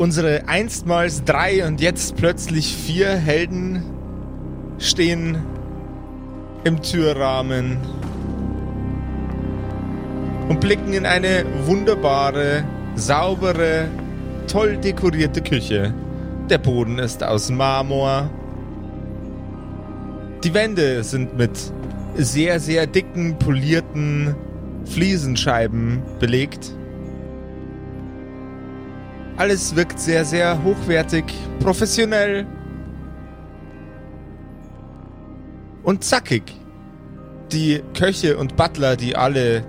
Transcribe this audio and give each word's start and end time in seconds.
Unsere 0.00 0.48
einstmals 0.48 1.24
drei 1.24 1.66
und 1.66 1.82
jetzt 1.82 2.16
plötzlich 2.16 2.74
vier 2.74 3.10
Helden 3.10 3.82
stehen 4.78 5.36
im 6.64 6.80
Türrahmen 6.80 7.76
und 10.48 10.58
blicken 10.58 10.94
in 10.94 11.04
eine 11.04 11.44
wunderbare, 11.66 12.64
saubere, 12.94 13.88
toll 14.50 14.78
dekorierte 14.78 15.42
Küche. 15.42 15.92
Der 16.48 16.56
Boden 16.56 16.98
ist 16.98 17.22
aus 17.22 17.50
Marmor. 17.50 18.30
Die 20.42 20.54
Wände 20.54 21.04
sind 21.04 21.36
mit 21.36 21.74
sehr, 22.16 22.58
sehr 22.58 22.86
dicken, 22.86 23.38
polierten 23.38 24.34
Fliesenscheiben 24.86 26.02
belegt. 26.18 26.74
Alles 29.40 29.74
wirkt 29.74 29.98
sehr, 29.98 30.26
sehr 30.26 30.62
hochwertig, 30.64 31.24
professionell 31.60 32.46
und 35.82 36.04
zackig. 36.04 36.42
Die 37.50 37.82
Köche 37.94 38.36
und 38.36 38.56
Butler, 38.56 38.96
die 38.96 39.16
alle 39.16 39.64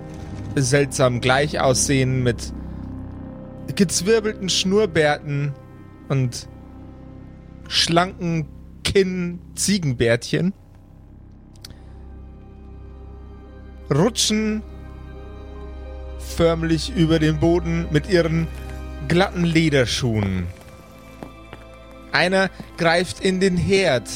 seltsam 0.56 1.22
gleich 1.22 1.58
aussehen 1.58 2.22
mit 2.22 2.52
gezwirbelten 3.74 4.50
Schnurrbärten 4.50 5.54
und 6.10 6.50
schlanken 7.66 8.46
Kinn-Ziegenbärtchen, 8.84 10.52
rutschen 13.90 14.62
förmlich 16.18 16.94
über 16.94 17.18
den 17.18 17.40
Boden 17.40 17.86
mit 17.90 18.10
ihren 18.10 18.46
glatten 19.08 19.44
Lederschuhen. 19.44 20.46
Einer 22.12 22.50
greift 22.76 23.20
in 23.20 23.40
den 23.40 23.56
Herd 23.56 24.08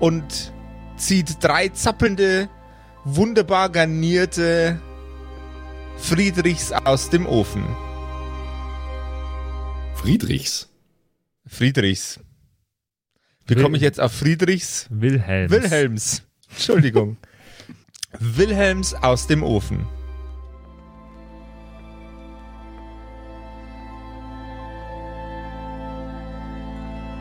und 0.00 0.52
zieht 0.96 1.42
drei 1.42 1.68
zappelnde, 1.68 2.48
wunderbar 3.04 3.68
garnierte 3.70 4.80
Friedrichs 5.98 6.72
aus 6.72 7.10
dem 7.10 7.26
Ofen. 7.26 7.64
Friedrichs. 9.94 10.68
Friedrichs. 11.46 12.20
Wie 13.46 13.54
komme 13.54 13.76
ich 13.76 13.82
jetzt 13.82 14.00
auf 14.00 14.12
Friedrichs? 14.12 14.86
Wilhelms. 14.90 15.50
Wilhelms. 15.50 16.22
Entschuldigung. 16.50 17.16
Wilhelms 18.18 18.94
aus 18.94 19.26
dem 19.26 19.42
Ofen. 19.42 19.86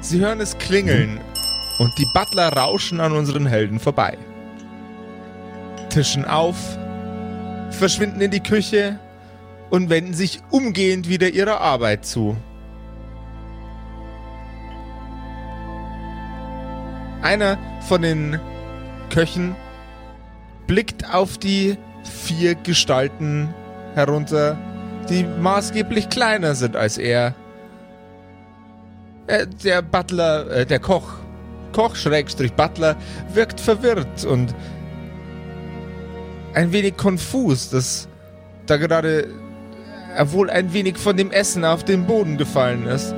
Sie 0.03 0.19
hören 0.19 0.41
es 0.41 0.57
klingeln 0.57 1.21
und 1.79 1.97
die 1.97 2.05
Butler 2.13 2.51
rauschen 2.51 2.99
an 2.99 3.13
unseren 3.13 3.45
Helden 3.45 3.79
vorbei. 3.79 4.17
Tischen 5.89 6.25
auf, 6.25 6.57
verschwinden 7.69 8.19
in 8.19 8.29
die 8.29 8.41
Küche 8.41 8.99
und 9.69 9.89
wenden 9.89 10.13
sich 10.13 10.41
umgehend 10.49 11.07
wieder 11.07 11.29
ihrer 11.29 11.61
Arbeit 11.61 12.05
zu. 12.05 12.35
Einer 17.21 17.57
von 17.87 18.01
den 18.01 18.41
Köchen 19.09 19.55
blickt 20.67 21.13
auf 21.13 21.37
die 21.37 21.77
vier 22.03 22.55
Gestalten 22.55 23.53
herunter, 23.95 24.57
die 25.07 25.23
maßgeblich 25.23 26.09
kleiner 26.09 26.55
sind 26.55 26.75
als 26.75 26.97
er. 26.97 27.35
Äh, 29.27 29.47
der 29.47 29.81
Butler, 29.81 30.49
äh, 30.49 30.65
der 30.65 30.79
Koch, 30.79 31.15
Koch 31.71 31.95
Schrägstrich 31.95 32.53
Butler, 32.53 32.95
wirkt 33.33 33.59
verwirrt 33.59 34.25
und 34.25 34.53
ein 36.53 36.71
wenig 36.71 36.97
konfus, 36.97 37.69
dass 37.69 38.07
da 38.65 38.77
gerade 38.77 39.27
er 40.15 40.31
wohl 40.31 40.49
ein 40.49 40.73
wenig 40.73 40.97
von 40.97 41.17
dem 41.17 41.31
Essen 41.31 41.65
auf 41.65 41.83
den 41.83 42.05
Boden 42.05 42.37
gefallen 42.37 42.85
ist. 42.85 43.15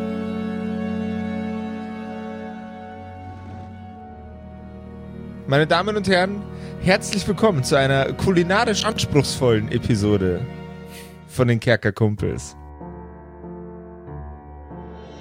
Meine 5.48 5.68
Damen 5.68 5.98
und 5.98 6.08
Herren, 6.08 6.42
herzlich 6.82 7.28
willkommen 7.28 7.64
zu 7.64 7.76
einer 7.76 8.14
kulinarisch 8.14 8.86
anspruchsvollen 8.86 9.72
Episode 9.72 10.42
von 11.28 11.48
den 11.48 11.60
Kerkerkumpels. 11.60 12.56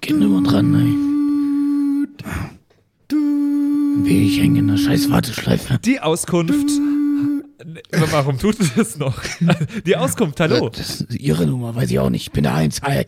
Geht 0.00 0.16
nur 0.16 0.40
mal 0.40 0.42
dran, 0.48 0.74
ey. 0.74 0.94
Wie 4.04 4.28
ich 4.28 4.40
hänge 4.40 4.60
in 4.60 4.68
der 4.68 4.76
scheiß 4.76 5.10
Warteschleife. 5.10 5.78
Die 5.84 6.00
Auskunft. 6.00 6.70
Warum 8.10 8.38
tut 8.38 8.60
es 8.60 8.74
das 8.74 8.96
noch? 8.96 9.20
Die 9.86 9.96
Auskunft, 9.96 10.38
hallo. 10.40 10.68
Das 10.68 11.00
ist 11.00 11.14
Ihre 11.14 11.46
Nummer, 11.46 11.74
weiß 11.74 11.90
ich 11.90 11.98
auch 11.98 12.10
nicht. 12.10 12.22
Ich 12.28 12.32
bin 12.32 12.44
der 12.44 12.54
Heinz. 12.54 12.80
Hi. 12.82 13.06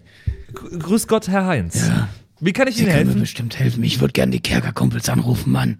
Grüß 0.53 1.07
Gott, 1.07 1.29
Herr 1.29 1.47
Heinz. 1.47 1.87
Ja. 1.87 2.09
Wie 2.41 2.53
kann 2.53 2.69
ich 2.69 2.77
Sie 2.77 2.83
Ihnen 2.83 2.91
können 2.93 3.03
mir 3.05 3.11
helfen? 3.11 3.21
bestimmt 3.21 3.59
helfen. 3.59 3.83
Ich 3.85 4.01
würde 4.01 4.13
gerne 4.13 4.33
die 4.33 4.41
Kerkerkumpels 4.41 5.09
anrufen, 5.09 5.53
Mann. 5.53 5.79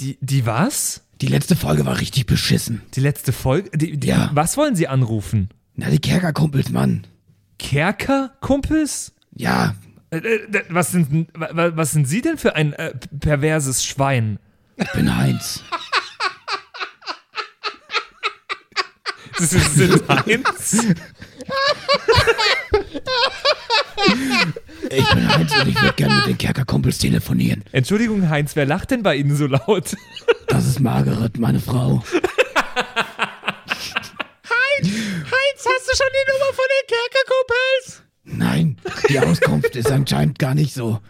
Die, 0.00 0.16
die 0.20 0.46
was? 0.46 1.02
Die 1.20 1.26
letzte 1.26 1.56
Folge 1.56 1.84
war 1.84 1.98
richtig 2.00 2.26
beschissen. 2.26 2.82
Die 2.94 3.00
letzte 3.00 3.32
Folge? 3.32 3.70
Die, 3.76 3.96
die, 3.98 4.06
Ja. 4.08 4.30
Was 4.34 4.56
wollen 4.56 4.76
Sie 4.76 4.86
anrufen? 4.88 5.48
Na, 5.74 5.90
die 5.90 5.98
Kerkerkumpels, 5.98 6.70
Mann. 6.70 7.06
Kerker-Kumpels? 7.58 9.12
Ja, 9.34 9.74
Äh, 10.10 10.18
äh, 10.18 10.64
was, 10.70 10.92
sind, 10.92 11.28
wa- 11.34 11.50
wa- 11.52 11.72
was 11.76 11.92
sind 11.92 12.06
Sie 12.08 12.22
denn 12.22 12.38
für 12.38 12.54
ein 12.56 12.72
äh, 12.72 12.94
perverses 13.20 13.84
Schwein? 13.84 14.38
ich 14.76 14.90
bin 14.92 15.14
Heinz. 15.16 15.62
Sie 19.38 19.58
sind 19.58 20.08
Heinz? 20.08 20.82
Ich 24.90 25.10
bin 25.10 25.28
Heinz 25.28 25.52
und 25.60 25.68
ich 25.68 25.82
würde 25.82 25.94
gerne 25.94 26.14
mit 26.14 26.26
den 26.26 26.38
Kerkerkumpels 26.38 26.98
telefonieren. 26.98 27.64
Entschuldigung, 27.72 28.30
Heinz, 28.30 28.56
wer 28.56 28.64
lacht 28.64 28.90
denn 28.90 29.02
bei 29.02 29.16
Ihnen 29.16 29.36
so 29.36 29.46
laut? 29.46 29.96
Das 30.46 30.66
ist 30.66 30.80
Margaret, 30.80 31.38
meine 31.38 31.60
Frau. 31.60 32.02
Heinz, 34.80 35.66
hast 35.66 35.88
du 35.88 35.96
schon 35.96 36.08
die 36.12 36.26
Nummer 36.32 36.52
von 36.54 36.64
den 36.70 36.86
Kerkerkumpels? 36.86 38.02
Nein, 38.24 38.76
die 39.08 39.20
Auskunft 39.20 39.76
ist 39.76 39.90
anscheinend 39.90 40.38
gar 40.38 40.54
nicht 40.54 40.74
so 40.74 41.00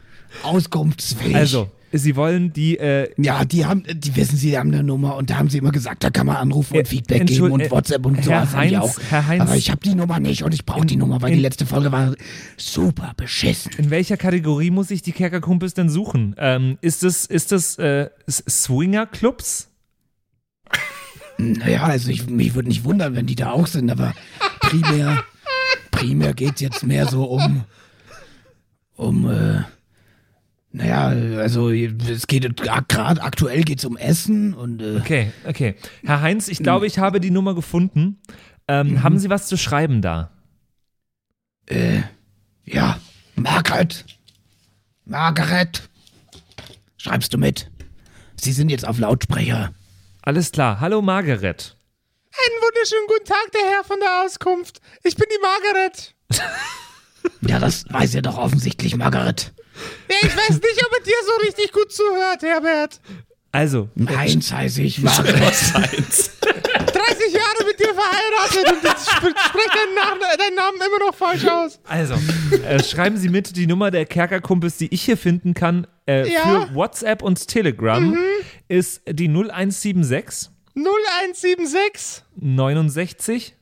auskunftsfähig. 0.42 1.36
Also, 1.36 1.70
Sie 1.92 2.16
wollen 2.16 2.52
die, 2.52 2.78
äh, 2.78 3.10
Ja, 3.16 3.44
die 3.44 3.64
haben, 3.64 3.82
die 3.90 4.14
wissen, 4.16 4.36
sie 4.36 4.58
haben 4.58 4.72
eine 4.72 4.82
Nummer 4.82 5.16
und 5.16 5.30
da 5.30 5.36
haben 5.38 5.48
sie 5.48 5.58
immer 5.58 5.72
gesagt, 5.72 6.04
da 6.04 6.10
kann 6.10 6.26
man 6.26 6.36
anrufen 6.36 6.74
und 6.76 6.80
Äh, 6.80 6.84
Feedback 6.84 7.26
geben 7.26 7.50
und 7.50 7.60
äh, 7.62 7.70
WhatsApp 7.70 8.04
und 8.04 8.22
so 8.22 8.30
Herr 8.30 8.42
was 8.42 8.54
haben 8.54 8.68
die 8.68 8.76
Heinz, 8.76 8.84
auch. 8.98 9.00
Herr 9.10 9.26
Heinz. 9.26 9.42
Aber 9.42 9.56
ich 9.56 9.70
habe 9.70 9.80
die 9.82 9.94
Nummer 9.94 10.20
nicht 10.20 10.42
und 10.42 10.52
ich 10.52 10.66
brauche 10.66 10.84
die 10.86 10.96
Nummer, 10.96 11.22
weil 11.22 11.30
in- 11.30 11.36
die 11.36 11.42
letzte 11.42 11.64
Folge 11.66 11.90
war 11.90 12.14
super 12.58 13.12
beschissen. 13.16 13.72
in 13.78 13.90
welcher 13.90 14.16
Kategorie 14.18 14.70
muss 14.70 14.90
ich 14.90 15.00
die 15.02 15.12
Kerkerkumpels 15.12 15.72
denn 15.74 15.88
suchen? 15.88 16.34
Ähm, 16.38 16.76
ist 16.82 17.02
das, 17.02 17.24
ist 17.26 17.52
das 17.52 17.78
äh, 17.78 18.10
Swinger-Clubs? 18.28 19.68
Naja, 21.38 21.84
also 21.84 22.10
ich, 22.10 22.28
mich 22.28 22.54
würde 22.54 22.68
nicht 22.68 22.84
wundern, 22.84 23.14
wenn 23.14 23.26
die 23.26 23.36
da 23.36 23.52
auch 23.52 23.66
sind, 23.68 23.90
aber 23.90 24.12
primär, 24.60 25.22
primär 25.92 26.34
geht's 26.34 26.60
jetzt 26.60 26.84
mehr 26.84 27.06
so 27.06 27.24
um, 27.24 27.64
um, 28.96 29.30
äh, 29.30 29.62
naja, 30.70 31.08
also 31.40 31.70
es 31.70 32.26
geht 32.26 32.56
gerade 32.88 33.22
aktuell 33.22 33.62
geht's 33.62 33.84
um 33.84 33.96
Essen 33.96 34.54
und 34.54 34.82
äh, 34.82 34.96
Okay, 34.98 35.32
okay. 35.46 35.74
Herr 36.04 36.20
Heinz, 36.20 36.48
ich 36.48 36.58
glaube, 36.58 36.86
ich 36.86 36.98
habe 36.98 37.20
die 37.20 37.30
Nummer 37.30 37.54
gefunden. 37.54 38.20
Ähm, 38.68 38.88
Mhm. 38.88 39.02
Haben 39.02 39.18
Sie 39.18 39.30
was 39.30 39.46
zu 39.46 39.56
schreiben 39.56 40.02
da? 40.02 40.30
Äh, 41.66 42.02
ja, 42.64 42.98
Margaret. 43.34 44.04
Margaret. 45.04 45.88
Schreibst 46.98 47.32
du 47.32 47.38
mit? 47.38 47.70
Sie 48.36 48.52
sind 48.52 48.68
jetzt 48.70 48.86
auf 48.86 48.98
Lautsprecher. 48.98 49.72
Alles 50.22 50.52
klar. 50.52 50.80
Hallo 50.80 51.00
Margaret. 51.00 51.76
Einen 52.30 52.62
wunderschönen 52.62 53.06
guten 53.08 53.24
Tag, 53.24 53.52
der 53.54 53.70
Herr 53.70 53.84
von 53.84 53.98
der 54.00 54.22
Auskunft. 54.24 54.80
Ich 55.02 55.16
bin 55.16 55.26
die 55.30 55.42
Margaret. 55.42 56.14
Ja, 57.42 57.58
das 57.58 57.84
weiß 57.92 58.14
ja 58.14 58.20
doch 58.20 58.38
offensichtlich, 58.38 58.96
Margaret. 58.96 59.52
Ja, 60.10 60.16
ich 60.22 60.36
weiß 60.36 60.50
nicht, 60.60 60.86
ob 60.86 60.92
er 60.98 61.04
dir 61.04 61.14
so 61.26 61.46
richtig 61.46 61.72
gut 61.72 61.92
zuhört, 61.92 62.42
Herbert. 62.42 63.00
Also, 63.50 63.88
Meins 63.94 64.52
heiße 64.52 64.82
ich. 64.82 65.02
Was 65.02 65.18
eins. 65.74 66.30
30 66.88 67.32
Jahre 67.32 67.64
mit 67.66 67.78
dir 67.80 67.94
verheiratet 67.94 68.72
und 68.72 68.82
jetzt 68.84 69.08
sp 69.08 69.24
spricht 69.32 69.70
dein, 69.74 69.94
Nach 69.94 70.36
dein 70.36 70.54
Namen 70.54 70.76
immer 70.78 71.06
noch 71.06 71.14
falsch 71.14 71.46
aus. 71.46 71.80
also 71.84 72.14
äh, 72.66 72.82
schreiben 72.82 73.16
Sie 73.16 73.28
mit 73.28 73.56
die 73.56 73.66
Nummer 73.66 73.90
der 73.90 74.04
Kerkerkumpels, 74.06 74.76
die 74.76 74.92
ich 74.92 75.02
hier 75.02 75.16
finden 75.16 75.54
kann, 75.54 75.86
äh, 76.06 76.28
Ja. 76.30 76.40
für 76.68 76.74
WhatsApp 76.74 77.22
und 77.22 77.48
Telegram, 77.48 78.16
ist 78.68 79.02
die 79.08 79.28
0176 79.28 80.50
0176. 80.74 82.22
69 82.36 83.54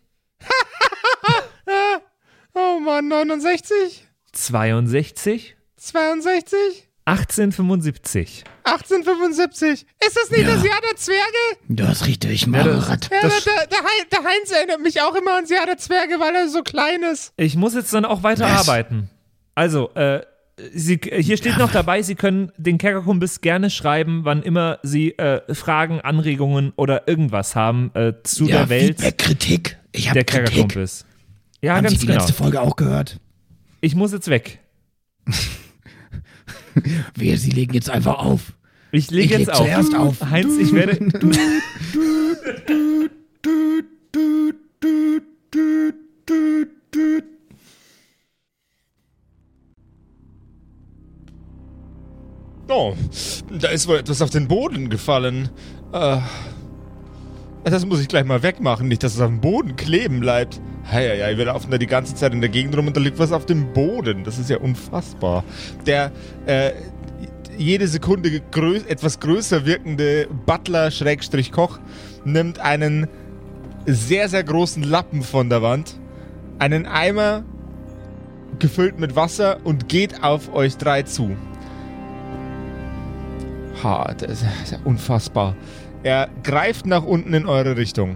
Oh 2.54 2.80
Mann, 2.80 3.08
69, 3.08 4.06
62 4.32 5.55
62, 5.86 6.88
1875. 7.04 8.44
1875. 8.64 9.86
Ist 10.04 10.16
das 10.16 10.30
nicht 10.30 10.42
Ja. 10.42 10.54
das 10.54 10.64
Jahr 10.64 10.80
der 10.90 10.96
Zwerge? 10.96 11.20
Du 11.68 11.86
hast 11.86 12.06
richtig, 12.06 12.46
Margaret. 12.48 13.08
Ja, 13.12 13.20
Das- 13.22 13.44
der, 13.44 13.66
der, 13.68 13.78
Hei- 13.78 14.06
der 14.10 14.18
Heinz 14.24 14.50
erinnert 14.50 14.80
mich 14.80 15.00
auch 15.00 15.14
immer 15.14 15.34
ans 15.36 15.50
Jahr 15.50 15.66
der 15.66 15.78
Zwerge, 15.78 16.18
weil 16.18 16.34
er 16.34 16.48
so 16.48 16.62
klein 16.62 17.02
ist. 17.04 17.32
Ich 17.36 17.54
muss 17.56 17.74
jetzt 17.74 17.92
dann 17.94 18.04
auch 18.04 18.22
weiterarbeiten. 18.24 19.10
Also, 19.54 19.90
äh, 19.94 20.22
Sie, 20.72 20.98
hier 21.20 21.36
steht 21.36 21.58
noch 21.58 21.70
dabei, 21.70 22.00
Sie 22.02 22.14
können 22.14 22.50
den 22.56 22.78
Kerkerkumpels 22.78 23.42
gerne 23.42 23.68
schreiben, 23.68 24.22
wann 24.24 24.42
immer 24.42 24.78
Sie 24.82 25.10
äh, 25.18 25.54
Fragen, 25.54 26.00
Anregungen 26.00 26.72
oder 26.76 27.06
irgendwas 27.06 27.54
haben 27.54 27.90
äh, 27.94 28.14
zu 28.24 28.46
ja, 28.46 28.58
der 28.60 28.68
Welt 28.70 28.86
Feedback, 29.00 29.18
Kritik. 29.18 29.78
Ich 29.92 30.08
habe 30.08 30.14
der 30.14 30.24
Kritik. 30.24 30.46
Kerkerkumpels. 30.46 31.04
Ja, 31.60 31.76
Haben 31.76 31.86
Sie 31.88 31.90
ganz 31.94 32.00
die 32.00 32.06
genau. 32.06 32.18
letzte 32.20 32.32
Folge 32.32 32.60
auch 32.62 32.74
gehört? 32.76 33.20
Ich 33.82 33.94
muss 33.94 34.12
jetzt 34.12 34.28
weg. 34.28 34.60
Wehe, 37.14 37.36
Sie 37.36 37.50
legen 37.50 37.74
jetzt 37.74 37.90
einfach 37.90 38.18
auf. 38.18 38.52
Ich 38.92 39.10
lege 39.10 39.24
Ich 39.34 39.40
jetzt 39.40 39.46
leg 39.48 39.56
auf. 39.56 39.58
zuerst 39.66 39.94
auf. 39.94 40.20
Heinz, 40.30 40.56
ich 40.58 40.72
werde. 40.72 40.98
Oh, 52.68 52.94
da 53.50 53.68
ist 53.68 53.86
wohl 53.86 53.96
etwas 53.98 54.22
auf 54.22 54.30
den 54.30 54.48
Boden 54.48 54.90
gefallen. 54.90 55.50
Äh, 55.92 56.18
das 57.70 57.84
muss 57.84 58.00
ich 58.00 58.08
gleich 58.08 58.24
mal 58.24 58.42
wegmachen, 58.42 58.88
nicht, 58.88 59.02
dass 59.02 59.14
es 59.14 59.20
auf 59.20 59.28
dem 59.28 59.40
Boden 59.40 59.76
kleben 59.76 60.20
bleibt. 60.20 60.60
Heieiei, 60.90 61.36
wir 61.36 61.46
laufen 61.46 61.70
da 61.70 61.78
die 61.78 61.86
ganze 61.86 62.14
Zeit 62.14 62.32
in 62.32 62.40
der 62.40 62.50
Gegend 62.50 62.76
rum 62.76 62.86
und 62.86 62.96
da 62.96 63.00
liegt 63.00 63.18
was 63.18 63.32
auf 63.32 63.44
dem 63.46 63.72
Boden. 63.72 64.22
Das 64.22 64.38
ist 64.38 64.48
ja 64.48 64.58
unfassbar. 64.58 65.42
Der, 65.84 66.12
äh, 66.46 66.72
jede 67.58 67.88
Sekunde 67.88 68.40
grö 68.52 68.76
etwas 68.86 69.18
größer 69.18 69.66
wirkende 69.66 70.28
Butler-Koch 70.46 71.78
nimmt 72.24 72.58
einen 72.60 73.08
sehr, 73.86 74.28
sehr 74.28 74.44
großen 74.44 74.82
Lappen 74.82 75.22
von 75.22 75.48
der 75.48 75.62
Wand, 75.62 75.98
einen 76.58 76.86
Eimer 76.86 77.44
gefüllt 78.58 78.98
mit 78.98 79.16
Wasser 79.16 79.58
und 79.64 79.88
geht 79.88 80.22
auf 80.22 80.52
euch 80.54 80.76
drei 80.76 81.02
zu. 81.02 81.36
Ha, 83.82 84.14
das 84.14 84.42
ist 84.62 84.72
ja 84.72 84.78
unfassbar. 84.84 85.54
Er 86.06 86.28
greift 86.44 86.86
nach 86.86 87.02
unten 87.02 87.34
in 87.34 87.46
eure 87.46 87.76
Richtung. 87.76 88.14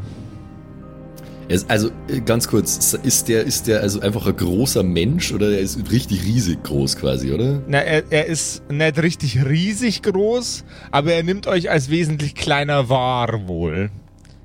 Also 1.67 1.91
äh, 2.07 2.21
ganz 2.21 2.47
kurz, 2.47 2.95
ist 2.95 3.27
der, 3.27 3.43
ist 3.43 3.67
der 3.67 3.81
also 3.81 3.99
einfach 3.99 4.29
ein 4.29 4.37
großer 4.37 4.85
Mensch 4.85 5.33
oder 5.33 5.51
er 5.51 5.59
ist 5.59 5.91
richtig 5.91 6.25
riesig 6.25 6.63
groß 6.63 6.95
quasi, 6.99 7.33
oder? 7.33 7.61
Na, 7.67 7.79
er, 7.79 8.05
er 8.11 8.27
ist 8.27 8.63
nicht 8.71 9.03
richtig 9.03 9.45
riesig 9.45 10.03
groß, 10.03 10.63
aber 10.93 11.15
er 11.15 11.25
nimmt 11.25 11.49
euch 11.49 11.69
als 11.69 11.91
wesentlich 11.91 12.37
kleiner 12.37 12.89
wahr 12.89 13.49
wohl. 13.49 13.91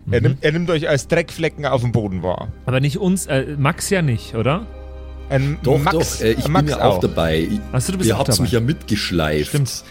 Er, 0.09 0.21
nimmt, 0.21 0.43
er 0.43 0.51
nimmt 0.51 0.71
euch 0.71 0.89
als 0.89 1.07
Dreckflecken 1.07 1.67
auf 1.67 1.81
dem 1.81 1.91
Boden 1.91 2.23
wahr. 2.23 2.47
Aber 2.65 2.79
nicht 2.79 2.97
uns, 2.97 3.27
äh, 3.27 3.55
Max 3.59 3.91
ja 3.91 4.01
nicht, 4.01 4.33
oder? 4.33 4.65
Ein 5.29 5.59
Doch, 5.61 5.77
Max, 5.77 6.17
doch, 6.17 6.25
äh, 6.25 6.31
ich 6.31 6.47
Max 6.47 6.65
bin 6.65 6.79
ja 6.79 6.83
auch, 6.83 6.99
dabei. 6.99 7.41
Ich, 7.41 7.59
Achso, 7.71 7.91
du 7.91 7.99
bist 7.99 8.07
Ihr 8.07 8.15
auch 8.15 8.21
habt 8.21 8.29
dabei. 8.29 8.41
mich 8.41 8.51
ja 8.53 8.59
mitgeschleift. 8.59 9.49
Stimmt. 9.49 9.83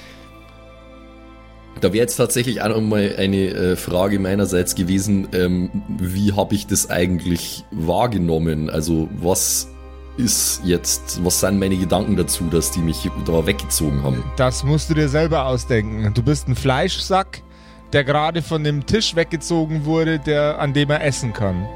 Da 1.84 1.92
wäre 1.92 2.00
jetzt 2.04 2.16
tatsächlich 2.16 2.62
auch 2.62 2.70
noch 2.70 2.80
mal 2.80 3.14
eine 3.18 3.48
äh, 3.50 3.76
Frage 3.76 4.18
meinerseits 4.18 4.74
gewesen, 4.74 5.28
ähm, 5.34 5.68
wie 5.98 6.32
habe 6.32 6.54
ich 6.54 6.66
das 6.66 6.88
eigentlich 6.88 7.62
wahrgenommen? 7.72 8.70
Also 8.70 9.06
was 9.20 9.68
ist 10.16 10.62
jetzt, 10.64 11.22
was 11.22 11.40
sind 11.40 11.58
meine 11.58 11.76
Gedanken 11.76 12.16
dazu, 12.16 12.44
dass 12.44 12.70
die 12.70 12.80
mich 12.80 13.10
da 13.26 13.46
weggezogen 13.46 14.02
haben? 14.02 14.24
Das 14.38 14.64
musst 14.64 14.88
du 14.88 14.94
dir 14.94 15.10
selber 15.10 15.44
ausdenken. 15.44 16.10
Du 16.14 16.22
bist 16.22 16.48
ein 16.48 16.56
Fleischsack, 16.56 17.42
der 17.92 18.02
gerade 18.02 18.40
von 18.40 18.64
dem 18.64 18.86
Tisch 18.86 19.14
weggezogen 19.14 19.84
wurde, 19.84 20.18
der, 20.18 20.60
an 20.60 20.72
dem 20.72 20.88
er 20.88 21.04
essen 21.04 21.34
kann. 21.34 21.68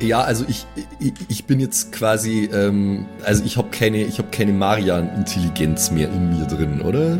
Ja, 0.00 0.20
also 0.22 0.44
ich, 0.48 0.66
ich, 0.98 1.12
ich 1.28 1.44
bin 1.44 1.60
jetzt 1.60 1.92
quasi, 1.92 2.48
ähm, 2.52 3.06
also 3.24 3.44
ich 3.44 3.56
habe 3.56 3.68
keine, 3.70 4.02
ich 4.02 4.18
habe 4.18 4.28
keine 4.30 4.52
Marian-Intelligenz 4.52 5.90
mehr 5.90 6.08
in 6.08 6.38
mir 6.38 6.46
drin, 6.46 6.80
oder? 6.80 7.16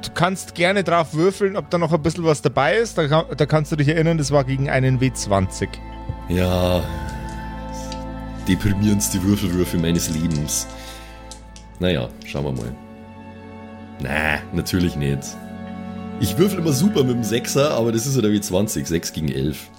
Du 0.00 0.10
kannst 0.14 0.54
gerne 0.54 0.84
drauf 0.84 1.14
würfeln, 1.14 1.56
ob 1.56 1.70
da 1.70 1.78
noch 1.78 1.92
ein 1.92 2.02
bisschen 2.02 2.24
was 2.24 2.42
dabei 2.42 2.76
ist. 2.76 2.98
Da, 2.98 3.24
da 3.24 3.46
kannst 3.46 3.72
du 3.72 3.76
dich 3.76 3.88
erinnern, 3.88 4.18
das 4.18 4.30
war 4.30 4.44
gegen 4.44 4.68
einen 4.68 5.00
W20. 5.00 5.68
Ja, 6.28 6.82
deprimierendste 8.46 9.22
Würfelwürfe 9.22 9.78
meines 9.78 10.10
Lebens. 10.10 10.66
Naja, 11.80 12.08
schauen 12.24 12.44
wir 12.44 12.52
mal. 12.52 12.76
Na, 14.00 14.38
natürlich 14.52 14.96
nicht. 14.96 15.36
Ich 16.20 16.38
würfel 16.38 16.58
immer 16.60 16.72
super 16.72 17.02
mit 17.02 17.16
dem 17.16 17.24
Sechser, 17.24 17.72
aber 17.72 17.90
das 17.90 18.06
ist 18.06 18.14
ja 18.14 18.22
der 18.22 18.30
W20, 18.30 18.86
6 18.86 19.12
gegen 19.12 19.28
11. 19.28 19.70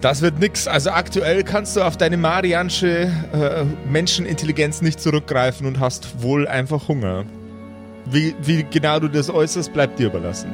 Das 0.00 0.22
wird 0.22 0.38
nix. 0.38 0.66
Also 0.66 0.90
aktuell 0.90 1.44
kannst 1.44 1.76
du 1.76 1.82
auf 1.82 1.96
deine 1.96 2.16
marianische 2.16 3.12
äh, 3.32 3.64
Menschenintelligenz 3.90 4.80
nicht 4.80 5.00
zurückgreifen 5.00 5.66
und 5.66 5.78
hast 5.78 6.22
wohl 6.22 6.48
einfach 6.48 6.88
Hunger. 6.88 7.24
Wie, 8.06 8.34
wie 8.42 8.64
genau 8.70 8.98
du 8.98 9.08
das 9.08 9.28
äußerst, 9.28 9.72
bleibt 9.72 9.98
dir 9.98 10.06
überlassen. 10.06 10.50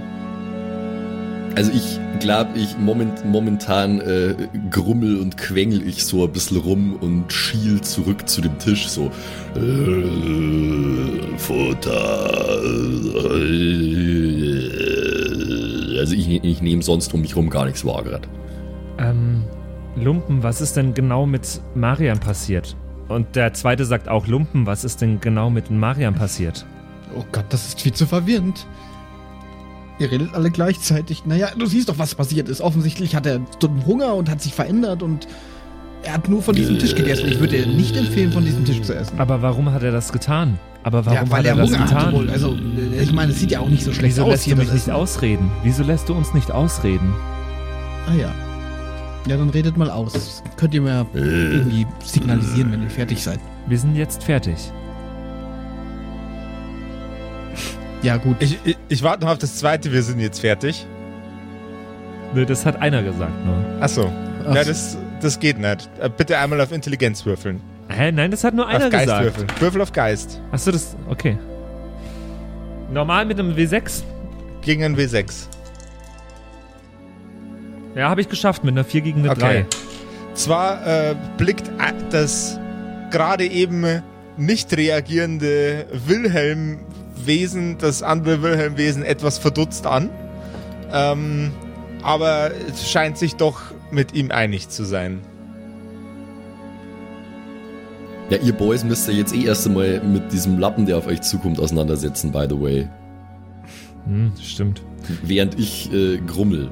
Also 1.55 1.71
ich 1.73 1.99
glaube, 2.21 2.59
ich 2.59 2.77
moment, 2.77 3.25
momentan 3.25 4.01
äh, 4.01 4.35
grummel 4.71 5.21
und 5.21 5.39
quengel 5.39 5.89
ich 5.89 6.05
so 6.05 6.25
ein 6.25 6.33
bisschen 6.33 6.59
rum 6.59 6.97
und 7.01 7.33
schiel 7.33 7.81
zurück 7.81 8.29
zu 8.29 8.43
dem 8.43 8.59
Tisch 8.59 8.89
so. 8.89 9.11
Äh, 9.55 11.39
Futter. 11.39 12.61
Äh, 13.15 13.77
also 15.99 16.15
ich, 16.15 16.45
ich 16.45 16.61
nehme 16.61 16.83
sonst 16.83 17.15
um 17.15 17.23
mich 17.23 17.37
rum 17.37 17.49
gar 17.49 17.65
nichts 17.65 17.87
wahr 17.87 18.03
gerade. 18.03 18.29
Ähm, 18.99 19.45
Lumpen, 19.97 20.43
was 20.43 20.61
ist 20.61 20.77
denn 20.77 20.95
genau 20.95 21.27
mit 21.27 21.61
Marian 21.75 22.19
passiert? 22.19 22.77
Und 23.09 23.37
der 23.37 23.53
zweite 23.55 23.85
sagt 23.85 24.09
auch, 24.09 24.27
Lumpen, 24.27 24.67
was 24.67 24.85
ist 24.85 25.01
denn 25.01 25.21
genau 25.21 25.49
mit 25.49 25.71
Marian 25.71 26.15
passiert? 26.15 26.67
Oh 27.17 27.25
Gott, 27.33 27.45
das 27.51 27.69
ist 27.69 27.81
viel 27.81 27.93
zu 27.93 28.07
verwirrend. 28.07 28.67
Ihr 29.99 30.11
redet 30.11 30.35
alle 30.35 30.51
gleichzeitig. 30.51 31.25
Naja, 31.25 31.49
du 31.57 31.67
siehst 31.67 31.89
doch, 31.89 31.99
was 31.99 32.15
passiert 32.15 32.49
ist. 32.49 32.61
Offensichtlich 32.61 33.15
hat 33.17 33.25
er 33.27 33.41
Hunger 33.87 34.15
und 34.15 34.29
hat 34.29 34.43
sich 34.43 34.53
verändert 34.53 35.03
und 35.03 35.27
er 36.03 36.15
hat 36.15 36.29
nur 36.29 36.43
von 36.43 36.55
diesem 36.55 36.79
Tisch 36.79 36.95
gegessen. 36.95 37.29
Ich 37.29 37.41
würde 37.41 37.57
dir 37.57 37.67
nicht 37.67 37.97
empfehlen, 37.97 38.33
von 38.33 38.45
diesem 38.45 38.65
Tisch 38.65 38.83
zu 38.83 38.95
essen. 38.95 39.19
Aber 39.19 39.41
warum 39.41 39.73
hat 39.73 39.83
er 39.83 39.93
das 39.93 40.13
getan? 40.13 40.59
Aber 40.83 41.07
warum 41.07 41.19
ja, 41.19 41.31
weil 41.31 41.39
hat 41.39 41.45
er 41.47 41.53
er 41.53 41.57
das 41.57 41.71
Hunger 41.71 41.85
getan? 41.85 41.99
hatte 42.07 42.13
wohl. 42.17 42.31
Also, 42.31 42.55
äh, 42.55 43.03
ich 43.03 43.13
meine, 43.13 43.33
es 43.33 43.41
sieht 43.41 43.51
ja 43.51 43.61
auch 43.61 43.69
nicht 43.69 43.83
so 43.83 43.93
schlecht 43.93 44.17
Wieso 44.17 44.25
aus 44.25 44.31
lässt 44.31 44.45
hier. 44.45 44.55
du 44.55 44.63
mich 44.63 44.73
nicht 44.73 44.91
ausreden? 44.91 45.51
Wieso 45.63 45.83
lässt 45.83 46.09
du 46.09 46.15
uns 46.15 46.35
nicht 46.35 46.51
ausreden? 46.51 47.15
Ah 48.09 48.15
ja. 48.15 48.33
Ja, 49.29 49.37
dann 49.37 49.51
redet 49.51 49.77
mal 49.77 49.91
aus. 49.91 50.13
Das 50.13 50.43
könnt 50.57 50.73
ihr 50.75 50.83
mir 50.83 51.07
irgendwie 51.15 51.87
signalisieren, 52.05 52.71
wenn 52.73 52.83
ihr 52.83 52.91
fertig 52.91 53.23
seid. 53.23 53.41
Wir 53.67 53.79
sind 53.79 53.97
jetzt 53.97 54.23
fertig. 54.23 54.57
Ja, 58.03 58.19
gut. 58.19 58.37
Ich, 58.41 58.59
ich, 58.65 58.77
ich 58.89 59.03
warte 59.03 59.25
noch 59.25 59.33
auf 59.33 59.39
das 59.39 59.57
zweite, 59.57 59.93
wir 59.93 60.03
sind 60.03 60.21
jetzt 60.21 60.41
fertig. 60.41 60.87
Nö, 62.35 62.41
Ne, 62.41 62.47
das 62.47 62.67
hat 62.67 62.81
einer 62.81 63.03
gesagt 63.03 63.33
nur. 63.45 63.57
Achso. 63.83 64.13
Ach 64.49 64.55
Ja, 64.55 64.63
so. 64.65 64.71
das, 64.71 64.99
das 65.21 65.39
geht 65.41 65.59
nicht. 65.59 65.89
Äh, 66.01 66.11
Bitte 66.15 66.39
einmal 66.39 66.61
auf 66.61 66.71
Intelligenz 66.73 67.25
würfeln. 67.25 67.61
Hä? 67.89 68.13
Nein, 68.13 68.31
das 68.31 68.45
hat 68.45 68.55
nur 68.55 68.67
einer 68.67 68.87
auf 68.87 68.91
Geist 68.91 69.05
gesagt. 69.07 69.25
würfeln. 69.25 69.47
Würfel 69.61 69.81
auf 69.81 69.93
Geist. 69.93 70.41
Achso, 70.53 70.71
das. 70.73 70.97
Okay. 71.09 71.39
Normal 72.93 73.27
mit 73.27 73.39
einem 73.41 73.55
W6? 73.55 74.03
Gegen 74.61 74.85
ein 74.85 74.97
W6. 74.97 75.47
Ja, 77.97 78.11
habe 78.11 78.21
ich 78.21 78.29
geschafft 78.29 78.63
mit 78.63 78.75
einer 78.75 78.85
4 78.85 79.01
gegen 79.01 79.21
eine 79.21 79.31
Okay. 79.31 79.65
3. 79.65 79.67
Zwar 80.35 80.87
äh, 80.87 81.17
blickt 81.39 81.71
das 82.11 82.61
gerade 83.11 83.47
eben 83.47 84.03
nicht 84.37 84.77
reagierende 84.77 85.87
Wilhelm 86.07 86.81
Wesen, 87.25 87.79
das 87.79 88.03
andere 88.03 88.43
Wilhelm-Wesen 88.43 89.03
etwas 89.03 89.39
verdutzt 89.39 89.87
an. 89.87 90.11
Ähm, 90.93 91.53
aber 92.03 92.51
es 92.69 92.89
scheint 92.91 93.17
sich 93.17 93.37
doch 93.37 93.63
mit 93.91 94.15
ihm 94.15 94.31
einig 94.31 94.69
zu 94.69 94.85
sein. 94.85 95.23
Ja, 98.29 98.37
ihr 98.39 98.53
Boys 98.53 98.85
müsst 98.85 99.09
ihr 99.09 99.15
jetzt 99.15 99.35
eh 99.35 99.47
erst 99.47 99.67
einmal 99.67 100.03
mit 100.03 100.31
diesem 100.33 100.59
Lappen, 100.59 100.85
der 100.85 100.99
auf 100.99 101.07
euch 101.07 101.23
zukommt, 101.23 101.59
auseinandersetzen, 101.59 102.31
by 102.31 102.47
the 102.47 102.61
way. 102.61 102.89
Hm, 104.05 104.33
stimmt. 104.43 104.83
Während 105.23 105.59
ich 105.59 105.93
äh, 105.93 106.19
grummel. 106.19 106.69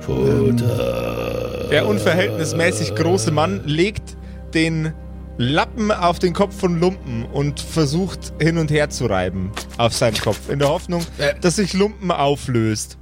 Futter. 0.00 1.68
Der 1.70 1.86
unverhältnismäßig 1.86 2.94
große 2.94 3.30
Mann 3.30 3.62
legt 3.64 4.16
den 4.54 4.92
Lappen 5.38 5.90
auf 5.90 6.18
den 6.18 6.34
Kopf 6.34 6.54
von 6.58 6.78
Lumpen 6.78 7.24
und 7.24 7.58
versucht 7.60 8.32
hin 8.40 8.58
und 8.58 8.70
her 8.70 8.90
zu 8.90 9.06
reiben 9.06 9.50
auf 9.78 9.94
seinem 9.94 10.16
Kopf, 10.18 10.50
in 10.50 10.58
der 10.58 10.68
Hoffnung, 10.68 11.02
Äh. 11.18 11.34
dass 11.40 11.56
sich 11.56 11.72
Lumpen 11.72 12.10
auflöst. 12.10 12.98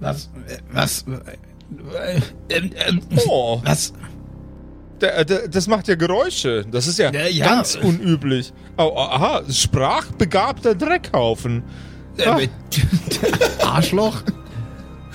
Was? 0.00 0.30
äh, 0.48 0.58
Was? 0.72 1.04
äh, 1.98 2.20
ähm, 2.50 2.70
ähm, 2.86 3.00
Oh, 3.26 3.60
Was? 3.64 3.94
Der, 5.02 5.48
das 5.48 5.66
macht 5.66 5.88
ja 5.88 5.94
Geräusche. 5.94 6.64
Das 6.70 6.86
ist 6.86 6.98
ja, 6.98 7.10
Ja, 7.12 7.26
ja. 7.26 7.44
ganz 7.46 7.74
unüblich. 7.76 8.52
Oh, 8.78 8.96
aha, 8.96 9.42
sprachbegabter 9.50 10.74
Dreckhaufen. 10.74 11.62
Ah, 12.24 12.38
Äh, 12.38 12.48
Arschloch? 13.64 14.22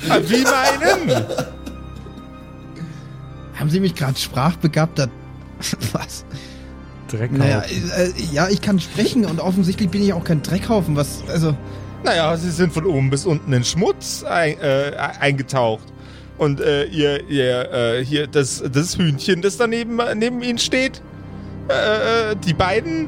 ah, 0.09 0.17
wie 0.27 0.43
meinen? 0.43 1.25
Haben 3.55 3.69
Sie 3.69 3.79
mich 3.79 3.95
gerade 3.95 4.17
sprachbegabter... 4.17 5.09
Was? 5.91 6.25
Dreckhaufen. 7.07 7.37
Naja, 7.39 7.61
äh, 7.97 8.11
ja, 8.31 8.47
ich 8.49 8.61
kann 8.61 8.79
sprechen 8.79 9.25
und 9.25 9.39
offensichtlich 9.39 9.89
bin 9.89 10.03
ich 10.03 10.13
auch 10.13 10.23
kein 10.23 10.41
Dreckhaufen. 10.43 10.95
Was, 10.95 11.23
also... 11.29 11.55
Naja, 12.03 12.37
sie 12.37 12.51
sind 12.51 12.71
von 12.73 12.85
oben 12.85 13.09
bis 13.09 13.25
unten 13.25 13.51
in 13.53 13.63
Schmutz 13.63 14.23
ein, 14.23 14.59
äh, 14.59 14.91
eingetaucht. 15.19 15.83
Und 16.37 16.61
äh, 16.61 16.85
ihr, 16.85 17.27
ihr 17.29 17.71
äh, 17.73 18.05
hier, 18.05 18.27
das, 18.27 18.63
das 18.71 18.97
Hühnchen, 18.97 19.41
das 19.41 19.57
daneben 19.57 19.99
neben 20.15 20.41
ihnen 20.43 20.59
steht, 20.59 21.01
äh, 21.69 22.31
äh, 22.31 22.35
die 22.45 22.53
beiden 22.53 23.07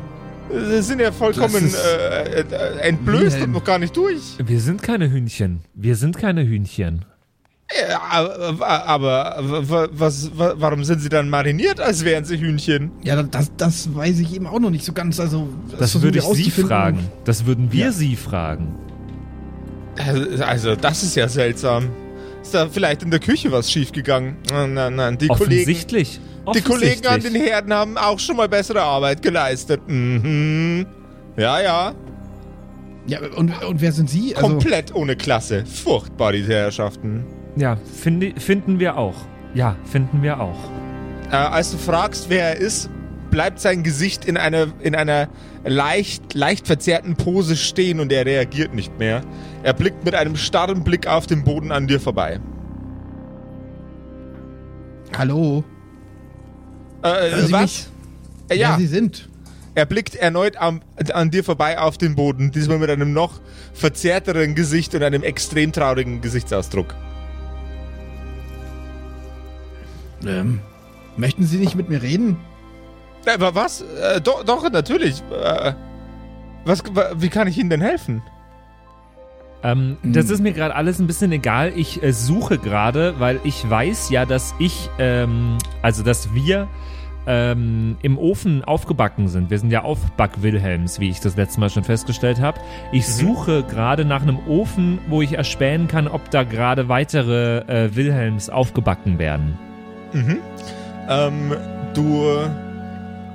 äh, 0.52 0.82
sind 0.82 1.00
ja 1.00 1.12
vollkommen 1.12 1.72
Das 1.72 1.76
äh, 1.76 2.44
entblößt 2.82 3.24
Wilhelm. 3.36 3.44
und 3.44 3.52
noch 3.52 3.64
gar 3.64 3.78
nicht 3.80 3.96
durch. 3.96 4.36
Wir 4.44 4.60
sind 4.60 4.82
keine 4.82 5.12
Hühnchen. 5.12 5.62
Wir 5.76 5.96
sind 5.96 6.18
keine 6.18 6.44
Hühnchen. 6.46 7.06
Ja, 7.88 8.02
aber, 8.02 8.88
aber 8.88 9.36
wa- 9.70 9.88
was, 9.92 10.36
wa- 10.36 10.56
warum 10.58 10.84
sind 10.84 11.02
sie 11.02 11.10
dann 11.10 11.30
mariniert, 11.30 11.80
als 11.80 12.04
wären 12.04 12.26
sie 12.26 12.40
Hühnchen? 12.40 12.90
Ja, 13.04 13.22
das, 13.22 13.52
das 13.58 13.94
weiß 13.94 14.18
ich 14.22 14.34
eben 14.34 14.48
auch 14.48 14.60
noch 14.60 14.72
nicht 14.72 14.84
so 14.84 14.92
ganz. 14.92 15.20
Also, 15.20 15.48
Das 15.70 15.78
versuchen 15.92 16.02
würde 16.06 16.24
wir 16.24 16.32
ich 16.32 16.56
Sie 16.56 16.62
fragen. 16.64 17.12
Das 17.26 17.46
würden 17.46 17.72
wir 17.72 17.86
Ja. 17.86 17.92
Sie 17.92 18.16
fragen. 18.16 18.74
Also, 20.42 20.76
das 20.76 21.04
ist 21.04 21.16
ja 21.16 21.28
seltsam. 21.28 21.90
Ist 22.50 22.56
da 22.56 22.68
vielleicht 22.68 23.04
in 23.04 23.12
der 23.12 23.20
Küche 23.20 23.52
was 23.52 23.72
schiefgegangen? 23.72 24.38
Nein, 24.50 24.74
nein, 24.74 24.96
nein. 24.96 25.18
Die 25.20 25.28
Kollegen, 25.28 25.62
Offensichtlich. 25.62 26.20
die 26.56 26.62
Kollegen 26.62 27.06
an 27.06 27.20
den 27.20 27.28
Offensichtlich. 27.28 27.44
Herden 27.44 27.74
haben 27.74 27.96
auch 27.96 28.18
schon 28.18 28.38
mal 28.38 28.50
bessere 28.50 28.82
Arbeit 28.82 29.22
geleistet. 29.22 29.82
Mhm. 29.86 30.88
Ja, 31.38 31.62
ja. 31.62 31.94
Ja, 33.06 33.20
und, 33.36 33.52
und 33.64 33.82
wer 33.82 33.92
sind 33.92 34.10
Sie? 34.10 34.36
Also, 34.36 34.48
Komplett 34.50 34.96
ohne 34.96 35.16
Klasse. 35.16 35.64
Furchtbar, 35.64 36.32
diese 36.32 36.54
Herrschaften. 36.54 37.24
Ja, 37.56 37.78
finde, 38.02 38.34
finden 38.40 38.80
wir 38.80 38.98
auch. 38.98 39.14
Ja, 39.54 39.76
finden 39.84 40.24
wir 40.24 40.40
auch. 40.40 40.58
Äh, 41.32 41.36
als 41.36 41.70
du 41.70 41.78
fragst, 41.78 42.32
wer 42.32 42.56
er 42.56 42.58
ist, 42.58 42.90
bleibt 43.32 43.60
sein 43.60 43.84
Gesicht 43.84 44.26
in 44.26 44.38
einer, 44.38 44.68
in 44.82 44.96
einer 44.96 45.30
leicht, 45.64 46.34
leicht 46.34 46.68
verzerrten 46.68 47.16
Pose 47.16 47.56
stehen 47.56 48.00
und 48.00 48.12
er 48.12 48.26
reagiert 48.26 48.74
nicht 48.74 48.98
mehr. 49.00 49.22
Er 49.64 49.74
blickt 49.74 50.04
mit 50.06 50.16
einem 50.16 50.36
starren 50.36 50.84
Blick 50.84 51.08
auf 51.08 51.28
den 51.28 51.44
Boden 51.44 51.72
an 51.72 51.88
dir 51.88 52.00
vorbei. 52.00 52.40
hallo? 55.18 55.64
Äh, 57.02 57.08
Hören 57.08 57.46
Sie 57.48 57.52
was? 57.54 57.62
mich? 57.62 57.88
Äh, 57.88 58.50
Wer 58.50 58.58
ja, 58.58 58.78
Sie 58.78 58.88
sind? 58.88 59.30
er 59.76 59.86
blickt 59.86 60.16
erneut 60.16 60.58
am, 60.58 60.82
an 61.14 61.32
dir 61.32 61.44
vorbei 61.44 61.80
auf 61.80 61.98
den 61.98 62.16
Boden, 62.16 62.52
diesmal 62.52 62.80
mit 62.80 62.90
einem 62.90 63.14
noch 63.14 63.40
verzerrteren 63.74 64.56
Gesicht 64.56 64.94
und 64.96 65.04
einem 65.04 65.24
extrem 65.24 65.72
traurigen 65.72 66.20
Gesichtsausdruck. 66.22 66.96
Ähm, 70.26 70.60
möchten 71.16 71.46
Sie 71.46 71.58
nicht 71.58 71.76
mit 71.76 71.90
mir 71.90 72.02
reden? 72.02 72.38
Äh, 73.26 73.34
Aber 73.36 73.56
was? 73.56 73.82
Äh, 73.82 74.22
doch, 74.22 74.44
doch, 74.44 74.70
natürlich. 74.72 75.22
Äh, 75.32 75.74
was, 76.66 76.84
wa- 76.94 77.12
wie 77.16 77.30
kann 77.30 77.48
ich 77.48 77.58
Ihnen 77.58 77.70
denn 77.70 77.82
helfen? 77.82 78.22
Ähm, 79.64 79.98
Mhm. 80.02 80.14
Das 80.14 80.30
ist 80.30 80.42
mir 80.42 80.54
gerade 80.54 80.74
alles 80.76 81.00
ein 81.00 81.08
bisschen 81.08 81.32
egal. 81.32 81.74
Ich 81.76 82.02
äh, 82.02 82.14
suche 82.14 82.58
gerade, 82.58 83.16
weil 83.20 83.40
ich 83.44 83.70
weiß 83.70 84.10
ja, 84.10 84.26
dass 84.26 84.54
ich, 84.60 84.90
ähm, 85.00 85.58
also 85.82 86.02
dass 86.04 86.34
wir 86.34 86.68
ähm, 87.28 87.98
im 88.02 88.18
Ofen 88.18 88.64
aufgebacken 88.64 89.28
sind. 89.28 89.50
Wir 89.50 89.60
sind 89.60 89.70
ja 89.70 89.84
Aufback-Wilhelms, 89.84 91.00
wie 91.02 91.10
ich 91.10 91.20
das 91.20 91.36
letzte 91.36 91.60
Mal 91.60 91.70
schon 91.70 91.84
festgestellt 91.84 92.40
habe. 92.40 92.60
Ich 92.94 93.06
Mhm. 93.08 93.12
suche 93.12 93.64
gerade 93.64 94.06
nach 94.06 94.22
einem 94.22 94.40
Ofen, 94.48 95.00
wo 95.10 95.22
ich 95.22 95.34
erspähen 95.34 95.88
kann, 95.90 96.08
ob 96.08 96.32
da 96.32 96.44
gerade 96.44 96.88
weitere 96.88 97.58
äh, 97.68 97.96
Wilhelms 97.96 98.50
aufgebacken 98.50 99.20
werden. 99.20 99.60
Mhm. 100.14 100.38
Ähm, 101.10 101.54
du 101.94 102.26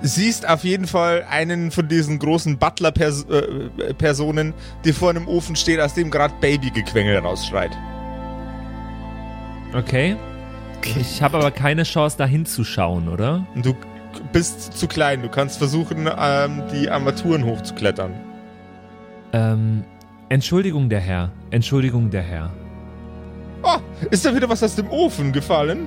siehst 0.06 0.48
auf 0.48 0.64
jeden 0.64 0.86
Fall 0.86 1.24
einen 1.28 1.70
von 1.70 1.88
diesen 1.88 2.18
großen 2.18 2.58
Butler-Personen, 2.58 4.52
die 4.84 4.92
vor 4.92 5.10
einem 5.10 5.26
Ofen 5.26 5.56
steht, 5.56 5.80
aus 5.80 5.94
dem 5.94 6.10
gerade 6.10 6.34
Babygequengel 6.40 7.18
rausschreit. 7.18 7.70
Okay. 9.74 10.16
Ich 11.00 11.22
habe 11.22 11.38
aber 11.38 11.50
keine 11.50 11.84
Chance, 11.84 12.18
da 12.18 12.26
hinzuschauen, 12.26 13.08
oder? 13.08 13.46
Du 13.56 13.74
bist 14.32 14.74
zu 14.74 14.86
klein. 14.86 15.22
Du 15.22 15.30
kannst 15.30 15.56
versuchen, 15.56 16.08
ähm, 16.18 16.62
die 16.70 16.90
Armaturen 16.90 17.44
hochzuklettern. 17.46 18.12
Ähm, 19.32 19.84
Entschuldigung, 20.28 20.90
der 20.90 21.00
Herr. 21.00 21.30
Entschuldigung, 21.50 22.10
der 22.10 22.22
Herr. 22.22 22.52
Oh, 23.62 23.78
ist 24.10 24.26
da 24.26 24.36
wieder 24.36 24.48
was 24.50 24.62
aus 24.62 24.76
dem 24.76 24.90
Ofen 24.90 25.32
gefallen? 25.32 25.86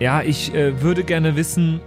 Ja, 0.00 0.22
ich 0.22 0.54
äh, 0.54 0.80
würde 0.80 1.04
gerne 1.04 1.36
wissen, 1.36 1.80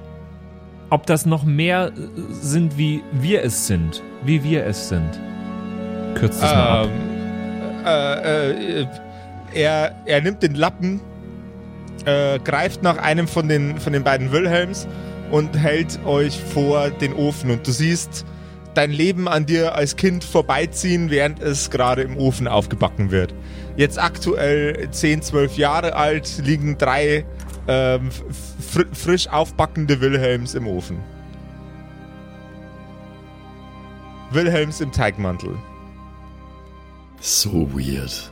ob 0.91 1.05
das 1.07 1.25
noch 1.25 1.43
mehr 1.43 1.88
äh, 1.88 2.01
sind, 2.29 2.77
wie 2.77 3.01
wir 3.13 3.43
es 3.43 3.65
sind. 3.65 4.03
Wie 4.24 4.43
wir 4.43 4.65
es 4.67 4.89
sind. 4.89 5.19
Kürzt 6.13 6.43
das 6.43 6.53
mal 6.53 6.83
ab. 6.83 6.89
Ähm, 6.89 7.86
äh, 7.86 8.81
äh, 8.81 8.88
er, 9.53 9.95
er 10.05 10.21
nimmt 10.21 10.43
den 10.43 10.53
Lappen, 10.53 11.01
äh, 12.05 12.38
greift 12.39 12.83
nach 12.83 12.98
einem 12.98 13.27
von 13.27 13.48
den, 13.48 13.79
von 13.79 13.93
den 13.93 14.03
beiden 14.03 14.31
Wilhelms 14.31 14.88
und 15.31 15.57
hält 15.57 16.00
euch 16.05 16.39
vor 16.39 16.89
den 16.89 17.13
Ofen. 17.13 17.51
Und 17.51 17.65
du 17.65 17.71
siehst 17.71 18.25
dein 18.74 18.91
Leben 18.91 19.27
an 19.27 19.45
dir 19.45 19.75
als 19.75 19.95
Kind 19.95 20.24
vorbeiziehen, 20.24 21.10
während 21.10 21.41
es 21.41 21.69
gerade 21.69 22.01
im 22.01 22.17
Ofen 22.17 22.48
aufgebacken 22.48 23.12
wird. 23.12 23.33
Jetzt 23.77 23.98
aktuell 23.98 24.89
10, 24.91 25.21
12 25.21 25.57
Jahre 25.57 25.95
alt, 25.95 26.41
liegen 26.45 26.77
drei 26.77 27.25
ähm, 27.68 28.10
fr 28.12 28.86
frisch 28.94 29.27
aufbackende 29.27 30.00
Wilhelms 30.01 30.56
im 30.56 30.68
Ofen. 30.68 31.00
Wilhelms 34.32 34.82
im 34.82 34.91
Teigmantel. 34.91 35.56
So 37.20 37.70
weird. 37.74 38.32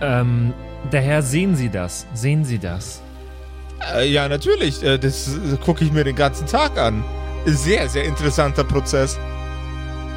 Ähm, 0.00 0.52
der 0.92 1.00
Herr, 1.00 1.22
sehen 1.22 1.56
Sie 1.56 1.68
das? 1.68 2.06
Sehen 2.14 2.44
Sie 2.44 2.58
das? 2.58 3.02
Äh, 3.94 4.10
ja, 4.10 4.28
natürlich. 4.28 4.82
Äh, 4.82 4.98
das 4.98 5.28
äh, 5.28 5.56
gucke 5.56 5.84
ich 5.84 5.92
mir 5.92 6.04
den 6.04 6.16
ganzen 6.16 6.46
Tag 6.46 6.78
an. 6.78 7.04
Sehr, 7.46 7.88
sehr 7.88 8.04
interessanter 8.04 8.64
Prozess. 8.64 9.18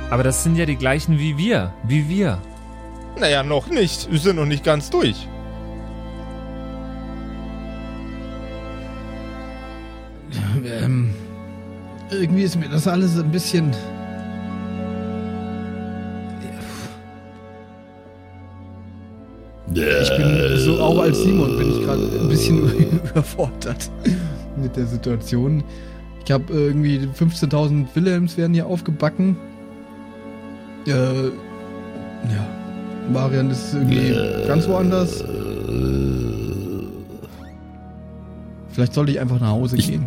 Aber 0.09 0.23
das 0.23 0.43
sind 0.43 0.55
ja 0.55 0.65
die 0.65 0.77
gleichen 0.77 1.19
wie 1.19 1.37
wir. 1.37 1.73
Wie 1.83 2.07
wir. 2.07 2.41
Naja, 3.19 3.43
noch 3.43 3.67
nicht. 3.69 4.11
Wir 4.11 4.19
sind 4.19 4.35
noch 4.35 4.45
nicht 4.45 4.63
ganz 4.63 4.89
durch. 4.89 5.27
Ähm, 10.65 11.13
irgendwie 12.11 12.43
ist 12.43 12.59
mir 12.59 12.69
das 12.69 12.87
alles 12.87 13.17
ein 13.17 13.31
bisschen. 13.31 13.71
Ich 19.73 20.17
bin 20.17 20.57
so 20.57 20.79
auch 20.79 20.99
als 20.99 21.21
Simon 21.21 21.57
bin 21.57 21.71
ich 21.71 21.85
gerade 21.85 22.01
ein 22.19 22.29
bisschen 22.29 22.71
überfordert 23.11 23.91
mit 24.55 24.75
der 24.75 24.87
Situation. 24.87 25.63
Ich 26.25 26.31
habe 26.31 26.51
irgendwie 26.51 26.99
15.000 26.99 27.85
Wilhelms 27.93 28.37
werden 28.37 28.53
hier 28.53 28.65
aufgebacken. 28.65 29.37
Äh, 30.85 30.91
ja. 30.91 32.56
Marian 33.11 33.49
ist 33.51 33.73
irgendwie 33.73 34.13
ganz 34.47 34.67
woanders. 34.67 35.23
Vielleicht 38.71 38.93
sollte 38.93 39.11
ich 39.11 39.19
einfach 39.19 39.39
nach 39.39 39.49
Hause 39.51 39.77
Ich- 39.77 39.87
gehen. 39.89 40.05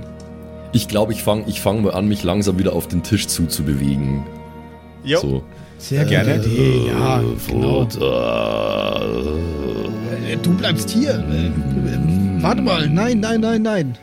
Ich 0.72 0.86
glaube, 0.86 1.12
ich 1.12 1.24
fange 1.24 1.44
ich 1.48 1.60
fang 1.60 1.82
mal 1.82 1.94
an, 1.94 2.06
mich 2.06 2.22
langsam 2.22 2.58
wieder 2.58 2.72
auf 2.74 2.86
den 2.86 3.02
Tisch 3.02 3.26
zuzubewegen. 3.26 4.22
Jo. 5.02 5.18
So. 5.20 5.42
Sehr 5.78 6.04
Gerne. 6.04 6.36
Idee, 6.36 6.88
ja, 6.88 7.20
genau. 7.48 7.82
Äh, 10.30 10.36
Du 10.42 10.50
bleibst 10.54 10.90
hier. 10.90 11.14
Äh, 11.14 11.50
Warte 12.42 12.62
mal, 12.62 12.88
nein, 12.88 13.18
nein, 13.20 13.40
nein, 13.40 13.62
nein. 13.62 13.98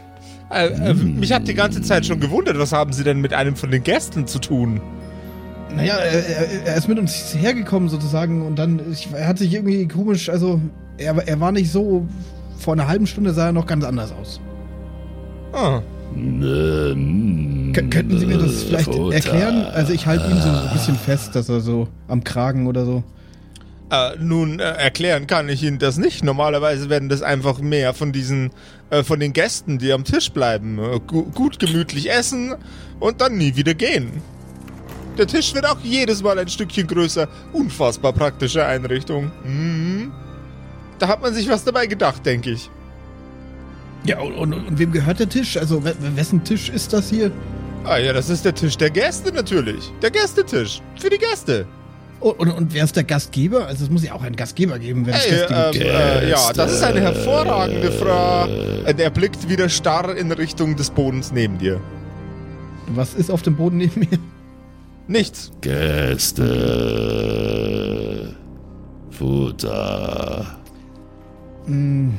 Äh, 0.51 0.67
äh, 0.67 0.93
mich 0.93 1.31
hat 1.31 1.47
die 1.47 1.53
ganze 1.53 1.81
Zeit 1.81 2.05
schon 2.05 2.19
gewundert, 2.19 2.57
was 2.59 2.71
haben 2.73 2.91
Sie 2.93 3.03
denn 3.03 3.21
mit 3.21 3.33
einem 3.33 3.55
von 3.55 3.71
den 3.71 3.83
Gästen 3.83 4.27
zu 4.27 4.39
tun? 4.39 4.81
Naja, 5.75 5.95
er, 5.95 6.65
er, 6.65 6.75
ist 6.75 6.87
mit 6.87 6.97
uns 6.97 7.35
hergekommen 7.35 7.89
sozusagen 7.89 8.45
und 8.45 8.57
dann, 8.57 8.81
ich, 8.91 9.09
er 9.13 9.27
hat 9.27 9.37
sich 9.37 9.53
irgendwie 9.53 9.87
komisch, 9.87 10.29
also 10.29 10.61
er, 10.97 11.15
er 11.27 11.39
war 11.39 11.51
nicht 11.51 11.71
so, 11.71 12.07
vor 12.57 12.73
einer 12.73 12.87
halben 12.87 13.05
Stunde 13.05 13.33
sah 13.33 13.47
er 13.47 13.51
noch 13.51 13.67
ganz 13.67 13.83
anders 13.83 14.11
aus. 14.11 14.39
Ah, 15.53 15.81
K 16.13 17.81
könnten 17.89 18.17
Sie 18.17 18.25
mir 18.25 18.37
das 18.37 18.63
vielleicht 18.63 18.87
erklären? 18.87 19.65
Also 19.73 19.93
ich 19.93 20.07
halte 20.07 20.29
ihn 20.29 20.41
so 20.41 20.49
ein 20.49 20.73
bisschen 20.73 20.95
fest, 20.95 21.35
dass 21.35 21.49
er 21.49 21.59
so 21.59 21.87
am 22.07 22.23
Kragen 22.23 22.67
oder 22.67 22.85
so. 22.85 23.03
Äh, 23.89 24.17
nun, 24.19 24.59
äh, 24.59 24.63
erklären 24.63 25.27
kann 25.27 25.47
ich 25.47 25.63
Ihnen 25.63 25.79
das 25.79 25.97
nicht. 25.97 26.23
Normalerweise 26.23 26.89
werden 26.89 27.07
das 27.07 27.21
einfach 27.21 27.59
mehr 27.59 27.93
von 27.93 28.11
diesen, 28.11 28.51
äh, 28.89 29.03
von 29.03 29.19
den 29.19 29.31
Gästen, 29.31 29.77
die 29.77 29.93
am 29.93 30.03
Tisch 30.03 30.31
bleiben. 30.31 30.79
Äh, 30.79 30.99
gu 31.05 31.23
gut 31.23 31.59
gemütlich 31.59 32.11
essen 32.11 32.55
und 32.99 33.21
dann 33.21 33.37
nie 33.37 33.55
wieder 33.55 33.73
gehen. 33.73 34.21
Der 35.17 35.27
Tisch 35.27 35.53
wird 35.53 35.65
auch 35.65 35.77
jedes 35.83 36.21
Mal 36.21 36.37
ein 36.39 36.47
Stückchen 36.47 36.85
größer. 36.87 37.27
Unfassbar 37.53 38.13
praktische 38.13 38.65
Einrichtung. 38.65 39.31
Mhm. 39.43 40.11
Da 40.99 41.07
hat 41.07 41.21
man 41.21 41.33
sich 41.33 41.47
was 41.49 41.63
dabei 41.63 41.87
gedacht, 41.87 42.25
denke 42.25 42.51
ich. 42.51 42.69
Ja, 44.03 44.19
und, 44.19 44.33
und, 44.35 44.53
und 44.53 44.79
wem 44.79 44.91
gehört 44.91 45.19
der 45.19 45.29
Tisch? 45.29 45.57
Also 45.57 45.83
we- 45.83 45.95
wessen 46.15 46.43
Tisch 46.43 46.69
ist 46.69 46.93
das 46.93 47.09
hier? 47.09 47.31
Ah 47.83 47.97
ja, 47.97 48.13
das 48.13 48.29
ist 48.29 48.45
der 48.45 48.53
Tisch 48.53 48.77
der 48.77 48.89
Gäste 48.89 49.31
natürlich. 49.31 49.91
Der 50.01 50.11
Gästetisch. 50.11 50.81
Für 50.99 51.09
die 51.09 51.17
Gäste. 51.17 51.65
Und, 52.19 52.39
und, 52.39 52.49
und 52.51 52.73
wer 52.73 52.83
ist 52.83 52.95
der 52.95 53.03
Gastgeber? 53.03 53.67
Also 53.67 53.83
es 53.85 53.89
muss 53.91 54.03
ja 54.03 54.13
auch 54.13 54.23
einen 54.23 54.35
Gastgeber 54.35 54.79
geben, 54.79 55.05
wenn 55.05 55.13
es 55.13 55.23
Hey, 55.25 55.31
Gäste 55.39 55.53
ähm, 55.53 55.71
gibt. 55.71 55.85
äh, 55.85 56.29
ja, 56.29 56.53
das 56.53 56.73
ist 56.73 56.83
eine 56.83 57.01
hervorragende 57.01 57.91
Frage. 57.91 58.83
Äh, 58.85 58.93
Er 58.97 59.09
blickt 59.09 59.47
wieder 59.49 59.69
starr 59.69 60.15
in 60.15 60.31
Richtung 60.31 60.75
des 60.75 60.89
Bodens 60.89 61.31
neben 61.31 61.57
dir. 61.59 61.79
Was 62.89 63.13
ist 63.13 63.29
auf 63.29 63.41
dem 63.41 63.55
Boden 63.55 63.77
neben 63.77 63.99
mir? 63.99 64.17
Nichts. 65.07 65.51
Gäste. 65.61 66.45
Futter. 69.11 70.57
Hm. 71.65 72.13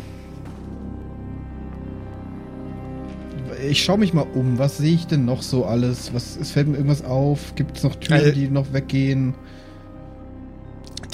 Ich 3.68 3.82
schaue 3.82 3.98
mich 3.98 4.14
mal 4.14 4.26
um. 4.34 4.58
Was 4.58 4.78
sehe 4.78 4.94
ich 4.94 5.06
denn 5.06 5.24
noch 5.26 5.42
so 5.42 5.64
alles? 5.64 6.14
Was 6.14 6.36
es 6.40 6.50
fällt 6.52 6.68
mir 6.68 6.76
irgendwas 6.76 7.04
auf? 7.04 7.54
Gibt 7.56 7.76
es 7.76 7.82
noch 7.82 7.96
Türen, 7.96 8.24
Äh, 8.24 8.32
die 8.32 8.48
noch 8.48 8.72
weggehen? 8.72 9.34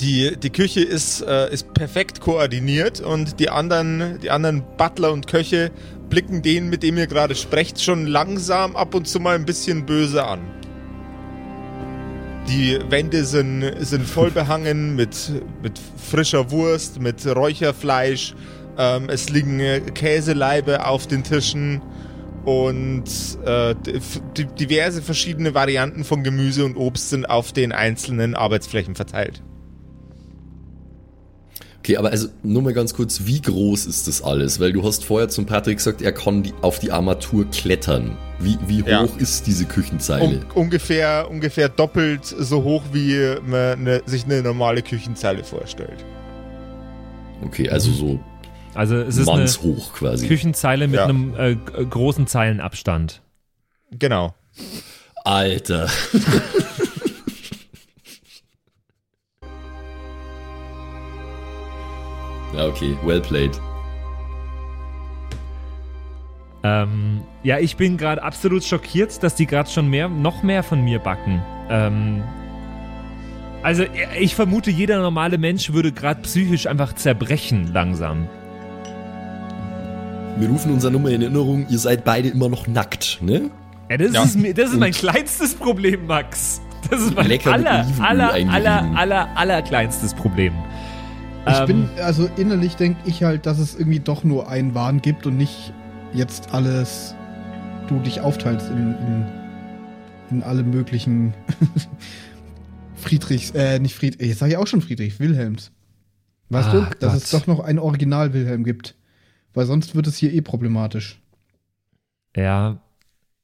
Die, 0.01 0.37
die 0.37 0.51
Küche 0.51 0.81
ist, 0.81 1.23
äh, 1.23 1.53
ist 1.53 1.73
perfekt 1.73 2.21
koordiniert 2.21 3.01
und 3.01 3.39
die 3.41 3.49
anderen, 3.49 4.19
die 4.23 4.31
anderen 4.31 4.63
Butler 4.77 5.13
und 5.13 5.27
Köche 5.27 5.71
blicken 6.11 6.43
den, 6.43 6.69
mit 6.69 6.83
dem 6.83 6.99
ihr 6.99 7.07
gerade 7.07 7.35
sprecht, 7.35 7.81
schon 7.81 8.07
langsam 8.07 8.77
ab 8.77 8.95
und 8.95 9.09
zu 9.09 9.21
mal 9.21 9.35
ein 9.37 9.47
bisschen 9.47 9.87
böse 9.87 10.25
an. 10.25 10.41
Die 12.49 12.79
Wände 12.91 13.25
sind, 13.25 13.73
sind 13.81 14.07
voll 14.07 14.31
behangen 14.31 14.97
mit, 14.97 15.33
mit 15.63 15.81
frischer 15.97 16.51
Wurst, 16.51 17.01
mit 17.01 17.27
Räucherfleisch. 17.27 18.35
Ähm, 18.77 19.09
es 19.09 19.31
liegen 19.31 19.61
äh, 19.61 19.81
Käseleibe 19.81 20.87
auf 20.87 21.07
den 21.07 21.23
Tischen 21.23 21.81
und 22.45 23.05
äh, 23.47 23.75
diverse 24.59 25.01
verschiedene 25.01 25.55
Varianten 25.55 26.05
von 26.05 26.23
Gemüse 26.23 26.65
und 26.65 26.77
Obst 26.77 27.11
sind 27.11 27.25
auf 27.25 27.53
den 27.53 27.73
einzelnen 27.73 28.35
Arbeitsflächen 28.35 28.95
verteilt. 28.95 29.43
Okay, 31.79 31.97
aber 31.99 32.11
also 32.11 32.29
nur 32.43 32.63
mal 32.63 32.73
ganz 32.73 32.95
kurz, 32.95 33.23
wie 33.25 33.41
groß 33.41 33.87
ist 33.87 34.09
das 34.09 34.23
alles? 34.23 34.59
Weil 34.59 34.73
du 34.73 34.83
hast 34.85 35.05
vorher 35.05 35.29
zum 35.29 35.47
Patrick 35.47 35.79
gesagt, 35.79 36.01
er 36.01 36.13
kann 36.13 36.43
die, 36.43 36.55
auf 36.63 36.79
die 36.79 36.91
Armatur 36.91 37.45
klettern. 37.51 38.17
Wie, 38.45 38.59
wie 38.67 38.83
hoch 38.83 38.87
Ja. 38.89 39.07
ist 39.19 39.47
diese 39.47 39.65
Küchenzeile? 39.65 40.41
Um, 40.55 40.63
ungefähr, 40.65 41.29
ungefähr 41.31 41.69
doppelt 41.69 42.25
so 42.27 42.63
hoch, 42.63 42.83
wie 42.93 43.37
man 43.47 43.83
ne, 43.83 44.03
sich 44.07 44.25
eine 44.25 44.43
normale 44.43 44.83
Küchenzeile 44.83 45.43
vorstellt. 45.43 46.05
Okay, 47.45 47.69
also 47.71 47.91
so 47.91 48.21
Also 48.75 48.97
es 48.97 49.17
ist 49.17 49.29
eine 49.29 49.39
mannshoch 49.41 49.93
quasi. 49.95 50.27
Küchenzeile 50.29 50.87
mit 50.89 50.97
Ja. 50.97 51.05
einem 51.07 51.35
äh, 51.37 51.55
großen 51.57 52.27
Zeilenabstand. 52.27 53.23
Genau. 53.91 54.35
Alter. 55.25 55.89
ja, 62.55 62.67
okay, 62.67 62.97
well 63.05 63.21
played. 63.21 63.53
Ähm, 66.65 67.21
ja, 67.43 67.59
ich 67.59 67.77
bin 67.77 67.99
gerade 67.99 68.23
absolut 68.23 68.65
schockiert, 68.65 69.23
dass 69.23 69.35
die 69.35 69.47
gerade 69.47 69.69
schon 69.71 69.89
mehr, 69.89 70.09
noch 70.09 70.43
mehr 70.43 70.63
von 70.63 70.83
mir 70.83 70.99
backen. 70.99 71.43
Ähm, 71.69 72.23
also 73.63 73.85
ich 74.19 74.35
vermute, 74.35 74.71
jeder 74.71 75.01
normale 75.01 75.37
Mensch 75.37 75.73
würde 75.73 75.93
gerade 75.93 76.23
psychisch 76.23 76.67
einfach 76.67 76.95
zerbrechen 76.95 77.71
langsam. 77.73 78.29
Wir 80.39 80.49
rufen 80.49 80.73
unsere 80.73 80.93
Nummer 80.93 81.11
in 81.11 81.23
Erinnerung, 81.23 81.67
ihr 81.69 81.79
seid 81.79 82.05
beide 82.05 82.29
immer 82.29 82.49
noch 82.49 82.67
nackt, 82.67 83.19
ne? 83.21 83.51
Ja, 83.91 83.99
das, 83.99 84.13
Ja. 84.15 84.23
Ist, 84.25 84.59
das 84.59 84.71
ist 84.73 84.81
mein 84.81 84.93
kleinstes 84.93 85.55
Problem, 85.55 86.07
Max. 86.07 86.61
Das 86.91 87.01
ist 87.01 87.15
mein 87.15 87.27
Lecker 87.29 87.53
aller, 87.53 87.87
aller, 88.01 88.01
aller, 88.01 88.33
eingerieben. 88.33 88.97
aller, 88.97 89.29
aller 89.37 89.63
kleinstes 89.63 90.13
Problem. 90.15 90.53
Ich 91.47 91.59
Ähm, 91.59 91.67
bin, 91.67 91.89
also 92.03 92.29
innerlich 92.37 92.77
denke 92.77 92.99
ich 93.07 93.23
halt, 93.23 93.47
dass 93.47 93.59
es 93.59 93.75
irgendwie 93.75 94.01
doch 94.01 94.25
nur 94.25 94.49
einen 94.49 94.75
Wahn 94.75 95.01
gibt 95.01 95.27
und 95.27 95.37
nicht 95.37 95.73
jetzt 96.15 96.53
alles, 96.55 97.15
du 97.89 97.99
dich 98.01 98.21
aufteilst 98.21 98.71
in, 98.71 98.95
in, 98.99 99.27
in 100.31 100.43
alle 100.43 100.63
möglichen 100.63 101.35
Friedrichs, 102.97 103.51
äh, 103.51 103.79
nicht 103.79 103.95
Friedrich, 103.95 104.29
jetzt 104.29 104.39
sage 104.39 104.53
ich 104.53 104.59
auch 104.59 104.67
schon 104.67 104.81
Friedrich, 104.81 105.19
Wilhelms. 105.21 105.73
Weißt 106.51 106.69
Ah, 106.69 106.73
du, 106.73 106.81
dass 107.01 107.13
Gott. 107.13 107.23
es 107.23 107.31
doch 107.31 107.47
noch 107.47 107.61
ein 107.61 107.79
Original 107.79 108.33
Wilhelm 108.33 108.65
gibt. 108.65 108.95
Weil 109.55 109.67
sonst 109.67 109.95
wird 109.95 110.07
es 110.09 110.17
hier 110.17 110.33
eh 110.33 110.41
problematisch. 110.41 111.21
Ja. 112.37 112.81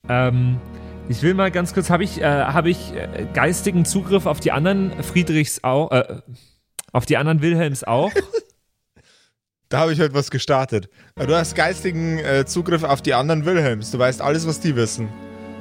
Ähm, 0.08 0.58
ich 1.08 1.22
will 1.22 1.34
mal 1.34 1.50
ganz 1.52 1.72
kurz, 1.72 1.88
habe 1.88 2.02
ich, 2.02 2.20
äh, 2.20 2.24
hab 2.24 2.66
ich 2.66 2.92
äh, 2.94 3.26
geistigen 3.32 3.84
Zugriff 3.84 4.26
auf 4.26 4.40
die 4.40 4.50
anderen 4.50 4.90
Friedrichs 5.04 5.62
auch, 5.62 5.92
äh, 5.92 6.20
auf 6.92 7.06
die 7.06 7.16
anderen 7.16 7.42
Wilhelms 7.42 7.84
auch? 7.84 8.10
Da 9.70 9.78
habe 9.78 9.92
ich 9.92 10.00
heute 10.00 10.14
was 10.14 10.32
gestartet. 10.32 10.88
Du 11.14 11.32
hast 11.32 11.54
geistigen 11.54 12.18
äh, 12.18 12.44
Zugriff 12.44 12.82
auf 12.82 13.02
die 13.02 13.14
anderen 13.14 13.44
Wilhelms. 13.46 13.92
Du 13.92 14.00
weißt 14.00 14.20
alles, 14.20 14.44
was 14.44 14.58
die 14.58 14.74
wissen. 14.74 15.08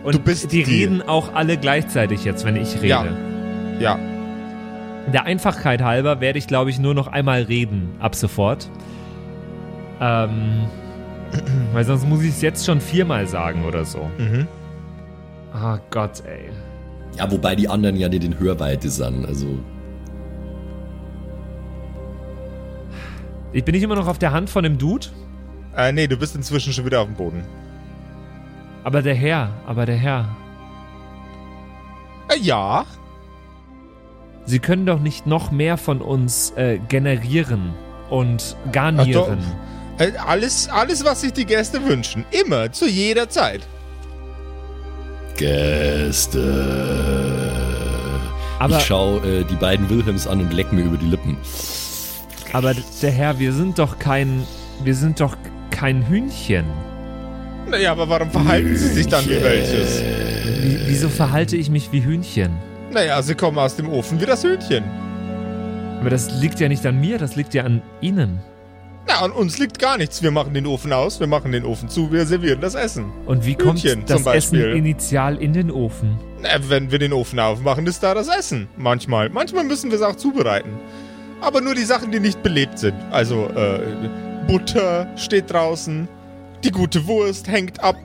Und 0.04 0.16
Du 0.16 0.20
bist 0.20 0.52
die 0.52 0.64
die. 0.64 0.84
reden 0.84 1.04
auch 1.04 1.36
alle 1.36 1.58
gleichzeitig 1.58 2.24
jetzt, 2.26 2.44
wenn 2.44 2.56
ich 2.56 2.76
rede. 2.78 2.88
Ja. 2.88 3.06
Ja. 3.80 4.00
Der 5.14 5.26
Einfachkeit 5.26 5.84
halber 5.84 6.22
werde 6.22 6.40
ich, 6.40 6.48
glaube 6.48 6.72
ich, 6.72 6.80
nur 6.80 6.96
noch 6.96 7.06
einmal 7.08 7.44
reden 7.44 7.90
ab 8.00 8.16
sofort. 8.16 8.68
Ähm, 10.02 10.66
weil 11.74 11.84
sonst 11.86 12.08
muss 12.08 12.24
ich 12.24 12.30
es 12.30 12.42
jetzt 12.42 12.66
schon 12.66 12.82
viermal 12.82 13.28
sagen 13.28 13.64
oder 13.64 13.86
so. 13.86 14.10
Mhm. 14.18 14.48
Ah 15.54 15.78
Gott, 15.92 16.24
ey. 16.26 16.50
Ja, 17.16 17.30
wobei 17.32 17.56
die 17.56 17.68
anderen 17.68 17.96
ja 17.96 18.10
nicht 18.10 18.24
in 18.24 18.40
Hörweite 18.40 18.90
sind, 18.90 19.28
also. 19.28 19.60
Ich 23.54 23.64
bin 23.64 23.74
nicht 23.74 23.84
immer 23.84 23.96
noch 23.96 24.08
auf 24.08 24.20
der 24.20 24.32
Hand 24.32 24.50
von 24.50 24.64
dem 24.64 24.78
Dude, 24.78 25.08
Äh, 25.76 25.92
nee, 25.92 26.08
du 26.08 26.18
bist 26.18 26.36
inzwischen 26.36 26.74
schon 26.74 26.86
wieder 26.86 27.02
auf 27.02 27.08
dem 27.08 27.16
Boden. 27.16 27.44
aber 28.84 29.02
der 29.02 29.16
Herr, 29.16 29.50
aber 29.68 29.86
der 29.86 29.96
Herr. 29.98 30.28
Äh, 32.30 32.40
ja. 32.40 32.86
Sie 34.46 34.60
können 34.60 34.86
doch 34.86 35.00
nicht 35.00 35.28
noch 35.28 35.52
mehr 35.52 35.78
von 35.78 36.02
uns 36.02 36.52
äh, 36.52 36.80
generieren 36.90 37.74
und 38.10 38.56
garnieren. 38.72 39.40
Äh, 40.00 40.12
alles, 40.26 40.70
alles, 40.70 41.04
was 41.06 41.22
sich 41.22 41.34
die 41.34 41.46
Gäste 41.46 41.84
wünschen. 41.86 42.26
Immer, 42.32 42.72
zu 42.72 42.88
jeder 42.88 43.30
Zeit. 43.30 43.68
Gäste. 46.60 47.52
Aber, 48.60 48.78
ich 48.78 48.86
schau 48.86 49.18
äh, 49.20 49.44
die 49.44 49.56
beiden 49.56 49.90
Wilhelms 49.90 50.28
an 50.28 50.40
und 50.42 50.54
leck 50.54 50.72
mir 50.74 50.84
über 50.84 50.98
die 50.98 51.06
Lippen. 51.08 51.38
Aber 52.54 52.74
der 53.02 53.12
Herr, 53.12 53.40
wir 53.40 53.54
sind 53.54 53.80
doch 53.80 54.00
kein, 54.00 54.44
wir 54.84 54.96
sind 54.96 55.20
doch 55.20 55.38
kein 55.72 56.08
Hühnchen. 56.08 56.66
Naja, 57.68 57.92
aber 57.92 58.10
warum 58.10 58.32
verhalten 58.32 58.76
sie 58.76 58.88
sich 58.88 59.08
dann 59.08 59.26
wie 59.26 59.42
welches? 59.42 60.02
Wie, 60.02 60.80
wieso 60.88 61.10
verhalte 61.10 61.56
ich 61.56 61.70
mich 61.70 61.92
wie 61.92 62.04
Hühnchen? 62.04 62.52
Naja, 62.92 63.22
sie 63.22 63.36
kommen 63.36 63.60
aus 63.60 63.76
dem 63.76 63.90
Ofen 63.90 64.20
wie 64.20 64.26
das 64.26 64.44
Hühnchen. 64.44 64.84
Aber 66.00 66.10
das 66.10 66.32
liegt 66.42 66.60
ja 66.60 66.68
nicht 66.68 66.86
an 66.86 67.00
mir, 67.00 67.18
das 67.18 67.36
liegt 67.36 67.54
ja 67.54 67.64
an 67.64 67.82
Ihnen. 68.02 68.40
Na, 69.08 69.22
an 69.22 69.32
uns 69.32 69.58
liegt 69.60 69.80
gar 69.80 69.98
nichts. 69.98 70.24
Wir 70.24 70.32
machen 70.32 70.54
den 70.54 70.66
Ofen 70.66 70.94
aus, 70.94 71.20
wir 71.20 71.28
machen 71.28 71.52
den 71.52 71.66
Ofen 71.66 71.90
zu, 71.90 72.12
wir 72.12 72.26
servieren 72.26 72.62
das 72.62 72.76
Essen. 72.76 73.12
Und 73.26 73.46
wie 73.46 73.56
kommt 73.56 73.80
Hühnchen 73.80 74.06
das. 74.06 74.26
Essen 74.26 74.60
initial 74.60 75.38
in 75.38 75.54
den 75.54 75.72
Ofen? 75.72 76.18
Na, 76.42 76.50
wenn 76.70 76.90
wir 76.92 77.00
den 77.00 77.14
Ofen 77.14 77.40
aufmachen, 77.40 77.86
ist 77.86 78.02
da 78.02 78.14
das 78.14 78.28
Essen. 78.28 78.68
Manchmal. 78.78 79.30
Manchmal 79.30 79.66
müssen 79.66 79.92
wir 79.92 79.98
es 79.98 80.04
auch 80.04 80.16
zubereiten. 80.16 80.72
Aber 81.42 81.62
nur 81.62 81.76
die 81.76 81.84
Sachen, 81.84 82.12
die 82.12 82.20
nicht 82.20 82.44
belebt 82.44 82.80
sind. 82.80 82.96
Also, 83.12 83.48
äh, 83.48 83.80
Butter 84.48 85.08
steht 85.16 85.52
draußen. 85.52 86.08
Die 86.64 86.72
gute 86.72 87.06
Wurst 87.08 87.48
hängt 87.48 87.82
ab. 87.82 87.98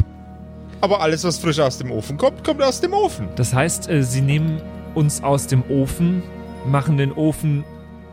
Aber 0.81 1.01
alles, 1.01 1.25
was 1.25 1.39
frisch 1.39 1.59
aus 1.59 1.79
dem 1.79 1.91
Ofen 1.91 2.17
kommt, 2.19 2.45
kommt 2.45 2.63
aus 2.63 2.81
dem 2.81 2.93
Ofen. 2.93 3.29
Das 3.37 3.55
heißt, 3.55 3.89
äh, 3.89 4.03
sie 4.03 4.21
nehmen 4.21 4.61
uns 4.95 5.23
aus 5.23 5.47
dem 5.47 5.63
Ofen, 5.71 6.23
machen 6.67 6.99
den 6.99 7.13
Ofen 7.13 7.65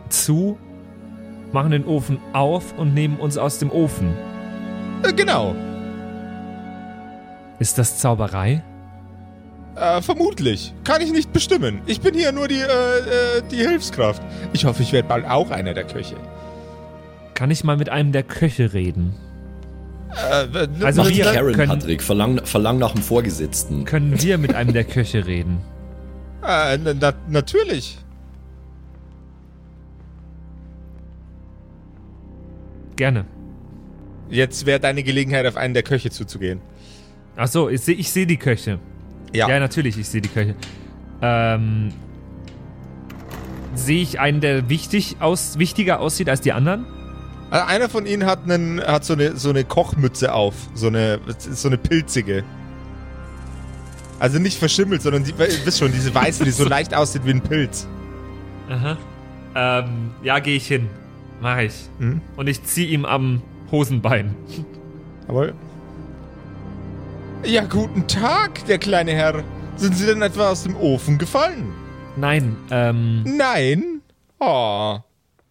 zu, 0.10 0.58
machen 1.52 1.72
den 1.72 1.86
Ofen 1.86 2.20
auf 2.34 2.78
und 2.78 2.94
nehmen 2.94 3.18
uns 3.18 3.38
aus 3.38 3.60
dem 3.60 3.72
Ofen. 3.72 4.14
Äh, 5.04 5.14
genau. 5.14 5.54
Ist 7.60 7.78
das 7.78 7.98
Zauberei? 7.98 8.64
Äh, 9.76 10.02
vermutlich. 10.02 10.74
Kann 10.84 11.02
ich 11.02 11.12
nicht 11.12 11.32
bestimmen. 11.34 11.82
Ich 11.86 12.02
bin 12.02 12.14
hier 12.14 12.32
nur 12.32 12.48
die, 12.48 12.56
äh, 12.60 12.66
äh, 12.66 13.42
die 13.50 13.58
Hilfskraft. 13.58 14.22
Ich 14.54 14.66
hoffe, 14.66 14.84
ich 14.84 14.92
werde 14.92 15.08
bald 15.08 15.26
auch 15.26 15.50
einer 15.50 15.74
der 15.74 15.86
Köche. 15.86 16.16
Kann 17.34 17.50
ich 17.52 17.64
mal 17.64 17.78
mit 17.78 17.90
einem 17.90 18.12
der 18.12 18.24
Köche 18.24 18.74
reden? 18.74 19.16
Äh, 20.12 20.68
Also 20.84 21.08
wir 21.08 21.24
Karen, 21.24 21.54
können- 21.54 21.70
Patrick. 21.70 22.04
Verlang, 22.04 22.46
verlang 22.46 22.78
nach 22.80 22.92
dem 22.94 23.02
Vorgesetzten. 23.02 23.86
Können 23.86 24.22
wir 24.22 24.38
mit 24.38 24.54
einem 24.54 24.74
der 24.74 24.84
Köche 24.84 25.26
reden? 25.26 25.62
äh, 26.48 26.78
na, 26.78 27.14
natürlich. 27.30 27.98
Gerne. 32.96 33.26
Jetzt 34.30 34.66
wäre 34.66 34.80
deine 34.80 35.04
Gelegenheit, 35.04 35.46
auf 35.46 35.58
einen 35.58 35.74
der 35.74 35.84
Köche 35.84 36.10
zuzugehen. 36.10 36.62
Ach 37.36 37.48
so, 37.48 37.70
ich 37.70 37.82
sehe 37.82 37.96
ich 37.96 38.12
seh 38.12 38.26
die 38.26 38.38
Köche. 38.38 38.80
Ja. 39.34 39.50
Ja, 39.50 39.60
natürlich, 39.60 39.98
ich 39.98 40.08
sehe 40.10 40.22
die 40.22 40.30
Köche. 40.30 40.56
Ähm, 41.22 41.94
sehe 43.76 44.02
ich 44.02 44.20
einen, 44.20 44.42
der 44.42 44.70
wichtig 44.70 45.18
aus, 45.20 45.58
wichtiger 45.58 46.00
aussieht 46.00 46.30
als 46.30 46.42
die 46.42 46.52
anderen? 46.52 46.86
Also 47.50 47.66
einer 47.68 47.90
von 47.90 48.06
ihnen 48.06 48.26
hat, 48.26 48.44
einen, 48.44 48.82
hat 48.82 49.04
so, 49.04 49.14
eine, 49.14 49.36
so 49.36 49.50
eine 49.50 49.64
Kochmütze 49.64 50.34
auf. 50.34 50.56
So 50.74 50.88
eine, 50.88 51.20
so 51.38 51.68
eine 51.68 51.78
pilzige. 51.78 52.44
Also 54.20 54.40
nicht 54.40 54.58
verschimmelt, 54.58 55.02
sondern 55.02 55.24
die, 55.24 55.32
ihr 55.32 55.66
wisst 55.66 55.80
schon, 55.80 55.92
diese 55.92 56.14
weiße, 56.14 56.44
die 56.44 56.52
so 56.52 56.64
leicht 56.68 56.94
aussieht 56.94 57.26
wie 57.26 57.32
ein 57.32 57.42
Pilz. 57.42 57.88
Aha. 58.70 58.98
Ähm, 59.56 60.12
ja, 60.24 60.40
gehe 60.40 60.56
ich 60.56 60.68
hin. 60.68 60.88
Mach 61.42 61.58
ich. 61.58 61.74
Mhm. 62.00 62.22
Und 62.36 62.48
ich 62.48 62.64
ziehe 62.64 62.88
ihm 62.88 63.04
am 63.04 63.42
Hosenbein. 63.72 64.36
Jawohl. 65.28 65.54
Ja, 67.44 67.64
guten 67.64 68.08
Tag, 68.08 68.66
der 68.68 68.78
kleine 68.78 69.12
Herr. 69.14 69.44
Sind 69.76 69.96
Sie 69.96 70.06
denn 70.06 70.22
etwa 70.22 70.50
aus 70.50 70.64
dem 70.64 70.76
Ofen 70.76 71.18
gefallen? 71.18 71.74
Nein, 72.16 72.56
ähm, 72.70 73.24
Nein? 73.26 74.02
Oh. 74.40 74.98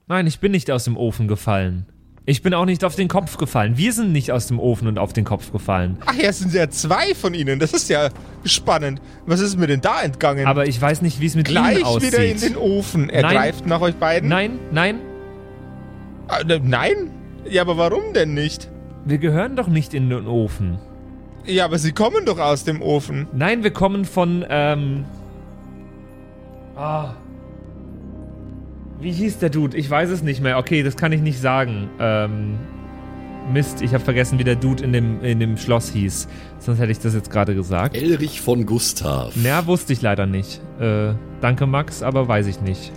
nein, 0.07 0.27
ich 0.27 0.41
bin 0.41 0.53
nicht 0.53 0.71
aus 0.71 0.85
dem 0.85 0.97
Ofen 0.97 1.27
gefallen. 1.29 1.87
Ich 2.27 2.43
bin 2.43 2.55
auch 2.55 2.65
nicht 2.65 2.85
auf 2.85 2.95
den 2.97 3.09
Kopf 3.09 3.39
gefallen. 3.39 3.77
Wir 3.77 3.93
sind 3.93 4.13
nicht 4.13 4.31
aus 4.31 4.47
dem 4.47 4.61
Ofen 4.61 4.87
und 4.87 4.99
auf 4.99 5.13
den 5.13 5.25
Kopf 5.25 5.51
gefallen. 5.53 5.97
Ach 6.07 6.15
ja, 6.15 6.29
es 6.29 6.39
sind 6.41 6.53
ja 6.53 6.69
zwei 6.71 7.15
von 7.15 7.35
Ihnen. 7.35 7.59
Das 7.59 7.73
ist 7.73 7.89
ja 7.89 8.09
spannend. 8.45 9.01
Was 9.27 9.41
ist 9.41 9.59
mir 9.59 9.67
denn 9.67 9.81
da 9.81 10.03
entgangen? 10.03 10.47
Aber 10.47 10.67
ich 10.67 10.81
weiß 10.81 11.03
nicht, 11.03 11.21
wie 11.21 11.27
es 11.27 11.35
mit 11.35 11.47
Gleich 11.49 11.77
Ihnen 11.79 11.87
aussieht. 11.87 12.13
wieder 12.13 12.25
in 12.25 12.39
den 12.41 12.57
Ofen. 12.57 13.11
Er 13.11 13.23
Nein. 13.23 13.37
greift 13.37 13.67
nach 13.67 13.81
euch 13.81 13.95
beiden. 13.97 14.29
nein, 14.29 14.59
nein, 14.71 15.01
Ah, 16.29 16.45
ne, 16.45 16.61
nein? 16.63 17.11
Ja, 17.49 17.63
aber 17.63 17.77
warum 17.77 18.13
denn 18.15 18.35
nicht? 18.35 18.69
wir 19.05 19.19
gehören 19.19 19.57
doch 19.57 19.67
nicht 19.67 19.95
in 19.95 20.11
den 20.11 20.27
Ofen. 20.29 20.79
Ja, 21.47 21.65
aber 21.65 21.79
sie 21.79 21.93
kommen 21.93 22.25
doch 22.27 22.39
aus 22.39 22.65
dem 22.65 22.83
Ofen. 22.83 23.27
Nein, 23.33 23.63
wir 23.63 23.71
kommen 23.71 24.05
von, 24.05 24.45
ähm. 24.49 25.05
Ah. 26.77 27.15
Wie 29.01 29.13
hieß 29.13 29.39
der 29.39 29.51
Dude? 29.51 29.77
Ich 29.77 29.89
weiß 29.89 30.11
es 30.11 30.23
nicht 30.23 30.43
mehr. 30.43 30.59
Okay, 30.59 30.83
das 30.83 30.97
kann 30.97 31.13
ich 31.13 31.21
nicht 31.21 31.41
sagen. 31.41 31.89
Ähm. 31.99 32.59
Mist, 33.53 33.83
ich 33.83 33.95
habe 33.95 34.05
vergessen, 34.05 34.39
wie 34.39 34.45
der 34.45 34.55
Dude 34.55 34.85
in 34.85 34.93
dem, 34.93 35.25
in 35.25 35.41
dem 35.41 35.57
Schloss 35.57 35.91
hieß. 35.91 36.29
Sonst 36.59 36.79
hätte 36.79 36.93
ich 36.93 37.01
das 37.01 37.15
jetzt 37.15 37.31
gerade 37.31 37.55
gesagt. 37.55 37.97
Elrich 37.97 38.41
von 38.41 38.65
Gustav. 38.65 39.33
Na, 39.35 39.67
wusste 39.67 39.93
ich 39.93 40.03
leider 40.03 40.27
nicht. 40.27 40.61
Äh, 40.79 41.15
danke, 41.41 41.67
Max, 41.67 42.03
aber 42.03 42.29
weiß 42.29 42.47
ich 42.47 42.61
nicht. 42.61 42.93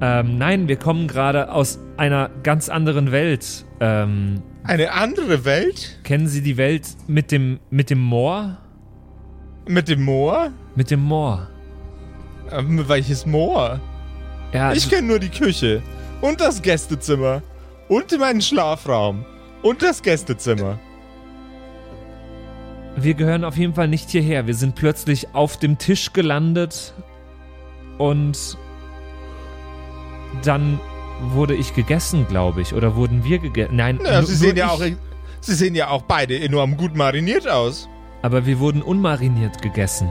ähm, 0.00 0.38
nein, 0.38 0.68
wir 0.68 0.76
kommen 0.76 1.08
gerade 1.08 1.50
aus 1.50 1.80
einer 1.96 2.30
ganz 2.42 2.68
anderen 2.68 3.10
Welt. 3.10 3.64
Ähm, 3.80 4.42
Eine 4.68 4.92
andere 4.92 5.46
Welt? 5.46 5.98
kennen 6.04 6.28
Sie 6.28 6.42
die 6.42 6.58
Welt 6.58 6.86
mit 7.06 7.32
dem, 7.32 7.58
mit 7.70 7.88
dem 7.88 8.00
Moor? 8.00 8.58
Mit 9.66 9.88
dem 9.88 10.04
Moor? 10.04 10.52
Mit 10.76 10.90
dem 10.90 11.02
Moor. 11.04 11.48
Ähm, 12.52 12.86
welches 12.86 13.24
Moor? 13.24 13.80
Ja, 14.52 14.72
Ich 14.74 14.88
kenne 14.90 15.08
nur 15.08 15.18
die 15.18 15.30
Küche. 15.30 15.82
Und 16.20 16.40
das 16.42 16.60
Gästezimmer. 16.60 17.42
Und 17.88 18.16
meinen 18.18 18.42
Schlafraum. 18.42 19.24
Und 19.62 19.82
das 19.82 20.02
Gästezimmer. 20.02 20.78
wir 22.96 23.14
gehören 23.14 23.44
auf 23.44 23.56
jeden 23.56 23.72
Fall 23.74 23.88
nicht 23.88 24.10
hierher. 24.10 24.46
Wir 24.46 24.54
sind 24.54 24.74
plötzlich 24.74 25.34
auf 25.34 25.56
dem 25.56 25.78
Tisch 25.78 26.12
gelandet 26.12 26.92
und 27.96 28.58
dann 30.42 30.78
wurde 31.32 31.54
ich 31.54 31.74
gegessen, 31.74 32.26
glaube 32.28 32.60
ich. 32.62 32.74
Oder 32.74 32.96
wurden 32.96 33.24
wir 33.24 33.38
gegessen? 33.38 33.76
Nein, 33.76 33.98
Ja, 34.04 34.22
sie 34.22 34.34
sehen 34.34 34.56
ja 34.56 34.68
auch. 34.68 34.80
Sie 35.40 35.54
sehen 35.54 35.74
ja 35.74 35.88
auch 35.88 36.02
beide 36.02 36.38
enorm 36.40 36.76
gut 36.76 36.96
mariniert 36.96 37.48
aus. 37.48 37.88
Aber 38.22 38.44
wir 38.46 38.58
wurden 38.58 38.82
unmariniert 38.82 39.62
gegessen. 39.62 40.08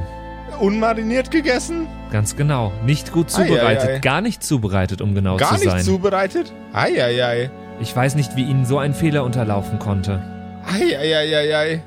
Unmariniert 0.59 1.29
gegessen? 1.31 1.87
Ganz 2.11 2.35
genau. 2.35 2.71
Nicht 2.85 3.11
gut 3.11 3.27
Ei, 3.35 3.41
ei, 3.41 3.45
zubereitet. 3.47 3.89
ei. 3.89 3.99
Gar 3.99 4.21
nicht 4.21 4.41
zubereitet, 4.43 5.01
um 5.01 5.13
genau 5.13 5.35
Gar 5.37 5.49
zu 5.57 5.63
nicht 5.65 5.71
sein. 5.71 5.81
zubereitet? 5.83 6.53
Eieiei. 6.73 7.51
ich 7.81 7.93
weiß 7.95 8.15
nicht, 8.15 8.35
wie 8.37 8.43
Ihnen 8.43 8.65
so 8.65 8.79
ein 8.79 8.93
Fehler 8.93 9.23
unterlaufen 9.25 9.77
konnte. 9.79 10.21
Eieiei. 10.65 11.81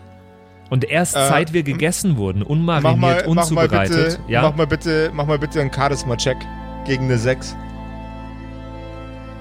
Und 0.69 0.85
erst 0.89 1.17
Äh, 1.17 1.27
seit 1.29 1.53
wir 1.53 1.63
gegessen 1.65 2.17
wurden, 2.17 2.41
Mach 2.41 2.49
unmariniert, 2.49 2.99
mal, 2.99 3.15
mach 3.17 3.25
mal 3.25 3.31
unzubereitet. 3.41 4.19
bitte, 4.19 4.19
ja, 4.29 4.43
mach 4.43 4.55
mal 4.55 4.67
bitte, 4.67 5.11
mach 5.13 5.27
mal 5.27 5.39
bitte 5.39 5.61
einen 5.61 5.73
Charisma-Check 5.73 6.37
gegen 6.87 7.05
eine 7.07 7.19
6. 7.19 7.57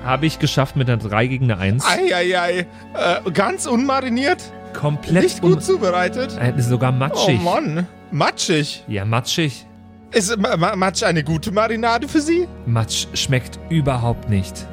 habe 0.04 0.26
ich 0.26 0.40
geschafft 0.40 0.76
mit 0.76 0.90
einer 0.90 0.98
3 1.02 1.28
gegen 1.28 1.46
eine 1.52 1.58
1. 1.62 1.86
Eieiei. 1.86 2.60
Äh, 2.94 3.32
ganz 3.32 3.66
unmariniert? 3.66 4.42
Komplett 4.74 5.24
Nicht 5.24 5.42
gut 5.42 5.64
zubereitet? 5.64 6.38
äh, 6.40 6.60
sogar 6.62 6.92
Oh 6.92 6.96
matschig. 6.96 7.42
Mann. 7.42 7.88
Matschig. 8.12 8.84
ja, 8.88 9.06
matschig. 9.06 9.66
Ist 10.12 10.36
Ma- 10.38 10.58
Ma- 10.58 10.76
Matsch 10.76 11.04
eine 11.04 11.24
gute 11.24 11.52
Marinade 11.52 12.08
für 12.08 12.22
Sie? 12.22 12.48
Matsch 12.66 13.06
schmeckt 13.14 13.60
überhaupt 13.70 14.30
nicht. 14.30 14.66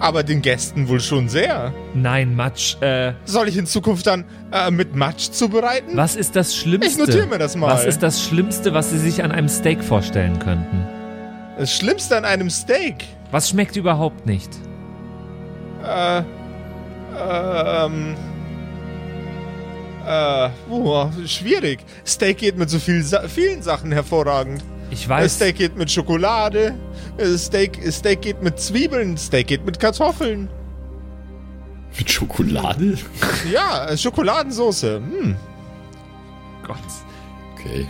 Aber 0.00 0.24
den 0.24 0.42
Gästen 0.42 0.88
wohl 0.88 0.98
schon 0.98 1.28
sehr. 1.28 1.72
Nein, 1.94 2.34
Matsch, 2.34 2.74
äh, 2.82 3.12
Soll 3.24 3.46
ich 3.46 3.56
in 3.56 3.66
Zukunft 3.66 4.08
dann 4.08 4.24
äh, 4.50 4.72
mit 4.72 4.96
Matsch 4.96 5.30
zubereiten? 5.30 5.92
was 5.96 6.16
ist 6.16 6.34
das 6.34 6.56
Schlimmste? 6.56 6.90
Ich 6.90 6.98
notiere 6.98 7.26
mir 7.28 7.38
das 7.38 7.54
mal. 7.54 7.68
Was 7.68 7.84
ist 7.84 8.02
das 8.02 8.20
Schlimmste, 8.24 8.74
was 8.74 8.90
Sie 8.90 8.98
sich 8.98 9.22
an 9.22 9.30
einem 9.30 9.48
Steak 9.48 9.84
vorstellen 9.84 10.40
könnten? 10.40 10.84
Das 11.56 11.72
Schlimmste 11.72 12.16
an 12.16 12.24
einem 12.24 12.50
Steak? 12.50 13.04
Was 13.32 13.48
schmeckt 13.48 13.74
überhaupt 13.76 14.26
nicht? 14.26 14.50
Äh, 15.84 16.22
ähm, 17.18 18.14
äh, 20.06 20.48
boah, 20.68 21.10
schwierig. 21.26 21.80
Steak 22.06 22.38
geht 22.38 22.56
mit 22.58 22.70
so 22.70 22.78
viel, 22.78 23.02
Sa 23.02 23.26
vielen 23.28 23.62
Sachen 23.62 23.90
hervorragend. 23.90 24.62
Ich 24.90 25.06
Äh, 25.06 25.08
weiß, 25.08 25.34
Steak 25.36 25.56
geht 25.56 25.76
mit 25.76 25.90
Schokolade, 25.90 26.74
äh, 27.16 27.36
Steak, 27.38 27.80
Steak 27.90 28.20
geht 28.22 28.42
mit 28.42 28.60
Zwiebeln, 28.60 29.16
Steak 29.16 29.46
geht 29.48 29.64
mit 29.64 29.80
Kartoffeln. 29.80 30.48
Mit 31.98 32.10
Schokolade? 32.10 32.98
Ja, 33.52 33.86
äh, 33.88 33.96
Schokoladensauce. 33.96 34.82
Hm. 34.82 35.36
Gott. 36.66 36.76
Okay. 37.54 37.86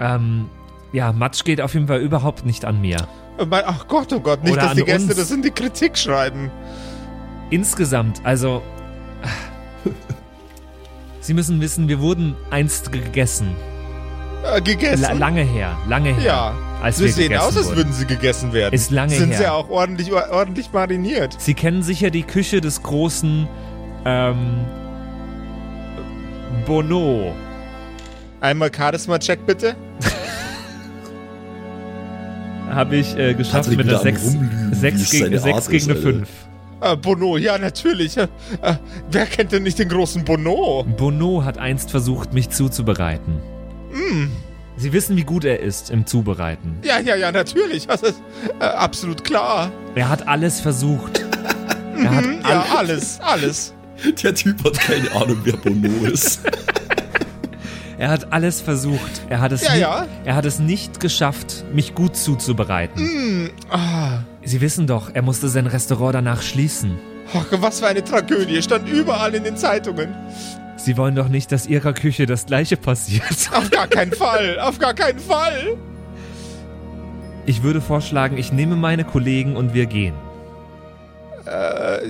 Ähm, 0.00 0.48
ja, 0.92 1.12
Matsch 1.12 1.44
geht 1.44 1.60
auf 1.60 1.74
jeden 1.74 1.86
Fall 1.86 2.00
überhaupt 2.00 2.44
nicht 2.44 2.64
an 2.64 2.80
mir. 2.80 3.06
Äh, 3.40 3.46
mein- 3.46 3.64
Ach 3.66 3.86
Gott, 3.88 4.12
oh 4.12 4.20
Gott, 4.20 4.42
nicht, 4.44 4.52
Oder 4.52 4.62
dass 4.62 4.74
die 4.74 4.84
Gäste 4.84 5.08
uns. 5.08 5.16
das 5.16 5.30
in 5.30 5.42
die 5.42 5.50
Kritik 5.50 5.96
schreiben. 5.96 6.50
Insgesamt, 7.50 8.20
also. 8.24 8.62
Sie 11.20 11.34
müssen 11.34 11.60
wissen, 11.60 11.88
wir 11.88 12.00
wurden 12.00 12.34
einst 12.50 12.92
gegessen. 12.92 13.54
Äh, 14.44 14.60
gegessen. 14.62 15.02
La 15.02 15.12
lange 15.12 15.42
her, 15.42 15.76
lange 15.88 16.14
her. 16.14 16.24
ja. 16.24 16.54
als 16.82 16.96
Sie 16.96 17.04
wir 17.04 17.12
sehen 17.12 17.36
aus, 17.36 17.56
als 17.56 17.74
würden 17.76 17.92
sie 17.92 18.06
gegessen 18.06 18.54
werden. 18.54 18.72
Ist 18.74 18.90
lange 18.90 19.10
Sind 19.14 19.30
her. 19.32 19.38
sie 19.38 19.46
auch 19.48 19.68
ordentlich, 19.68 20.10
ordentlich 20.12 20.72
mariniert. 20.72 21.36
Sie 21.38 21.52
kennen 21.52 21.82
sicher 21.82 22.08
die 22.10 22.22
Küche 22.22 22.62
des 22.62 22.82
großen 22.82 23.46
ähm, 24.06 24.64
Bono. 26.66 27.34
Einmal 28.40 28.70
Charisma-Check 28.74 29.44
bitte. 29.44 29.76
Habe 32.70 32.96
ich 32.96 33.16
äh, 33.16 33.34
geschafft 33.34 33.70
mit 33.70 33.80
einer 33.80 33.98
am 33.98 34.02
6, 34.02 34.24
Rumlügen, 34.24 34.70
wie 34.70 34.74
6 34.74 35.00
es 35.00 35.10
gegen, 35.10 35.24
seine 35.24 35.38
6 35.40 35.54
Art 35.54 35.68
gegen 35.70 35.84
eine 35.84 35.94
Alter. 35.94 36.12
5. 36.12 36.28
Äh, 36.82 36.96
Bono, 36.96 37.36
ja, 37.36 37.58
natürlich. 37.58 38.16
Äh, 38.16 38.28
äh, 38.62 38.74
wer 39.10 39.26
kennt 39.26 39.52
denn 39.52 39.62
nicht 39.64 39.78
den 39.78 39.88
großen 39.88 40.24
Bono? 40.24 40.84
Bono 40.96 41.44
hat 41.44 41.58
einst 41.58 41.90
versucht, 41.90 42.32
mich 42.32 42.50
zuzubereiten. 42.50 43.40
Sie 44.76 44.92
wissen, 44.94 45.16
wie 45.16 45.24
gut 45.24 45.44
er 45.44 45.60
ist 45.60 45.90
im 45.90 46.06
Zubereiten. 46.06 46.78
Ja, 46.82 46.98
ja, 47.00 47.14
ja, 47.16 47.30
natürlich. 47.32 47.86
Das 47.86 48.02
ist 48.02 48.22
äh, 48.60 48.64
absolut 48.64 49.24
klar. 49.24 49.70
Er 49.94 50.08
hat 50.08 50.26
alles 50.26 50.60
versucht. 50.60 51.22
Er 52.02 52.14
hat 52.14 52.24
Hm, 52.24 52.40
ja, 52.48 52.64
alles, 52.78 53.20
alles. 53.20 53.74
Der 54.22 54.34
Typ 54.34 54.64
hat 54.64 54.78
keine 54.78 55.10
Ahnung, 55.12 55.38
wer 55.44 55.56
Bono 55.58 56.06
ist. 56.06 56.40
Er 58.00 58.08
hat 58.08 58.32
alles 58.32 58.62
versucht. 58.62 59.20
Er 59.28 59.40
hat 59.42 59.52
es, 59.52 59.62
Ja, 59.62 59.74
nie, 59.74 59.80
ja. 59.80 60.06
Er 60.24 60.34
hat 60.34 60.46
es 60.46 60.58
nicht 60.58 61.00
geschafft, 61.00 61.64
mich 61.74 61.94
gut 61.94 62.16
zuzubereiten. 62.16 63.50
Ah, 63.70 64.20
Sie 64.42 64.62
wissen 64.62 64.86
doch, 64.86 65.10
er 65.12 65.20
musste 65.20 65.50
sein 65.50 65.66
Restaurant 65.66 66.14
danach 66.14 66.40
schließen. 66.40 66.98
ach, 67.34 67.44
was 67.60 67.80
für 67.80 67.88
eine 67.88 68.02
Tragödie. 68.02 68.62
Stand 68.62 68.88
überall 68.88 69.34
in 69.34 69.44
den 69.44 69.54
Zeitungen. 69.58 70.14
Sie 70.78 70.96
wollen 70.96 71.14
doch 71.14 71.28
nicht, 71.28 71.52
dass 71.52 71.66
Ihrer 71.66 71.92
Küche 71.92 72.24
das 72.24 72.46
gleiche 72.46 72.78
passiert. 72.78 73.50
Auf 73.54 73.68
gar 73.70 73.86
keinen 73.86 74.12
Fall. 74.12 74.58
Auf 74.60 74.78
gar 74.78 74.94
keinen 74.94 75.18
Fall. 75.18 75.76
Ich 77.44 77.62
würde 77.62 77.82
vorschlagen, 77.82 78.38
ich 78.38 78.50
nehme 78.50 78.76
meine 78.76 79.04
Kollegen 79.04 79.56
und 79.56 79.74
wir 79.74 79.84
gehen. 79.84 80.14
Äh, 81.46 82.08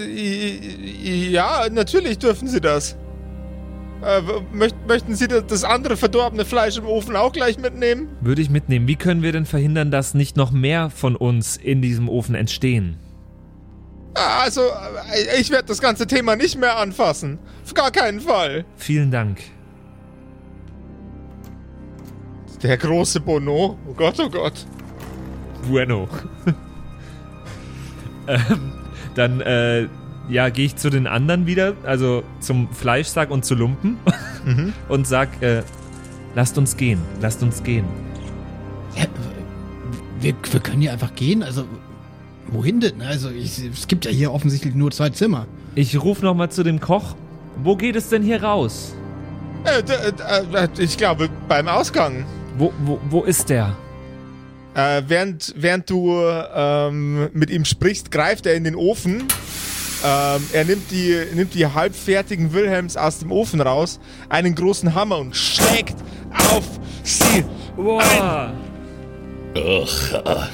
ja, 1.30 1.66
natürlich 1.68 2.18
dürfen 2.20 2.46
Sie 2.46 2.60
das. 2.60 2.94
Äh, 4.02 4.22
möcht, 4.52 4.74
möchten 4.88 5.14
Sie 5.14 5.28
das, 5.28 5.46
das 5.46 5.64
andere 5.64 5.96
verdorbene 5.96 6.44
Fleisch 6.44 6.78
im 6.78 6.86
Ofen 6.86 7.16
auch 7.16 7.32
gleich 7.32 7.58
mitnehmen? 7.58 8.08
Würde 8.20 8.40
ich 8.40 8.48
mitnehmen. 8.48 8.86
Wie 8.88 8.96
können 8.96 9.22
wir 9.22 9.32
denn 9.32 9.44
verhindern, 9.46 9.90
dass 9.90 10.14
nicht 10.14 10.36
noch 10.36 10.50
mehr 10.52 10.88
von 10.90 11.16
uns 11.16 11.56
in 11.56 11.82
diesem 11.82 12.08
Ofen 12.08 12.34
entstehen? 12.34 12.96
Ah, 14.14 14.42
Also, 14.44 14.62
äh, 14.62 15.40
ich 15.40 15.50
werde 15.50 15.66
das 15.66 15.80
ganze 15.80 16.06
Thema 16.06 16.34
nicht 16.36 16.58
mehr 16.58 16.78
anfassen. 16.78 17.38
Auf 17.64 17.74
gar 17.74 17.90
keinen 17.90 18.20
Fall. 18.20 18.64
Vielen 18.76 19.10
Dank. 19.10 19.40
Der 22.62 22.76
große 22.76 23.20
Bono. 23.20 23.78
Oh 23.88 23.94
Gott, 23.94 24.18
oh 24.18 24.28
Gott. 24.30 24.66
Bueno. 25.68 26.08
ähm, 28.26 28.72
dann, 29.14 29.40
äh, 29.42 29.88
ja, 30.30 30.48
gehe 30.48 30.66
ich 30.66 30.76
zu 30.76 30.90
den 30.90 31.06
anderen 31.06 31.46
wieder, 31.46 31.74
also 31.84 32.22
zum 32.40 32.72
Fleischsack 32.72 33.30
und 33.30 33.44
zu 33.44 33.54
Lumpen 33.54 33.98
und 34.88 35.06
sag, 35.06 35.42
äh, 35.42 35.62
lasst 36.34 36.56
uns 36.56 36.76
gehen, 36.76 37.00
lasst 37.20 37.42
uns 37.42 37.62
gehen. 37.62 37.84
Ja, 38.96 39.04
wir, 40.20 40.34
wir 40.50 40.60
können 40.60 40.82
ja 40.82 40.92
einfach 40.92 41.14
gehen. 41.14 41.42
Also, 41.42 41.64
wohin 42.46 42.80
denn? 42.80 43.02
Also, 43.02 43.30
ich, 43.30 43.60
es 43.64 43.88
gibt 43.88 44.04
ja 44.04 44.10
hier 44.10 44.32
offensichtlich 44.32 44.74
nur 44.74 44.90
zwei 44.90 45.10
Zimmer. 45.10 45.46
Ich 45.74 46.00
ruf 46.00 46.22
noch 46.22 46.34
mal 46.34 46.50
zu 46.50 46.62
dem 46.62 46.80
Koch. 46.80 47.16
Wo 47.62 47.76
geht 47.76 47.96
es 47.96 48.08
denn 48.08 48.22
hier 48.22 48.42
raus? 48.42 48.94
Äh, 49.64 49.80
äh, 49.80 50.64
äh, 50.64 50.68
ich 50.78 50.96
glaube, 50.96 51.28
beim 51.48 51.68
Ausgang. 51.68 52.24
Wo, 52.56 52.72
wo, 52.84 52.98
wo 53.08 53.22
ist 53.22 53.50
der? 53.50 53.76
Äh, 54.74 55.02
während, 55.08 55.54
während 55.56 55.90
du 55.90 56.14
ähm, 56.54 57.28
mit 57.32 57.50
ihm 57.50 57.64
sprichst, 57.64 58.10
greift 58.10 58.46
er 58.46 58.54
in 58.54 58.64
den 58.64 58.76
Ofen. 58.76 59.24
Ähm, 60.02 60.42
er 60.52 60.64
nimmt 60.64 60.90
die, 60.90 61.18
nimmt 61.34 61.54
die 61.54 61.66
halbfertigen 61.66 62.52
Wilhelms 62.52 62.96
aus 62.96 63.18
dem 63.18 63.30
Ofen 63.32 63.60
raus, 63.60 64.00
einen 64.28 64.54
großen 64.54 64.94
Hammer 64.94 65.18
und 65.18 65.36
schlägt 65.36 65.96
auf 66.50 66.64
sie. 67.02 67.44
Boah. 67.76 68.52
Ach, 69.56 70.14
ah. 70.24 70.48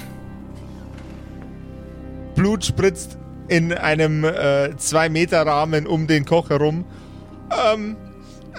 Blut 2.35 2.65
spritzt 2.65 3.19
in 3.49 3.73
einem 3.73 4.25
äh, 4.25 4.71
2-Meter-Rahmen 4.77 5.87
um 5.87 6.07
den 6.07 6.25
Koch 6.25 6.51
herum. 6.51 6.85
Ähm, 7.73 7.97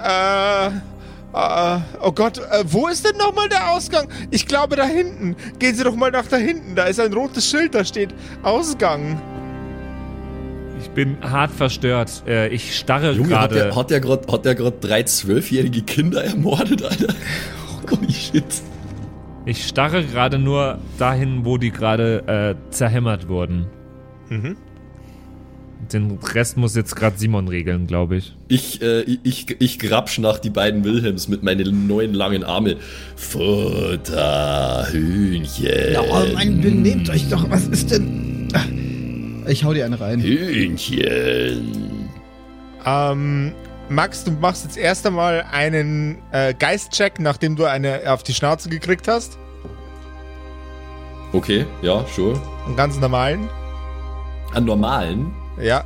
äh, 0.02 0.67
äh, 0.67 1.80
oh 2.02 2.12
Gott, 2.12 2.38
äh, 2.38 2.63
wo 2.65 2.88
ist 2.88 3.06
denn 3.06 3.17
nochmal 3.17 3.50
der 3.50 3.71
Ausgang? 3.71 4.08
Ich 4.32 4.47
glaube 4.47 4.76
da 4.76 4.86
hinten. 4.86 5.36
Gehen 5.60 5.76
Sie 5.76 5.84
doch 5.84 5.95
mal 5.95 6.12
nach 6.12 6.28
da 6.28 6.38
hinten. 6.38 6.76
Da 6.76 6.86
ist 6.86 7.00
ein 7.00 7.13
rotes 7.13 7.50
Schild, 7.50 7.76
da 7.76 7.84
steht 7.84 8.13
Ausgang. 8.43 9.21
Ich 10.88 10.93
bin 10.93 11.17
hart 11.21 11.52
verstört. 11.52 12.23
Äh, 12.26 12.47
ich 12.47 12.76
starre 12.78 13.12
Junge, 13.12 13.39
hat 13.39 13.52
der, 13.52 13.65
gerade. 13.65 13.76
hat 13.76 13.91
der 13.91 14.00
gerade 14.00 14.32
hat 14.32 14.45
der 14.45 14.56
grad 14.56 14.84
drei 14.84 15.04
zwölfjährige 15.04 15.82
Kinder 15.82 16.23
ermordet, 16.23 16.82
Alter? 16.82 17.13
Holy 17.91 18.12
shit. 18.12 18.45
Ich 19.45 19.67
starre 19.67 20.04
gerade 20.04 20.39
nur 20.39 20.80
dahin, 20.97 21.45
wo 21.45 21.58
die 21.58 21.71
gerade 21.71 22.56
äh, 22.58 22.71
zerhämmert 22.71 23.28
wurden. 23.28 23.67
Mhm. 24.30 24.56
Den 25.91 26.19
Rest 26.34 26.58
muss 26.58 26.76
jetzt 26.76 26.95
gerade 26.95 27.17
Simon 27.17 27.47
regeln, 27.47 27.86
glaube 27.86 28.17
ich. 28.17 28.36
Ich, 28.47 28.82
äh, 28.82 29.02
ich, 29.02 29.56
ich 29.60 29.80
grapsch 29.80 30.19
nach 30.19 30.39
die 30.39 30.50
beiden 30.50 30.84
Wilhelms 30.84 31.28
mit 31.28 31.43
meinen 31.43 31.88
neuen 31.88 32.13
langen 32.13 32.43
Armen. 32.43 32.78
Futter, 33.15 34.88
Hühnchen. 34.89 35.93
Ja, 35.93 36.02
oh 36.02 36.26
mein, 36.34 36.62
benehmt 36.62 37.10
euch 37.10 37.30
doch. 37.30 37.50
Was 37.50 37.67
ist 37.67 37.91
denn? 37.91 38.47
Ich 39.47 39.63
hau 39.63 39.73
dir 39.73 39.86
eine 39.86 39.99
rein. 39.99 40.19
Hühnchen. 40.19 42.10
Ähm, 42.86 43.53
Max, 43.89 44.23
du 44.23 44.31
machst 44.31 44.65
jetzt 44.65 44.77
erst 44.77 45.05
einmal 45.07 45.45
einen 45.51 46.17
äh, 46.31 46.53
Geistcheck, 46.53 47.19
nachdem 47.19 47.55
du 47.55 47.65
eine 47.65 48.01
auf 48.12 48.23
die 48.23 48.33
Schnauze 48.33 48.69
gekriegt 48.69 49.07
hast. 49.07 49.38
Okay, 51.33 51.65
ja, 51.81 52.05
sure. 52.15 52.39
Einen 52.65 52.75
ganz 52.75 52.99
normalen. 52.99 53.49
An 54.53 54.65
normalen. 54.65 55.33
Ja. 55.62 55.83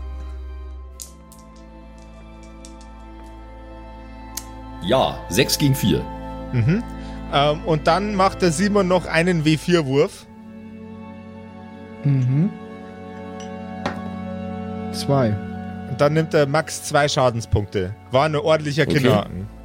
Ja, 4.84 5.20
6 5.30 5.58
gegen 5.60 5.76
4. 5.76 6.00
Mhm. 6.54 6.84
Ähm, 7.34 7.64
und 7.66 7.88
dann 7.88 8.16
macht 8.16 8.42
der 8.42 8.52
Simon 8.52 8.88
noch 8.88 9.06
einen 9.06 9.44
W4-Wurf. 9.44 10.26
Mhm. 12.04 12.50
Zwei. 15.06 15.30
Und 15.90 16.00
dann 16.00 16.14
nimmt 16.14 16.34
der 16.34 16.48
Max 16.48 16.84
zwei 16.84 17.08
Schadenspunkte. 17.08 17.94
War 18.12 18.26
ein 18.26 18.36
ordentlicher 18.36 18.84
Okay. 18.84 18.94
Kinderhaken. 18.96 19.48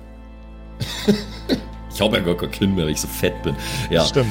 Ich 1.95 2.03
habe 2.03 2.19
ja 2.19 2.23
gar 2.23 2.37
kein 2.37 2.51
Kinn 2.51 2.75
mehr, 2.75 2.85
weil 2.85 2.93
ich 2.93 3.01
so 3.01 3.09
fett 3.09 3.43
bin. 3.43 3.57
Ja. 3.89 4.05
Stimmt. 4.05 4.29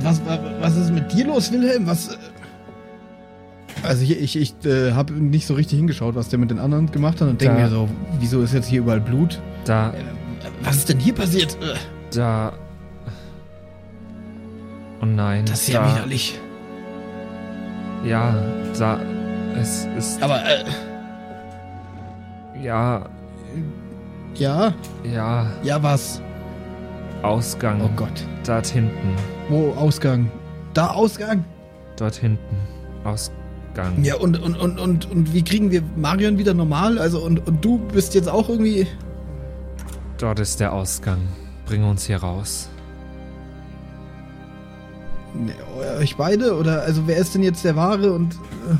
Was, 0.00 0.24
wa- 0.26 0.38
was 0.60 0.76
ist 0.76 0.90
mit 0.92 1.12
dir 1.12 1.26
los, 1.26 1.50
Wilhelm? 1.52 1.86
Was. 1.86 2.08
äh, 2.08 2.16
Also 3.82 4.04
hier, 4.04 4.20
ich, 4.20 4.36
ich 4.36 4.54
äh, 4.64 4.92
habe 4.92 5.12
nicht 5.14 5.46
so 5.46 5.54
richtig 5.54 5.78
hingeschaut, 5.78 6.14
was 6.14 6.28
der 6.28 6.38
mit 6.38 6.50
den 6.50 6.58
anderen 6.58 6.90
gemacht 6.90 7.20
hat 7.20 7.28
und 7.28 7.40
denke 7.40 7.56
mir 7.60 7.68
so, 7.68 7.88
wieso 8.20 8.42
ist 8.42 8.52
jetzt 8.54 8.66
hier 8.68 8.80
überall 8.80 9.00
Blut? 9.00 9.40
Da, 9.64 9.90
Äh, 9.90 9.94
Was 10.62 10.76
ist 10.76 10.88
denn 10.88 10.98
hier 10.98 11.14
passiert? 11.14 11.56
Äh, 11.62 11.74
da. 12.14 12.52
Oh 15.00 15.06
nein. 15.06 15.44
Das 15.46 15.62
ist 15.62 15.68
ja 15.68 15.82
da, 15.84 15.94
widerlich. 15.94 16.40
Ja, 18.04 18.34
da. 18.78 19.00
Es 19.60 19.86
ist. 19.96 20.22
Aber, 20.22 20.40
äh, 20.44 20.64
Ja, 22.62 23.06
ja, 24.34 24.74
ja. 25.04 25.46
ja, 25.62 25.82
was? 25.82 26.20
Ausgang. 27.22 27.80
Oh 27.82 27.90
Gott. 27.96 28.24
Dort 28.46 28.66
hinten. 28.66 29.14
Wo 29.48 29.72
Ausgang? 29.72 30.30
Da 30.74 30.88
Ausgang? 30.88 31.44
Dort 31.96 32.14
hinten. 32.16 32.56
Ausgang. 33.04 34.02
Ja, 34.02 34.16
und, 34.16 34.40
und, 34.40 34.56
und, 34.56 34.78
und, 34.78 35.10
und 35.10 35.32
wie 35.32 35.42
kriegen 35.42 35.70
wir 35.70 35.82
Marion 35.96 36.38
wieder 36.38 36.54
normal? 36.54 36.98
Also, 36.98 37.20
und, 37.20 37.46
und 37.46 37.64
du 37.64 37.78
bist 37.78 38.14
jetzt 38.14 38.28
auch 38.28 38.48
irgendwie. 38.48 38.86
Dort 40.18 40.40
ist 40.40 40.60
der 40.60 40.72
Ausgang. 40.72 41.18
Bring 41.68 41.84
uns 41.84 42.06
hier 42.06 42.18
raus. 42.18 42.68
Ne, 45.34 45.52
euch 45.98 46.16
beide? 46.16 46.56
Oder, 46.56 46.82
also, 46.82 47.06
wer 47.06 47.18
ist 47.18 47.34
denn 47.34 47.42
jetzt 47.42 47.64
der 47.64 47.76
Wahre 47.76 48.12
und. 48.12 48.34
Äh, 48.34 48.76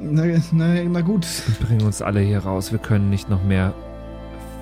na, 0.00 0.24
na, 0.52 0.74
na 0.84 1.00
gut. 1.00 1.26
Bring 1.66 1.82
uns 1.84 2.02
alle 2.02 2.20
hier 2.20 2.40
raus. 2.40 2.70
Wir 2.70 2.78
können 2.78 3.10
nicht 3.10 3.28
noch 3.28 3.42
mehr 3.42 3.72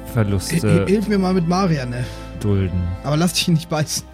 H 0.07 0.12
Verluste 0.12 0.87
hilf 0.87 1.09
mir 1.09 1.18
mal 1.18 1.35
mit 1.35 1.46
Marian, 1.46 1.90
ne? 1.90 2.05
dulden. 2.40 2.81
Aber 3.05 3.16
lass 3.16 3.33
dich 3.35 3.49
nicht 3.49 3.68
beißen. 3.68 4.07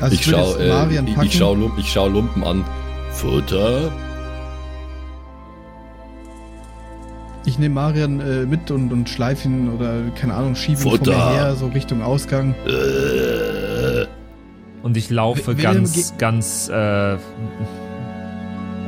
Also 0.00 0.14
Ich 0.14 0.26
würd 0.26 0.36
schau, 0.36 0.58
jetzt 0.58 1.08
äh, 1.08 1.10
ich, 1.10 1.22
ich, 1.22 1.38
schau, 1.38 1.72
ich 1.76 1.92
schau 1.92 2.08
Lumpen 2.08 2.44
an. 2.44 2.64
Futter? 3.12 3.92
Ich 7.44 7.58
nehme 7.58 7.74
Marian 7.74 8.20
äh, 8.20 8.46
mit 8.46 8.70
und, 8.70 8.92
und 8.92 9.08
schleife 9.08 9.48
ihn 9.48 9.68
oder, 9.70 10.00
keine 10.14 10.34
Ahnung, 10.34 10.54
schiebe 10.54 10.80
ihn 10.80 10.88
vor 10.88 10.98
mir 11.04 11.32
her, 11.34 11.56
so 11.56 11.66
Richtung 11.66 12.00
Ausgang. 12.02 12.54
Äh, 12.66 14.06
Und 14.82 14.96
ich 14.96 15.10
laufe 15.10 15.56
Wilhelm, 15.56 15.74
ganz, 15.82 16.14
ganz, 16.18 16.68
äh, 16.68 17.16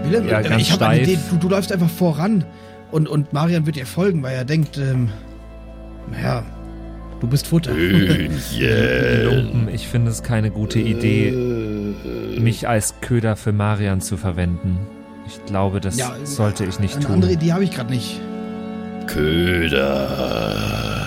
Wilhelm, 0.05 0.29
Ja, 0.29 0.41
äh, 0.41 0.49
ganz 0.49 0.63
ich 0.63 0.73
habe 0.73 0.87
eine 0.87 1.05
steif. 1.05 1.09
Idee, 1.09 1.19
du, 1.31 1.37
du 1.37 1.49
läufst 1.49 1.73
einfach 1.73 1.91
voran 1.91 2.45
und, 2.93 3.09
und 3.09 3.33
Marian 3.33 3.67
wird 3.67 3.75
dir 3.77 3.87
folgen, 3.87 4.23
weil 4.23 4.35
er 4.37 4.45
denkt, 4.45 4.79
ähm, 4.79 5.09
Naja, 6.13 6.45
du 7.21 7.27
bist 7.27 7.49
Futter. 7.49 7.73
Lumpen, 7.73 9.69
ich 9.73 9.89
finde 9.89 10.11
es 10.13 10.23
keine 10.23 10.51
gute 10.51 10.79
Idee, 10.79 11.33
mich 12.39 12.69
als 12.69 13.01
Köder 13.01 13.35
für 13.35 13.53
Marian 13.53 14.01
zu 14.01 14.17
verwenden. 14.17 14.79
Ich 15.27 15.45
glaube, 15.47 15.81
das 15.81 15.97
Ja, 15.97 16.13
sollte 16.23 16.65
ich 16.67 16.79
nicht 16.79 16.97
Eine 16.97 17.05
tun. 17.07 17.15
andere 17.15 17.33
Idee 17.33 17.53
habe 17.53 17.65
ich 17.65 17.71
gerade 17.73 17.91
nicht. 17.93 18.21
Köder. 19.07 21.07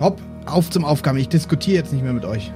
Hopp, 0.00 0.20
auf 0.46 0.70
zum 0.70 0.84
Aufgaben. 0.84 1.18
Ich 1.18 1.28
diskutiere 1.28 1.76
jetzt 1.76 1.92
nicht 1.92 2.02
mehr 2.02 2.12
mit 2.12 2.24
euch. 2.24 2.52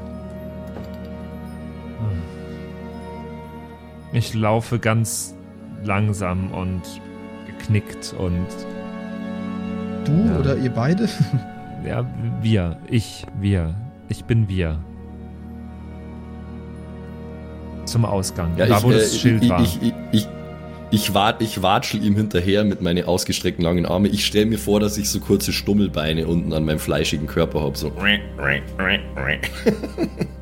Ich 4.13 4.35
laufe 4.35 4.79
ganz 4.79 5.35
langsam 5.85 6.53
und 6.53 6.83
geknickt 7.47 8.15
und 8.19 8.47
Du 10.05 10.13
Ja. 10.13 10.39
oder 10.39 10.57
ihr 10.57 10.71
beide? 10.71 11.09
ja, 11.87 12.07
wir, 12.41 12.79
ich, 12.89 13.27
wir, 13.41 13.75
ich 14.09 14.25
bin 14.25 14.49
wir. 14.49 14.79
Zum 17.85 18.05
Ausgang, 18.05 18.57
Ja, 18.57 18.67
da 18.67 18.79
ich, 18.79 18.85
wo 18.85 18.91
äh, 18.91 18.95
das 18.95 19.19
Schild 19.19 19.43
ich, 19.43 19.51
war. 19.51 19.61
ich, 19.61 19.79
ich, 20.13 20.29
ich, 20.91 21.15
wat, 21.15 21.43
ich 21.43 21.63
watschel 21.63 22.05
ihm 22.05 22.17
hinterher 22.17 22.65
mit 22.65 22.81
meinen 22.81 23.05
ausgestreckten 23.05 23.65
langen 23.65 23.87
Armen. 23.87 24.13
Ich 24.13 24.25
stelle 24.25 24.47
mir 24.47 24.59
vor, 24.59 24.81
dass 24.81 24.97
ich 24.99 25.09
so 25.11 25.21
kurze 25.21 25.53
Stummelbeine 25.53 26.27
unten 26.27 26.53
an 26.53 26.65
meinem 26.65 26.79
fleischigen 26.79 27.27
Körper 27.27 27.61
habe. 27.61 27.77
So. 27.77 27.93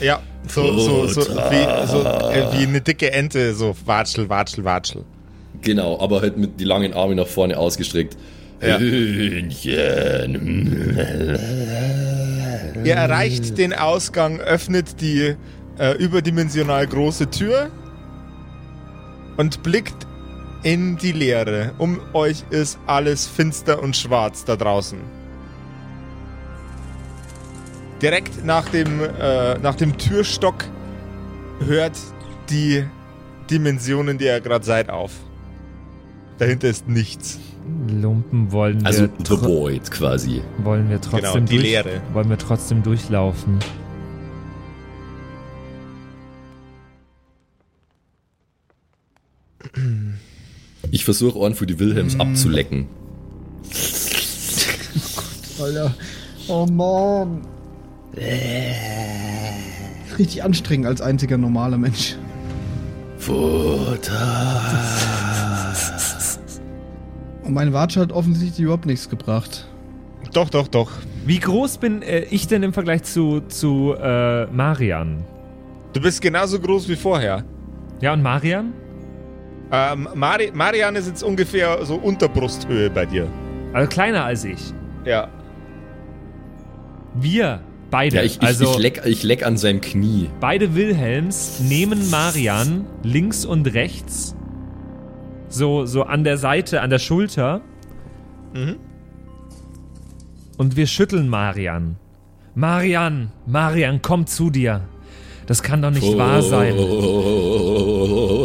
Ja, 0.00 0.22
so, 0.46 0.78
so, 0.78 1.06
so, 1.08 1.22
wie, 1.22 1.86
so 1.88 2.02
äh, 2.04 2.52
wie 2.52 2.66
eine 2.66 2.80
dicke 2.80 3.10
Ente, 3.12 3.52
so 3.54 3.74
watschel, 3.84 4.28
watschel, 4.28 4.62
watschel. 4.64 5.04
Genau, 5.60 6.00
aber 6.00 6.20
halt 6.20 6.36
mit 6.36 6.60
die 6.60 6.64
langen 6.64 6.94
Arme 6.94 7.16
nach 7.16 7.26
vorne 7.26 7.58
ausgestreckt. 7.58 8.16
Ja. 8.60 8.78
Hühnchen. 8.78 10.36
Ihr 12.84 12.94
erreicht 12.94 13.58
den 13.58 13.72
Ausgang, 13.72 14.38
öffnet 14.40 15.00
die 15.00 15.34
äh, 15.78 15.96
überdimensional 15.96 16.86
große 16.86 17.30
Tür 17.30 17.70
und 19.38 19.62
blickt 19.62 20.06
in 20.62 20.98
die 20.98 21.12
Leere. 21.12 21.72
Um 21.78 21.98
euch 22.12 22.44
ist 22.50 22.78
alles 22.86 23.26
finster 23.26 23.82
und 23.82 23.96
schwarz 23.96 24.44
da 24.44 24.56
draußen. 24.56 24.98
Direkt 28.02 28.44
nach 28.44 28.68
dem, 28.68 29.00
äh, 29.02 29.58
nach 29.58 29.74
dem 29.74 29.96
Türstock 29.98 30.64
hört 31.66 31.96
die 32.50 32.84
Dimensionen, 33.50 34.18
die 34.18 34.26
ihr 34.26 34.40
gerade 34.40 34.64
seid, 34.64 34.88
auf. 34.90 35.12
Dahinter 36.38 36.68
ist 36.68 36.88
nichts. 36.88 37.38
Lumpen 37.90 38.52
wollen 38.52 38.86
Also 38.86 39.02
wir, 39.02 39.10
The 39.18 39.24
tro- 39.24 39.42
Void 39.42 39.90
quasi. 39.90 40.42
wollen 40.58 40.88
wir 40.88 41.00
trotzdem 41.00 41.20
Genau, 41.32 41.46
die 41.46 41.56
durch, 41.56 41.62
Leere. 41.62 42.00
wollen 42.12 42.30
wir 42.30 42.38
trotzdem 42.38 42.82
durchlaufen. 42.82 43.58
Ich 50.90 51.04
versuche 51.04 51.44
einen 51.44 51.54
für 51.54 51.66
die 51.66 51.78
Wilhelms 51.78 52.18
abzulecken. 52.18 52.86
Alter. 55.60 55.94
Oh 56.48 56.66
Mann. 56.66 57.42
Richtig 60.18 60.42
anstrengend 60.42 60.86
als 60.86 61.00
einziger 61.00 61.36
normaler 61.36 61.78
Mensch. 61.78 62.16
Futter. 63.18 64.14
Und 67.44 67.54
mein 67.54 67.72
Watsch 67.72 67.96
hat 67.96 68.12
offensichtlich 68.12 68.60
überhaupt 68.60 68.86
nichts 68.86 69.08
gebracht. 69.08 69.66
Doch, 70.32 70.50
doch, 70.50 70.68
doch. 70.68 70.90
Wie 71.24 71.38
groß 71.38 71.78
bin 71.78 72.02
äh, 72.02 72.20
ich 72.30 72.46
denn 72.46 72.62
im 72.62 72.72
Vergleich 72.72 73.02
zu, 73.04 73.40
zu 73.48 73.94
äh, 74.00 74.46
Marian? 74.46 75.24
Du 75.92 76.00
bist 76.00 76.20
genauso 76.20 76.60
groß 76.60 76.88
wie 76.88 76.96
vorher. 76.96 77.44
Ja, 78.00 78.12
und 78.12 78.22
Marian? 78.22 78.72
Ähm, 79.70 80.08
Mari 80.14 80.50
Marian 80.54 80.96
ist 80.96 81.06
jetzt 81.08 81.22
ungefähr 81.22 81.84
so 81.84 81.96
Unterbrusthöhe 81.96 82.88
bei 82.90 83.04
dir. 83.06 83.26
Also 83.72 83.88
kleiner 83.88 84.24
als 84.24 84.44
ich. 84.44 84.72
Ja. 85.04 85.28
Wir, 87.14 87.60
beide, 87.90 88.16
Ja, 88.16 88.22
ich, 88.22 88.36
ich, 88.40 88.42
also 88.46 88.70
ich, 88.72 88.78
leck, 88.78 89.02
ich 89.04 89.22
leck 89.24 89.44
an 89.44 89.56
seinem 89.56 89.80
Knie. 89.80 90.30
beide 90.40 90.74
Wilhelms 90.74 91.60
nehmen 91.60 92.08
Marian 92.10 92.86
links 93.02 93.44
und 93.44 93.72
rechts 93.74 94.34
so, 95.48 95.84
so 95.86 96.02
an 96.04 96.24
der 96.24 96.36
Seite, 96.38 96.80
an 96.82 96.90
der 96.90 96.98
Schulter 96.98 97.60
Mhm. 98.54 98.76
und 100.56 100.76
wir 100.76 100.86
schütteln 100.86 101.28
Marian. 101.28 101.96
Marian, 102.54 103.30
Marian, 103.46 104.00
komm 104.02 104.26
zu 104.26 104.48
dir. 104.50 104.80
Das 105.46 105.62
kann 105.62 105.82
doch 105.82 105.90
nicht 105.90 106.16
wahr 106.16 106.42
sein. 106.42 106.74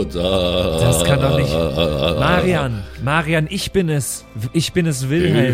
Das 0.06 1.04
kann 1.04 1.22
doch 1.22 1.38
nicht. 1.38 1.52
Marian, 1.52 2.84
Marian, 3.04 3.48
ich 3.50 3.72
bin 3.72 3.90
es. 3.90 4.26
Ich 4.54 4.74
bin 4.74 4.86
es, 4.86 5.10
Wilhelm. 5.10 5.54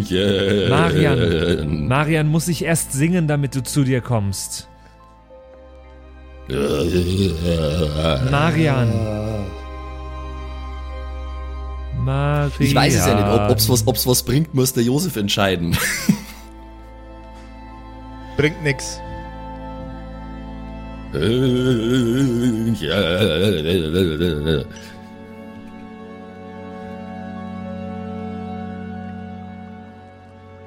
Hühnchen. 0.00 0.68
Marian, 0.68 1.88
Marian 1.88 2.26
muss 2.28 2.48
ich 2.48 2.64
erst 2.64 2.92
singen, 2.92 3.28
damit 3.28 3.54
du 3.54 3.62
zu 3.62 3.84
dir 3.84 4.00
kommst. 4.00 4.68
Marian. 8.30 8.90
Marian. 12.04 12.50
Ich 12.58 12.74
weiß 12.74 12.94
es 12.94 13.06
ja 13.06 13.14
nicht, 13.14 13.26
ob 13.26 13.50
ob's 13.50 13.68
was, 13.68 13.86
ob's 13.86 14.06
was 14.06 14.22
bringt, 14.22 14.54
muss 14.54 14.72
der 14.72 14.82
Josef 14.82 15.16
entscheiden. 15.16 15.76
Bringt 18.36 18.62
nix. 18.62 18.98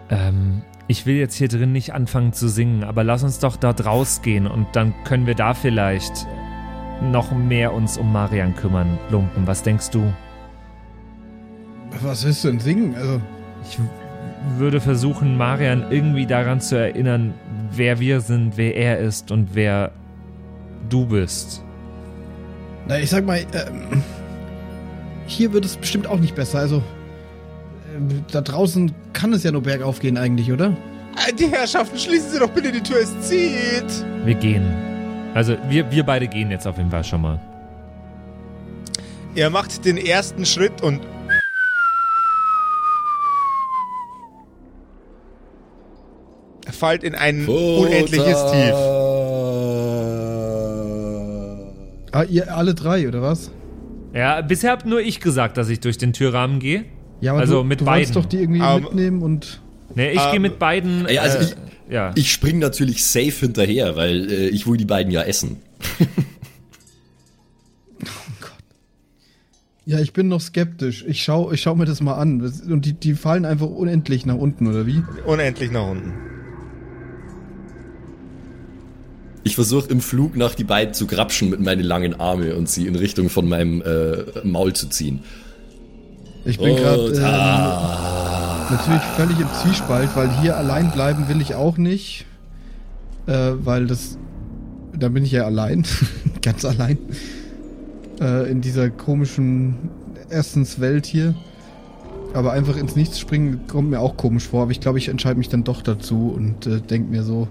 Ähm, 0.10 0.62
ich 0.88 1.06
will 1.06 1.16
jetzt 1.16 1.36
hier 1.36 1.48
drin 1.48 1.72
nicht 1.72 1.94
anfangen 1.94 2.34
zu 2.34 2.50
singen, 2.50 2.84
aber 2.84 3.04
lass 3.06 3.24
uns 3.24 3.40
doch 3.40 3.56
dort 3.56 3.86
rausgehen 3.86 4.48
und 4.48 4.68
dann 4.74 4.94
können 5.06 5.28
wir 5.28 5.36
da 5.36 5.54
vielleicht 5.54 6.28
noch 7.02 7.32
mehr 7.32 7.74
uns 7.74 7.98
um 7.98 8.12
Marian 8.12 8.56
kümmern, 8.56 9.00
Lumpen. 9.10 9.48
Was 9.48 9.64
denkst 9.64 9.92
du? 9.92 10.14
Was 12.02 12.24
ist 12.26 12.44
denn 12.44 12.60
singen? 12.60 12.96
Also, 12.96 13.22
Ich 13.66 13.80
würde 14.58 14.82
versuchen, 14.82 15.38
Marian 15.38 15.86
irgendwie 15.90 16.26
daran 16.26 16.60
zu 16.60 16.78
erinnern, 16.78 17.34
wer 17.72 18.00
wir 18.00 18.20
sind, 18.20 18.58
wer 18.58 18.76
er 18.76 19.00
ist 19.00 19.32
und 19.32 19.56
wer 19.56 19.92
du 20.90 21.06
bist. 21.06 21.62
na, 22.88 23.00
ich 23.00 23.10
sag 23.10 23.26
mal, 23.26 23.40
ähm, 23.54 24.04
hier 25.26 25.54
wird 25.54 25.66
es 25.66 25.78
bestimmt 25.78 26.08
auch 26.08 26.20
nicht 26.20 26.36
besser. 26.36 26.60
Also, 26.60 26.84
ähm, 27.96 28.24
da 28.32 28.42
draußen 28.42 28.94
kann 29.14 29.34
es 29.34 29.44
ja 29.44 29.52
nur 29.52 29.62
bergauf 29.64 30.00
gehen 30.00 30.18
eigentlich, 30.18 30.52
oder? 30.52 30.76
Äh, 31.28 31.34
Die 31.34 31.48
Herrschaften, 31.48 31.98
schließen 31.98 32.32
Sie 32.32 32.40
doch 32.40 32.50
bitte 32.50 32.72
die 32.72 32.82
Tür, 32.82 32.98
es 33.02 33.20
zieht. 33.22 34.06
Wir 34.26 34.36
gehen. 34.36 34.66
Also 35.34 35.56
wir, 35.70 35.90
wir 35.92 36.04
beide 36.04 36.28
gehen 36.28 36.52
jetzt 36.52 36.68
auf 36.68 36.78
jeden 36.78 36.92
Fall 36.92 37.04
schon 37.04 37.22
mal. 37.22 37.40
Ihr 39.36 39.50
macht 39.50 39.84
den 39.86 39.98
ersten 39.98 40.46
Schritt 40.46 40.82
und 40.84 41.02
fallt 46.72 47.04
in 47.04 47.16
ein 47.16 47.48
unendliches 47.48 48.52
Tief. 48.52 49.03
Ah, 52.14 52.24
ihr 52.24 52.56
alle 52.56 52.74
drei, 52.76 53.08
oder 53.08 53.22
was? 53.22 53.52
Ja, 54.14 54.42
bisher 54.42 54.72
habt 54.72 54.86
nur 54.86 55.02
ich 55.02 55.20
gesagt, 55.20 55.58
dass 55.58 55.68
ich 55.70 55.80
durch 55.80 55.98
den 55.98 56.14
Türrahmen 56.14 56.60
gehe. 56.60 56.86
Ja, 57.22 57.32
aber 57.32 57.42
Also 57.42 57.58
du, 57.62 57.64
mit 57.64 57.82
du 57.82 57.86
beiden. 57.86 58.14
doch 58.14 58.26
die 58.26 58.38
irgendwie 58.38 58.62
Ähm, 58.62 58.84
mitnehmen 58.84 59.22
und. 59.24 59.62
Ne, 59.96 60.12
ich 60.12 60.20
Ähm, 60.22 60.32
gehe 60.32 60.40
mit 60.40 60.60
beiden. 60.60 61.08
Ja, 61.10 61.22
also 61.24 61.40
äh, 61.40 61.44
ich- 61.44 61.56
ja. 61.90 62.12
Ich 62.16 62.32
spring 62.32 62.60
natürlich 62.60 63.04
safe 63.04 63.32
hinterher, 63.32 63.96
weil 63.96 64.32
äh, 64.32 64.48
ich 64.50 64.66
will 64.68 64.78
die 64.78 64.86
beiden 64.86 65.12
ja 65.12 65.22
essen. 65.24 65.58
Ja, 69.86 70.00
ich 70.00 70.14
bin 70.14 70.30
noch 70.30 70.40
skeptisch. 70.40 71.04
Ich 71.08 71.24
schau, 71.24 71.52
ich 71.52 71.62
schau 71.62 71.76
mir 71.76 71.84
das 71.84 72.00
mal 72.02 72.14
an. 72.14 72.42
Und 72.70 72.86
die, 72.86 72.94
die 72.94 73.16
fallen 73.16 73.44
einfach 73.44 73.68
unendlich 73.68 74.26
nach 74.26 74.36
unten, 74.38 74.68
oder 74.68 74.86
wie? 74.88 75.04
Unendlich 75.26 75.72
nach 75.72 75.86
unten. 75.90 76.14
Ich 79.44 79.56
versuche 79.56 79.90
im 79.90 80.00
Flug 80.00 80.38
nach 80.38 80.56
die 80.56 80.64
beiden 80.64 80.94
zu 80.94 81.06
grapschen 81.06 81.50
mit 81.50 81.60
meinen 81.60 81.84
langen 81.84 82.20
Armen 82.20 82.54
und 82.54 82.70
sie 82.70 82.88
in 82.88 82.96
Richtung 82.96 83.30
von 83.30 83.48
meinem 83.48 83.82
äh, 83.82 84.46
Maul 84.46 84.74
zu 84.74 84.88
ziehen. 84.88 85.22
Ich 86.46 86.58
bin 86.60 86.76
gerade 86.76 87.08
Futter. 87.08 88.68
ähm, 88.70 88.76
natürlich 88.76 89.02
völlig 89.16 89.40
im 89.40 89.48
Zwiespalt, 89.62 90.10
weil 90.16 90.30
hier 90.42 90.58
allein 90.58 90.92
bleiben 90.92 91.28
will 91.28 91.42
ich 91.42 91.56
auch 91.56 91.78
nicht. 91.78 92.26
Äh, 93.28 93.52
weil 93.60 93.88
das. 93.88 94.18
Da 94.98 95.10
bin 95.10 95.24
ich 95.24 95.32
ja 95.32 95.46
allein. 95.46 95.86
Ganz 96.42 96.66
allein. 96.66 96.98
Äh, 98.20 98.50
in 98.52 98.62
dieser 98.62 98.90
komischen 98.90 99.76
Essenswelt 100.30 101.06
hier. 101.06 101.34
Aber 102.34 102.52
einfach 102.52 102.78
ins 102.78 102.96
Nichts 102.96 103.20
springen 103.20 103.62
kommt 103.68 103.90
mir 103.90 104.00
auch 104.00 104.18
komisch 104.18 104.48
vor. 104.48 104.64
Aber 104.64 104.72
ich 104.72 104.82
glaube, 104.82 104.98
ich 104.98 105.08
entscheide 105.08 105.38
mich 105.38 105.50
dann 105.50 105.64
doch 105.64 105.82
dazu 105.82 106.34
und 106.36 106.66
äh, 106.68 106.82
denke 106.82 107.10
mir 107.10 107.24
so, 107.24 107.48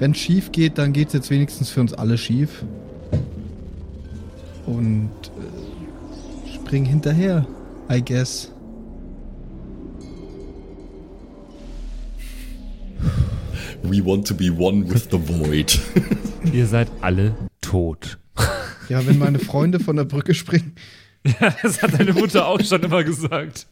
wenn 0.00 0.12
es 0.12 0.18
schief 0.18 0.50
geht, 0.50 0.78
dann 0.78 0.92
geht 0.92 1.08
es 1.08 1.14
jetzt 1.14 1.30
wenigstens 1.30 1.70
für 1.70 1.80
uns 1.80 1.92
alle 1.92 2.16
schief. 2.16 2.64
Und 4.66 5.10
äh, 6.46 6.54
spring 6.54 6.86
hinterher, 6.86 7.46
I 7.90 8.02
guess. 8.02 8.50
We 13.82 14.04
want 14.04 14.26
to 14.28 14.34
be 14.34 14.50
one 14.50 14.88
with 14.88 15.08
the 15.10 15.18
void. 15.18 15.78
Ihr 16.52 16.66
seid 16.66 16.88
alle 17.02 17.34
tot. 17.60 18.18
Ja, 18.88 19.06
wenn 19.06 19.18
meine 19.18 19.38
Freunde 19.38 19.80
von 19.80 19.96
der 19.96 20.04
Brücke 20.04 20.32
springen. 20.34 20.74
Ja, 21.24 21.54
das 21.62 21.82
hat 21.82 21.98
deine 21.98 22.14
Mutter 22.14 22.46
auch 22.46 22.60
schon 22.62 22.82
immer 22.82 23.04
gesagt. 23.04 23.66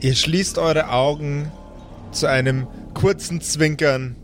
Ihr 0.00 0.14
schließt 0.14 0.58
eure 0.58 0.90
Augen 0.90 1.50
zu 2.12 2.28
einem 2.28 2.66
kurzen 2.94 3.40
Zwinkern 3.40 4.16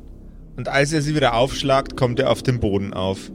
und 0.56 0.68
als 0.68 0.92
ihr 0.92 1.02
sie 1.02 1.14
wieder 1.14 1.34
aufschlagt, 1.34 1.96
kommt 1.96 2.18
ihr 2.18 2.30
auf 2.30 2.42
den 2.42 2.60
Boden 2.60 2.92
auf. 2.92 3.30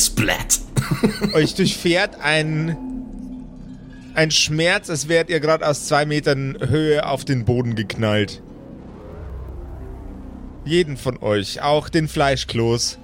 Splat. 0.00 0.60
Euch 1.34 1.54
durchfährt 1.54 2.18
ein, 2.20 2.76
ein 4.14 4.30
Schmerz, 4.30 4.90
als 4.90 5.08
wärt 5.08 5.30
ihr 5.30 5.40
gerade 5.40 5.66
aus 5.66 5.86
zwei 5.86 6.06
Metern 6.06 6.56
Höhe 6.60 7.06
auf 7.06 7.24
den 7.24 7.44
Boden 7.44 7.74
geknallt. 7.74 8.42
Jeden 10.64 10.96
von 10.96 11.18
euch, 11.22 11.62
auch 11.62 11.88
den 11.88 12.08
Fleischkloß, 12.08 12.98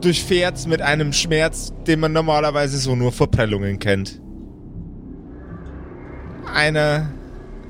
durchfährt's 0.00 0.66
mit 0.66 0.82
einem 0.82 1.12
Schmerz, 1.12 1.72
den 1.86 2.00
man 2.00 2.12
normalerweise 2.12 2.78
so 2.78 2.96
nur 2.96 3.12
vor 3.12 3.30
Prellungen 3.30 3.78
kennt. 3.78 4.20
Einer 6.52 7.10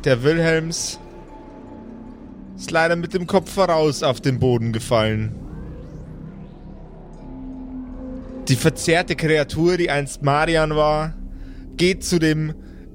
der 0.05 0.23
Wilhelms 0.23 1.01
ist 2.57 2.71
leider 2.71 2.97
mit 2.97 3.15
dem 3.15 3.27
Kopf 3.27 3.53
voraus 3.53 4.03
auf 4.03 4.21
den 4.21 4.39
Boden 4.39 4.73
gefallen. 4.73 5.35
Die 8.49 8.57
verzerrte 8.57 9.17
Kreatur, 9.17 9.77
die 9.77 9.91
einst 9.91 10.23
Marian 10.23 10.77
war, 10.77 11.15
geht 11.77 12.05
zu 12.05 12.19
dem 12.19 12.55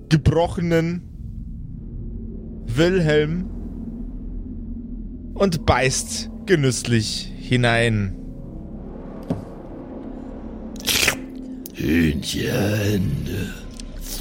gebrochenen 0.10 1.02
Wilhelm 2.66 3.50
und 5.34 5.66
beißt 5.66 6.30
genüsslich 6.46 7.32
hinein. 7.38 8.16
Hühnchen. 11.74 13.61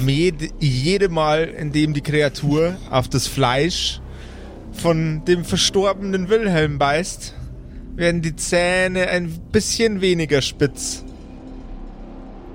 Jede, 0.07 0.49
jede 0.59 1.09
Mal, 1.09 1.45
in 1.45 1.73
dem 1.73 1.95
die 1.95 2.01
Kreatur 2.01 2.77
auf 2.91 3.09
das 3.09 3.27
Fleisch 3.27 4.01
von 4.73 5.25
dem 5.25 5.45
verstorbenen 5.45 6.29
Wilhelm 6.29 6.79
beißt, 6.79 7.35
werden 7.97 8.23
die 8.23 8.37
Zähne 8.37 9.09
ein 9.09 9.31
bisschen 9.53 10.01
weniger 10.01 10.43
spitz, 10.43 11.05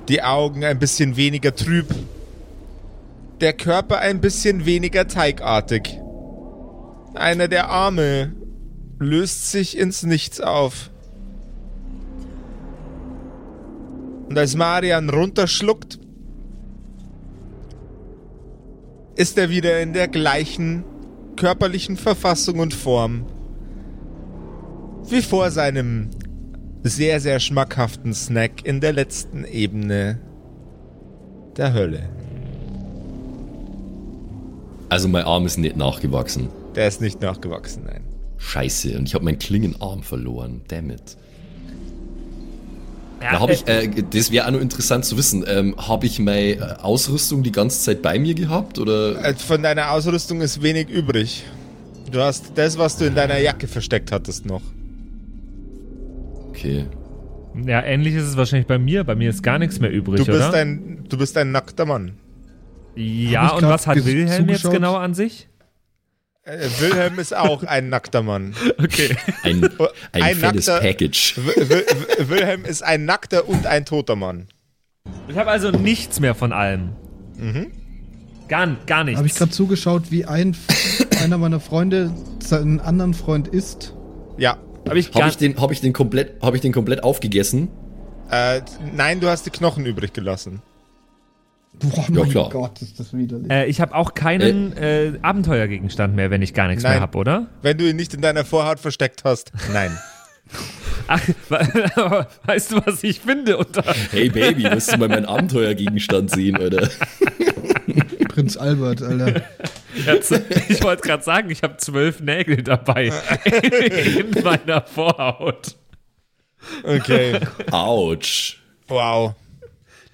die 0.08 0.24
Augen 0.24 0.64
ein 0.64 0.80
bisschen 0.80 1.18
weniger 1.18 1.56
trüb, 1.56 1.88
der 3.42 3.54
Körper 3.54 4.00
ein 4.00 4.22
bisschen 4.22 4.66
weniger 4.66 5.08
teigartig. 5.08 6.00
Einer 7.14 7.48
der 7.48 7.70
Arme 7.70 8.34
löst 9.00 9.52
sich 9.52 9.78
ins 9.78 10.04
Nichts 10.04 10.42
auf. 10.42 10.90
Und 14.28 14.38
als 14.38 14.56
Marian 14.56 15.10
runterschluckt, 15.10 16.00
ist 19.16 19.38
er 19.38 19.50
wieder 19.50 19.82
in 19.82 19.94
der 19.94 20.08
gleichen 20.08 20.84
körperlichen 21.36 21.98
Verfassung 21.98 22.60
und 22.60 22.74
Form 22.74 23.26
wie 25.10 25.22
vor 25.22 25.52
seinem 25.52 26.10
sehr, 26.84 27.20
sehr 27.20 27.40
schmackhaften 27.40 28.14
Snack 28.14 28.66
in 28.66 28.80
der 28.80 28.94
letzten 28.94 29.44
Ebene 29.46 30.20
der 31.58 31.74
Hölle. 31.74 32.10
Also 34.90 35.08
mein 35.08 35.26
Arm 35.26 35.46
ist 35.46 35.58
nicht 35.58 35.78
nachgewachsen. 35.78 36.50
Der 36.76 36.88
ist 36.88 37.02
nicht 37.02 37.22
nachgewachsen, 37.22 37.84
nein. 37.86 38.04
Scheiße, 38.38 38.98
und 38.98 39.08
ich 39.08 39.16
habe 39.16 39.26
meinen 39.26 39.40
Klingenarm 39.40 40.04
verloren. 40.04 40.62
Damn 40.68 40.92
it. 40.92 41.18
Ja, 43.22 43.32
Da 43.34 43.40
habe 43.40 43.54
ich, 43.54 43.68
äh, 43.68 43.90
das 44.12 44.32
wäre 44.32 44.46
auch 44.48 44.52
noch 44.52 44.60
interessant 44.62 45.06
zu 45.06 45.18
wissen. 45.18 45.44
Ähm, 45.48 45.76
habe 45.78 46.06
ich 46.06 46.20
meine 46.20 46.40
äh, 46.56 46.62
Ausrüstung 46.82 47.44
die 47.44 47.52
ganze 47.52 47.80
Zeit 47.82 48.02
bei 48.02 48.20
mir 48.20 48.34
gehabt 48.36 48.78
oder? 48.80 49.24
Äh, 49.24 49.34
Von 49.36 49.64
deiner 49.64 49.92
Ausrüstung 49.92 50.42
ist 50.42 50.62
wenig 50.62 50.90
übrig. 50.90 51.44
Du 52.12 52.20
hast 52.22 52.52
das, 52.56 52.78
was 52.78 52.98
du 52.98 53.06
in 53.06 53.16
deiner 53.16 53.40
Jacke 53.40 53.68
versteckt 53.68 54.12
hattest, 54.12 54.46
noch. 54.46 54.62
Okay. 56.50 56.86
ja, 57.66 57.82
ähnlich 57.84 58.16
ist 58.16 58.24
es 58.26 58.38
wahrscheinlich 58.38 58.68
bei 58.68 58.78
mir. 58.80 59.04
Bei 59.04 59.16
mir 59.16 59.30
ist 59.30 59.44
gar 59.44 59.60
nichts 59.60 59.80
mehr 59.80 59.92
übrig, 59.92 60.20
Du 60.24 60.26
bist, 60.32 60.50
oder? 60.50 60.54
ein, 60.54 61.04
du 61.10 61.18
bist 61.18 61.38
ein 61.38 61.52
nackter 61.52 61.86
Mann. 61.86 62.14
ja, 62.96 63.50
und 63.56 63.64
was 63.64 63.88
hat 63.88 64.04
Wilhelm 64.06 64.48
jetzt 64.50 64.70
genau 64.70 64.96
an 64.96 65.14
sich? 65.14 65.48
Äh, 66.46 66.70
Wilhelm 66.80 67.18
ist 67.18 67.36
auch 67.36 67.64
ein 67.64 67.90
nackter 67.90 68.22
Mann. 68.22 68.54
Okay. 68.78 69.16
Ein, 69.44 69.64
ein, 70.12 70.22
Ein 70.22 70.40
nackter- 70.42 70.80
Package. 70.80 71.38
Wil- 71.38 71.70
Wil- 71.70 72.30
Wilhelm 72.30 72.66
ist 72.66 72.84
ein 72.84 73.06
nackter 73.06 73.50
und 73.50 73.66
ein 73.66 73.84
toter 73.86 74.16
Mann. 74.16 74.48
Ich 75.28 75.36
habe 75.38 75.50
also 75.50 75.72
nichts 75.72 76.20
mehr 76.20 76.36
von 76.36 76.54
allem. 76.54 76.90
Gar, 78.48 78.76
gar 78.86 79.04
nichts. 79.04 79.18
Habe 79.18 79.28
ich 79.28 79.34
gerade 79.34 79.52
zugeschaut, 79.52 80.12
wie 80.12 80.26
ein 80.26 80.56
einer 81.24 81.40
meiner 81.40 81.60
Freunde 81.60 82.12
seinen 82.44 82.80
anderen 82.80 83.16
Freund 83.16 83.48
isst. 83.48 83.96
Ja. 84.38 84.58
Hab 84.88 84.96
ich 84.96 85.12
Habe 85.16 85.30
ich, 85.30 85.38
den, 85.38 85.60
hab 85.60 85.72
ich, 85.72 85.82
den 85.82 85.94
komplett- 85.94 86.40
hab 86.44 86.54
ich 86.54 86.62
den 86.62 86.72
komplett 86.74 87.04
aufgegessen? 87.04 87.70
Äh, 88.30 88.62
nein, 88.96 89.20
du 89.20 89.30
hast 89.30 89.48
die 89.48 89.50
Knochen 89.50 89.84
übrig 89.88 90.14
gelassen. 90.14 90.62
Boah, 91.80 92.06
Ja, 92.10 92.20
mein 92.22 92.30
klar. 92.30 92.50
Gott, 92.50 92.82
ist 92.82 93.00
das 93.00 93.14
widerlich. 93.14 93.50
äh, 93.52 93.66
ich 93.66 93.82
habe 93.82 93.94
auch 93.96 94.14
keinen 94.14 94.76
äh, 94.78 95.14
Abenteuergegenstand 95.22 96.16
mehr, 96.16 96.30
wenn 96.32 96.42
ich 96.42 96.54
gar 96.54 96.68
nichts 96.68 96.84
Nein. 96.84 96.94
mehr 96.94 97.02
habe, 97.02 97.18
oder? 97.18 97.48
Wenn 97.62 97.78
du 97.78 97.88
ihn 97.90 97.96
nicht 97.96 98.14
in 98.14 98.22
deiner 98.22 98.46
Vorhaut 98.46 98.80
versteckt 98.80 99.24
hast. 99.24 99.52
Nein. 99.74 99.98
Ach, 101.08 101.22
weißt 102.46 102.72
du, 102.72 102.82
was 102.86 103.04
ich 103.04 103.20
finde? 103.20 103.58
Unter 103.58 103.84
Hey 104.12 104.30
Baby, 104.30 104.64
willst 104.66 104.92
du 104.94 104.98
mal 104.98 105.08
meinen 105.10 105.26
Abenteuergegenstand 105.26 106.32
sehen, 106.32 106.58
oder? 106.58 106.90
Prinz 108.30 108.58
Albert, 108.58 109.02
Alter. 109.02 109.42
Ich 110.70 110.84
wollte 110.84 111.02
gerade 111.08 111.24
sagen, 111.24 111.50
ich 111.50 111.64
habe 111.64 111.78
zwölf 111.78 112.20
Nägel 112.22 112.62
dabei 112.64 113.06
in 113.46 114.44
meiner 114.44 114.82
Vorhaut. 114.82 115.76
Okay. 116.84 117.40
Autsch. 117.72 118.60
Wow. 118.88 119.36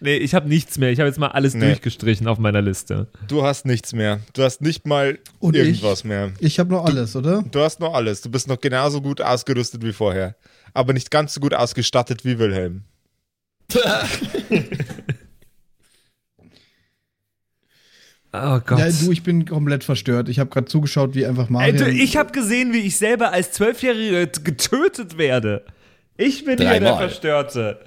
Nee, 0.04 0.18
ich 0.18 0.34
habe 0.34 0.49
nichts 0.49 0.78
mehr. 0.80 0.91
Ich 0.91 0.99
habe 0.99 1.08
jetzt 1.08 1.20
mal 1.20 1.28
alles 1.28 1.54
Nee. 1.54 1.68
durchgestrichen 1.68 2.28
auf 2.28 2.39
meiner 2.39 2.62
Liste. 2.62 3.08
Du 3.28 3.43
hast 3.43 3.66
nichts 3.68 3.93
mehr. 3.93 4.20
Du 4.34 4.41
hast 4.41 4.60
nicht 4.62 4.88
mal 4.88 5.20
Und 5.39 5.56
irgendwas 5.56 5.99
ich? 5.99 6.06
mehr. 6.06 6.32
Ich 6.39 6.58
habe 6.60 6.72
noch 6.72 6.86
alles, 6.86 7.16
oder? 7.16 7.43
Du 7.52 7.60
hast 7.60 7.80
noch 7.80 7.93
alles. 7.93 8.22
Du 8.22 8.32
bist 8.32 8.47
noch 8.47 8.60
genauso 8.60 8.99
gut 9.02 9.22
ausgerüstet 9.22 9.84
wie 9.86 9.93
vorher. 9.93 10.36
Aber 10.74 10.93
nicht 10.93 11.12
ganz 11.12 11.36
so 11.36 11.39
gut 11.39 11.54
ausgestattet 11.54 12.26
wie 12.26 12.39
Wilhelm. 12.39 12.84
Oh 18.34 18.60
Gott. 18.66 18.80
Ja, 18.80 18.89
du, 18.89 19.12
ich 19.12 19.24
bin 19.24 19.45
komplett 19.45 19.84
verstört. 19.84 20.30
Ich 20.30 20.39
habe 20.39 20.49
gerade 20.49 20.66
zugeschaut, 20.66 21.16
wie 21.16 21.26
einfach 21.26 21.47
Ey, 21.47 21.52
Mario. 21.52 21.74
du, 21.84 21.89
ich 21.91 22.16
habe 22.16 22.32
gesehen, 22.32 22.72
wie 22.72 22.78
ich 22.80 22.97
selber 22.97 23.34
als 23.34 23.52
Zwölfjähriger 23.52 24.26
getötet 24.28 25.18
werde. 25.18 25.66
Ich 26.16 26.45
bin 26.45 26.58
hier 26.58 26.70
der 26.70 26.80
Dreimal. 26.80 27.10
Verstörte. 27.10 27.80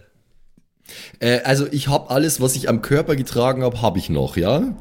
Äh, 1.20 1.41
also 1.45 1.66
ich 1.70 1.89
habe 1.89 2.11
alles, 2.11 2.41
was 2.41 2.57
ich 2.57 2.68
am 2.68 2.82
Körper 2.82 3.16
getragen 3.16 3.62
habe, 3.62 3.80
habe 3.82 3.99
ich 3.99 4.11
noch, 4.11 4.37
ja? 4.37 4.74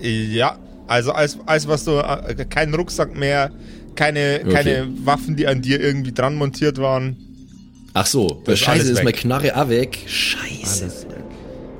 Ja, 0.00 0.58
also 0.86 1.12
als, 1.12 1.38
als 1.46 1.68
was 1.68 1.84
du, 1.84 1.98
äh, 1.98 2.44
kein 2.48 2.72
Rucksack 2.74 3.16
mehr, 3.16 3.50
keine, 3.94 4.40
Okay. 4.44 4.52
keine 4.52 4.88
Waffen, 5.04 5.36
die 5.36 5.46
an 5.46 5.60
dir 5.62 5.80
irgendwie 5.80 6.12
dran 6.12 6.36
montiert 6.36 6.78
waren. 6.78 7.16
Ach 7.92 8.06
so, 8.06 8.40
Das 8.44 8.54
ist 8.54 8.60
Scheiße, 8.60 8.70
alles 8.70 8.88
ist 8.90 8.98
meine 9.04 9.12
Knarre 9.12 9.56
auch 9.60 9.68
weg. 9.68 9.98
Scheiße. 10.06 10.88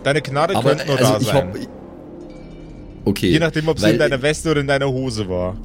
Deine 0.03 0.21
Knarre 0.23 0.57
Aber 0.57 0.71
könnte 0.71 0.87
noch 0.87 0.99
also 0.99 1.13
da 1.13 1.19
ich 1.21 1.27
sein. 1.27 1.37
hab, 1.37 1.57
Okay. 3.05 3.31
Je 3.31 3.39
nachdem, 3.39 3.67
ob 3.69 3.79
sie 3.79 3.91
in 3.91 3.99
deiner 3.99 4.21
Weste 4.21 4.51
oder 4.51 4.61
in 4.61 4.67
deiner 4.67 4.89
Hose 4.91 5.27
war. 5.29 5.57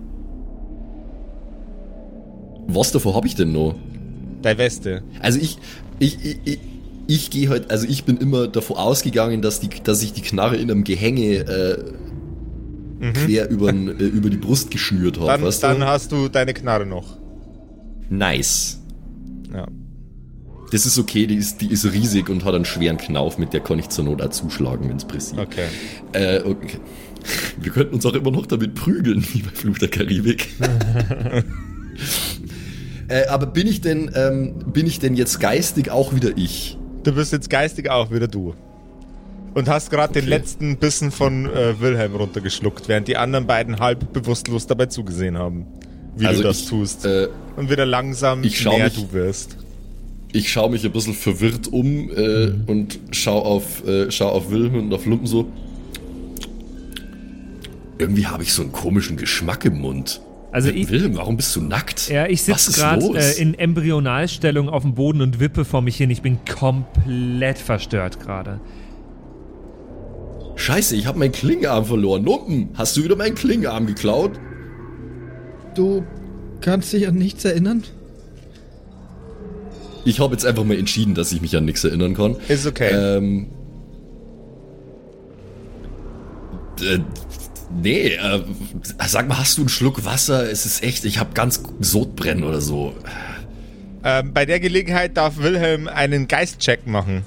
Was 2.68 2.92
davor 2.92 3.16
habe 3.16 3.28
ich 3.28 3.36
denn 3.36 3.52
noch? 3.52 3.76
Deine 4.42 4.58
Weste. 4.58 5.04
Also 5.20 5.40
ich, 5.40 5.58
ich, 6.00 6.18
ich, 6.24 6.40
ich, 6.46 6.60
ich 7.08 7.30
gehe 7.30 7.50
halt, 7.50 7.72
also 7.72 7.88
ich 7.88 8.04
bin 8.06 8.18
immer 8.18 8.48
davon 8.48 8.78
ausgegangen, 8.78 9.42
dass, 9.42 9.60
die, 9.60 9.70
dass 9.84 10.02
ich 10.02 10.14
die 10.14 10.22
Knarre 10.22 10.56
in 10.58 10.72
einem 10.72 10.84
Gehänge 10.84 11.38
äh, 11.40 11.78
quer 13.14 13.50
übern, 13.52 13.88
äh, 13.88 14.04
über 14.04 14.30
die 14.30 14.38
Brust 14.38 14.72
geschnürt 14.72 15.18
habe. 15.20 15.26
Mhm. 15.26 15.28
Dann, 15.28 15.44
weißt 15.44 15.64
dann 15.64 15.80
du? 15.80 15.86
hast 15.86 16.12
du 16.12 16.30
deine 16.30 16.54
Knarre 16.54 16.86
noch. 16.86 17.18
Nice. 18.10 18.80
Ja. 19.54 19.68
Das 20.72 20.86
ist 20.86 20.98
okay, 20.98 21.28
die 21.28 21.36
ist, 21.36 21.62
die 21.62 21.72
ist 21.72 21.86
riesig 21.86 22.30
und 22.30 22.44
hat 22.44 22.56
einen 22.56 22.66
schweren 22.66 22.98
Knauf, 22.98 23.38
mit 23.38 23.54
der 23.54 23.62
kann 23.62 23.80
ich 23.80 23.90
zur 23.90 24.06
Not 24.06 24.22
auch 24.22 24.30
zuschlagen, 24.30 24.90
wenn 24.90 24.98
es 24.98 25.06
pressiert. 25.06 25.40
Okay. 25.40 25.68
Äh, 26.14 26.42
okay. 26.44 26.80
Wir 27.62 27.72
könnten 27.72 27.96
uns 27.96 28.06
auch 28.06 28.14
immer 28.14 28.32
noch 28.32 28.46
damit 28.46 28.76
prügeln, 28.76 29.26
wie 29.34 29.42
bei 29.42 29.52
Fluch 29.52 29.78
der 29.78 29.90
Karibik. 29.90 30.50
äh, 33.08 33.28
aber 33.28 33.46
bin 33.46 33.68
ich 33.68 33.82
denn, 33.82 34.12
ähm, 34.16 34.56
bin 34.74 34.88
ich 34.88 35.00
denn 35.00 35.16
jetzt 35.16 35.40
geistig 35.40 35.92
auch 35.92 36.16
wieder 36.16 36.32
ich? 36.36 36.78
Du 37.06 37.14
bist 37.14 37.32
jetzt 37.32 37.50
geistig 37.50 37.90
auch 37.90 38.12
wieder 38.12 38.28
du. 38.28 38.54
Und 39.54 39.70
hast 39.70 39.90
gerade 39.90 40.12
den 40.14 40.24
Okay. 40.24 40.30
letzten 40.32 40.76
Bissen 40.78 41.12
von 41.12 41.46
äh, 41.46 41.80
Wilhelm 41.80 42.16
runtergeschluckt, 42.16 42.90
während 42.90 43.08
die 43.08 43.16
anderen 43.16 43.48
beiden 43.48 43.80
halb 43.80 44.12
bewusstlos 44.12 44.68
dabei 44.68 44.88
zugesehen 44.88 45.38
haben. 45.38 45.66
Wie 46.18 46.26
Also 46.26 46.42
du 46.42 46.48
das 46.50 46.62
ich, 46.62 46.68
tust. 46.68 47.06
Äh, 47.06 47.30
Und 47.56 47.70
wieder 47.70 47.86
langsam 47.86 48.44
ich 48.44 48.60
schau 48.60 48.76
mehr 48.76 48.86
mich- 48.86 48.96
du 48.96 49.14
wirst. 49.14 49.56
ich 50.34 50.52
schaue 50.52 50.72
mich 50.72 50.84
ein 50.84 50.92
bisschen 50.92 51.14
verwirrt 51.14 51.68
um 51.72 52.10
äh, 52.12 52.52
und 52.68 53.00
schau 53.12 53.40
auf, 53.40 53.88
äh, 53.88 54.12
schau 54.12 54.28
auf 54.30 54.50
Wilhelm 54.52 54.76
und 54.76 54.94
auf 54.94 55.06
Lumpen 55.06 55.28
so. 55.28 55.48
Irgendwie 57.98 58.28
habe 58.28 58.44
ich 58.44 58.52
so 58.52 58.62
einen 58.62 58.74
komischen 58.74 59.16
Geschmack 59.16 59.64
im 59.64 59.80
Mund. 59.80 60.20
Also 60.56 60.70
ich, 60.70 60.90
Wilhelm, 60.90 61.18
warum 61.18 61.36
bist 61.36 61.54
du 61.58 61.62
nackt? 61.62 62.08
ja, 62.08 62.28
ich 62.28 62.44
sitze 62.44 62.72
gerade 62.72 63.06
äh, 63.08 63.42
in 63.42 63.56
Embryonalstellung 63.56 64.70
auf 64.70 64.84
dem 64.84 64.96
Boden 64.96 65.20
und 65.20 65.42
wippe 65.42 65.66
vor 65.66 65.82
mich 65.82 65.98
hin. 65.98 66.10
Ich 66.10 66.22
bin 66.22 66.38
komplett 66.46 67.58
verstört 67.58 68.22
gerade. 68.22 68.62
Scheiße, 70.56 70.96
ich 70.96 71.08
habe 71.08 71.20
meinen 71.20 71.34
Klingarm 71.34 71.84
verloren. 71.84 72.24
Lumpen, 72.24 72.70
hast 72.76 72.96
du 72.96 73.04
wieder 73.04 73.18
meinen 73.18 73.36
Klingarm 73.36 73.86
geklaut? 73.86 74.40
Du 75.76 76.06
kannst 76.62 76.94
dich 76.94 77.06
an 77.06 77.16
nichts 77.16 77.44
erinnern? 77.44 77.84
Ich 80.06 80.22
habe 80.22 80.32
jetzt 80.32 80.46
einfach 80.46 80.64
mal 80.64 80.78
entschieden, 80.78 81.16
dass 81.16 81.34
ich 81.34 81.42
mich 81.42 81.58
an 81.58 81.66
nichts 81.66 81.84
erinnern 81.84 82.14
kann. 82.14 82.38
Ist 82.48 82.66
okay. 82.66 82.92
Ähm. 82.94 83.48
Nee, 87.72 88.14
äh, 88.16 88.44
sag 89.08 89.28
mal, 89.28 89.38
hast 89.40 89.58
du 89.58 89.62
einen 89.62 89.70
Schluck 89.70 90.06
Wasser? 90.06 90.50
Es 90.50 90.66
ist 90.66 90.84
echt, 90.84 91.06
ich 91.06 91.20
habe 91.20 91.34
ganz 91.34 91.62
Sodbrennen 91.80 92.44
oder 92.44 92.62
so. 92.62 92.94
Ähm, 94.04 94.34
bei 94.34 94.46
der 94.46 94.60
Gelegenheit 94.60 95.18
darf 95.18 95.38
Wilhelm 95.38 95.88
einen 95.88 96.28
Geistcheck 96.28 96.86
machen. 96.88 97.24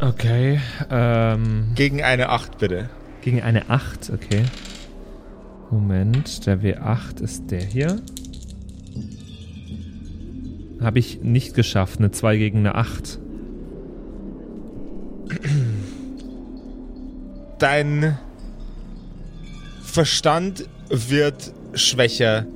Okay, 0.00 0.60
ähm, 0.90 1.72
Gegen 1.74 2.02
eine 2.02 2.30
8, 2.30 2.58
bitte. 2.58 2.88
gegen 3.20 3.42
eine 3.42 3.68
8, 3.68 4.10
okay. 4.14 4.44
Moment, 5.70 6.46
der 6.46 6.60
W8 6.62 7.22
ist 7.22 7.50
der 7.50 7.62
hier. 7.62 8.00
Habe 10.80 10.98
ich 10.98 11.20
nicht 11.22 11.54
geschafft, 11.54 11.98
eine 11.98 12.10
2 12.10 12.38
gegen 12.38 12.60
eine 12.60 12.74
8. 12.74 13.18
Dein 17.60 18.18
Verstand 19.82 20.64
wird 20.88 21.52
schwächer. 21.74 22.46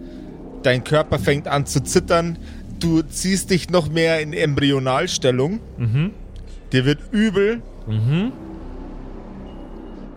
Dein 0.62 0.82
Körper 0.82 1.18
fängt 1.18 1.46
an 1.46 1.66
zu 1.66 1.82
zittern. 1.82 2.38
Du 2.80 3.02
ziehst 3.02 3.50
dich 3.50 3.70
noch 3.70 3.90
mehr 3.90 4.20
in 4.20 4.32
Embryonalstellung. 4.32 5.60
Mhm. 5.78 6.10
Dir 6.72 6.84
wird 6.86 7.00
übel. 7.12 7.62
Mhm. 7.86 8.32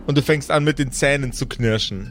Und 0.06 0.16
du 0.16 0.22
fängst 0.22 0.50
an 0.50 0.64
mit 0.64 0.78
den 0.78 0.90
Zähnen 0.90 1.32
zu 1.32 1.46
knirschen. 1.46 2.10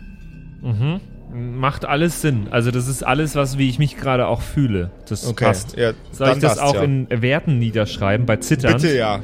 Mhm. 0.61 1.59
Macht 1.59 1.83
alles 1.83 2.21
Sinn. 2.21 2.47
Also 2.51 2.69
das 2.69 2.87
ist 2.87 3.03
alles, 3.03 3.35
was 3.35 3.57
wie 3.57 3.69
ich 3.69 3.79
mich 3.79 3.97
gerade 3.97 4.27
auch 4.27 4.41
fühle. 4.41 4.91
Das 5.09 5.33
passt. 5.33 5.75
Ja, 5.75 5.93
Soll 6.11 6.29
ich 6.33 6.39
das 6.39 6.59
auch 6.59 6.75
ja. 6.75 6.83
in 6.83 7.07
Werten 7.09 7.57
niederschreiben? 7.57 8.25
Bei 8.27 8.37
zitternd? 8.37 8.81
Bitte 8.81 8.95
ja, 8.95 9.19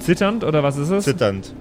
Zitternd 0.00 0.42
oder 0.42 0.62
was 0.62 0.76
ist 0.76 0.90
es? 0.90 1.04
zitternd. 1.04 1.54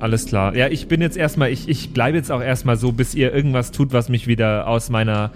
Alles 0.00 0.26
klar. 0.26 0.54
Ja, 0.54 0.68
ich 0.68 0.86
bin 0.86 1.00
jetzt 1.00 1.16
erstmal, 1.16 1.50
ich, 1.50 1.68
ich 1.68 1.90
bleibe 1.90 2.16
jetzt 2.16 2.30
auch 2.30 2.40
erstmal 2.40 2.76
so, 2.76 2.92
bis 2.92 3.14
ihr 3.14 3.32
irgendwas 3.34 3.72
tut, 3.72 3.92
was 3.92 4.08
mich 4.08 4.26
wieder 4.26 4.68
aus 4.68 4.90
meiner, 4.90 5.32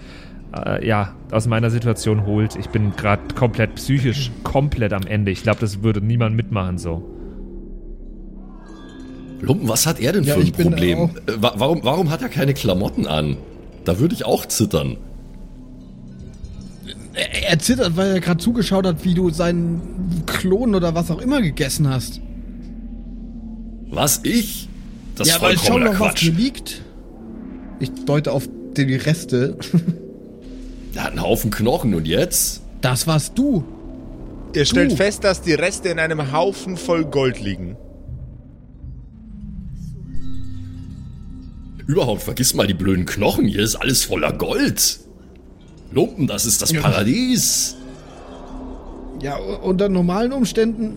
äh, 0.55 0.85
ja, 0.87 1.15
aus 1.31 1.47
meiner 1.47 1.69
Situation 1.69 2.25
holt. 2.25 2.55
Ich 2.55 2.69
bin 2.69 2.95
gerade 2.95 3.21
komplett 3.35 3.75
psychisch 3.75 4.31
komplett 4.43 4.93
am 4.93 5.03
Ende. 5.03 5.31
Ich 5.31 5.43
glaube, 5.43 5.59
das 5.59 5.83
würde 5.83 6.01
niemand 6.01 6.35
mitmachen 6.35 6.77
so. 6.77 7.03
Lumpen, 9.41 9.67
was 9.67 9.85
hat 9.85 9.99
er 9.99 10.13
denn 10.13 10.23
Ja, 10.23 10.35
für 10.35 10.41
ein 10.41 10.51
Problem? 10.53 11.09
Äh, 11.27 11.33
wa 11.37 11.53
warum, 11.57 11.81
warum 11.83 12.09
hat 12.09 12.21
er 12.21 12.29
keine 12.29 12.53
Klamotten 12.53 13.05
an? 13.05 13.35
Da 13.83 13.99
würde 13.99 14.15
ich 14.15 14.25
auch 14.25 14.45
zittern. 14.45 14.95
Er, 17.13 17.49
er 17.49 17.59
zittert, 17.59 17.97
weil 17.97 18.11
er 18.13 18.19
gerade 18.21 18.39
zugeschaut 18.39 18.87
hat, 18.87 19.03
wie 19.03 19.13
du 19.13 19.29
seinen 19.29 20.23
Klon 20.25 20.73
oder 20.73 20.95
was 20.95 21.11
auch 21.11 21.19
immer 21.19 21.41
gegessen 21.41 21.89
hast. 21.89 22.21
Was, 23.95 24.21
ich? 24.23 24.67
Das 25.15 25.27
ja, 25.27 25.35
ist 25.35 25.41
weil 25.41 25.55
schau 25.57 25.63
vollkommener 25.73 25.91
doch, 25.93 25.99
was 25.99 26.07
Quatsch. 26.09 26.21
hier 26.23 26.33
liegt. 26.33 26.81
Ich 27.79 27.91
deute 28.05 28.31
auf 28.31 28.47
die 28.75 28.95
Reste. 28.95 29.57
Er 30.95 31.03
hat 31.05 31.11
einen 31.11 31.21
Haufen 31.21 31.51
Knochen 31.51 31.93
und 31.93 32.07
jetzt? 32.07 32.61
Das 32.81 33.07
warst 33.07 33.37
du. 33.37 33.63
Ihr 34.55 34.65
stellt 34.65 34.91
Du. 34.91 34.95
fest, 34.95 35.23
dass 35.23 35.41
die 35.41 35.53
Reste 35.53 35.89
in 35.89 35.99
einem 35.99 36.31
Haufen 36.31 36.77
voll 36.77 37.05
Gold 37.05 37.41
liegen. 37.41 37.75
Überhaupt, 41.87 42.21
vergiss 42.23 42.53
mal 42.53 42.67
die 42.67 42.73
blöden 42.73 43.05
Knochen. 43.05 43.45
Hier 43.45 43.61
ist 43.63 43.75
alles 43.75 44.03
voller 44.05 44.31
Gold. 44.33 44.99
Lumpen, 45.91 46.27
das 46.27 46.45
ist 46.45 46.61
das 46.61 46.71
Ja. 46.71 46.81
Paradies. 46.81 47.75
Ja, 49.21 49.35
unter 49.37 49.89
normalen 49.89 50.31
Umständen. 50.31 50.93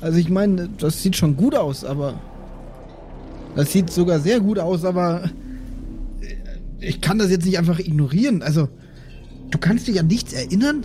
Also 0.00 0.18
ich 0.18 0.28
meine, 0.28 0.68
das 0.78 1.02
sieht 1.02 1.16
schon 1.16 1.36
gut 1.36 1.54
aus, 1.54 1.84
aber. 1.84 2.14
Das 3.56 3.72
sieht 3.72 3.90
sogar 3.90 4.20
sehr 4.20 4.40
gut 4.40 4.58
aus, 4.58 4.84
aber. 4.84 5.30
Ich 6.80 7.00
kann 7.00 7.18
das 7.18 7.30
jetzt 7.30 7.44
nicht 7.44 7.58
einfach 7.58 7.78
ignorieren. 7.80 8.42
Also, 8.42 8.68
du 9.50 9.58
kannst 9.58 9.88
dich 9.88 9.98
an 9.98 10.06
nichts 10.06 10.32
erinnern? 10.32 10.84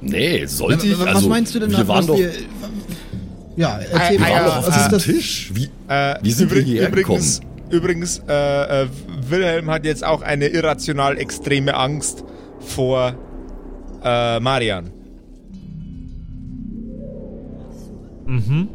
Nee, 0.00 0.44
sollte 0.46 0.86
ich? 0.86 0.98
was 0.98 1.06
Also, 1.08 1.28
meinst 1.28 1.54
du 1.54 1.60
denn, 1.60 1.70
wir 1.70 1.78
was 1.78 1.88
waren 1.88 2.06
doch, 2.06 2.18
wir- 2.18 2.32
Ja, 3.56 3.78
erzähl 3.78 3.96
Ah, 3.96 4.10
wir 4.10 4.16
ja, 4.16 4.20
waren 4.20 4.32
mal, 4.42 4.44
doch 4.48 4.56
auf 4.58 4.66
was 4.68 4.76
ist 4.76 4.76
diesem 4.76 4.90
das? 4.90 5.02
Tisch. 5.04 5.50
Wie, 5.54 5.68
Äh, 5.88 6.14
wie 6.22 6.32
sind 6.32 6.54
wir 6.54 6.62
hierher 6.62 6.88
übrigens, 6.88 7.40
gekommen? 7.40 7.60
übrigens 7.70 8.22
äh, 8.28 8.82
äh, 8.82 8.88
Wilhelm 9.28 9.70
hat 9.70 9.84
jetzt 9.84 10.04
auch 10.04 10.22
eine 10.22 10.48
irrational 10.48 11.16
extreme 11.18 11.74
Angst 11.74 12.24
vor 12.60 13.14
äh, 14.02 14.40
Marian. 14.40 14.90
Mhm. 18.26 18.68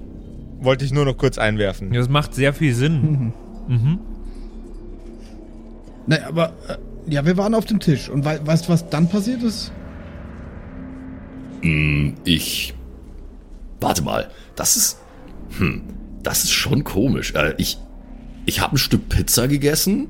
Wollte 0.62 0.86
ich 0.86 0.92
nur 0.92 1.06
noch 1.06 1.18
kurz 1.18 1.38
einwerfen. 1.38 1.92
Das 1.94 2.10
macht 2.10 2.34
sehr 2.34 2.54
viel 2.54 2.74
Sinn. 2.74 3.34
Mhm. 3.68 4.00
Naja, 6.08 6.28
aber. 6.28 6.54
Äh, 6.68 6.78
ja, 7.12 7.26
wir 7.26 7.38
waren 7.38 7.56
auf 7.56 7.66
dem 7.66 7.80
Tisch. 7.80 8.10
Und 8.10 8.26
wei 8.26 8.40
weißt 8.46 8.68
du, 8.68 8.70
was 8.70 8.90
dann 8.90 9.10
passiert 9.10 9.42
ist? 9.42 9.72
Ich. 12.26 12.74
Warte 13.80 14.02
mal, 14.02 14.30
das 14.56 14.76
ist. 14.76 14.98
Hm, 15.58 15.82
das 16.24 16.44
ist 16.44 16.52
schon 16.52 16.84
komisch. 16.84 17.34
Äh, 17.36 17.54
ich. 17.58 17.78
Ich 18.46 18.62
habe 18.62 18.76
ein 18.76 18.78
Stück 18.78 19.10
Pizza 19.10 19.48
gegessen. 19.48 20.08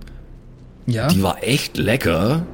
Ja. 0.86 1.08
Die 1.08 1.22
war 1.22 1.44
echt 1.44 1.78
lecker. 1.78 2.46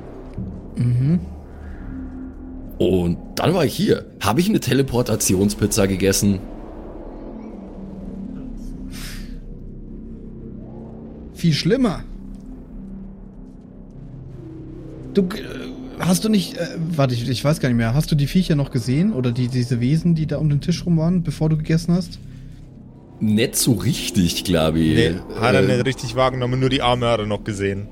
Und 2.78 3.18
dann 3.36 3.54
war 3.54 3.66
ich 3.66 3.76
hier. 3.76 4.06
Habe 4.20 4.42
ich 4.42 4.50
eine 4.50 4.60
Teleportationspizza 4.60 5.86
gegessen? 5.86 6.40
Viel 11.36 11.54
schlimmer. 11.54 12.04
Du. 15.14 15.22
Äh, 15.24 16.00
hast 16.00 16.24
du 16.26 16.30
nicht. 16.30 16.58
Äh, 16.58 16.68
warte, 16.96 17.14
ich, 17.14 17.30
ich 17.30 17.44
weiß 17.44 17.60
gar 17.60 17.70
nicht 17.70 17.78
mehr. 17.78 17.94
Hast 17.94 18.12
du 18.12 18.16
die 18.16 18.28
Viecher 18.28 18.56
noch 18.56 18.72
gesehen? 18.72 19.14
Oder 19.14 19.32
die, 19.32 19.48
diese 19.48 19.80
Wesen, 19.80 20.16
die 20.16 20.26
da 20.26 20.38
um 20.38 20.50
den 20.50 20.62
Tisch 20.62 20.86
rum 20.86 20.98
waren, 20.98 21.24
bevor 21.24 21.50
du 21.50 21.58
gegessen 21.58 21.94
hast? 21.94 22.20
Nicht 23.20 23.56
so 23.56 23.74
richtig, 23.74 24.44
glaube 24.44 24.80
ich. 24.80 24.96
Nee, 24.96 25.16
hat 25.40 25.54
er 25.56 25.64
Äh, 25.70 25.76
nicht 25.78 25.86
richtig 25.86 26.16
wahrgenommen, 26.16 26.60
nur 26.60 26.70
die 26.70 26.82
Arme 26.82 27.08
hat 27.08 27.20
er 27.20 27.26
noch 27.26 27.44
gesehen. 27.46 27.88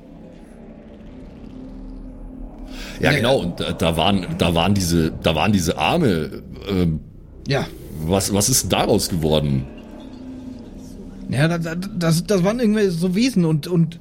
ja, 2.99 3.11
Nee. 3.11 3.17
genau. 3.17 3.39
Und 3.39 3.59
da, 3.59 3.71
da 3.71 3.95
waren, 3.97 4.25
da 4.37 4.53
waren 4.53 4.73
diese, 4.73 5.11
da 5.23 5.33
waren 5.35 5.51
diese 5.53 5.77
Arme. 5.77 6.43
Ähm, 6.69 6.99
Ja. 7.47 7.67
was, 8.05 8.33
was 8.33 8.49
ist 8.49 8.63
denn 8.63 8.69
daraus 8.71 9.07
geworden? 9.09 9.65
Ja, 11.33 11.47
da- 11.47 11.57
da- 11.57 11.75
das, 11.75 12.23
das 12.25 12.43
waren 12.43 12.59
irgendwie 12.59 12.87
so 12.89 13.15
Wesen 13.15 13.45
und, 13.45 13.67
und 13.67 13.99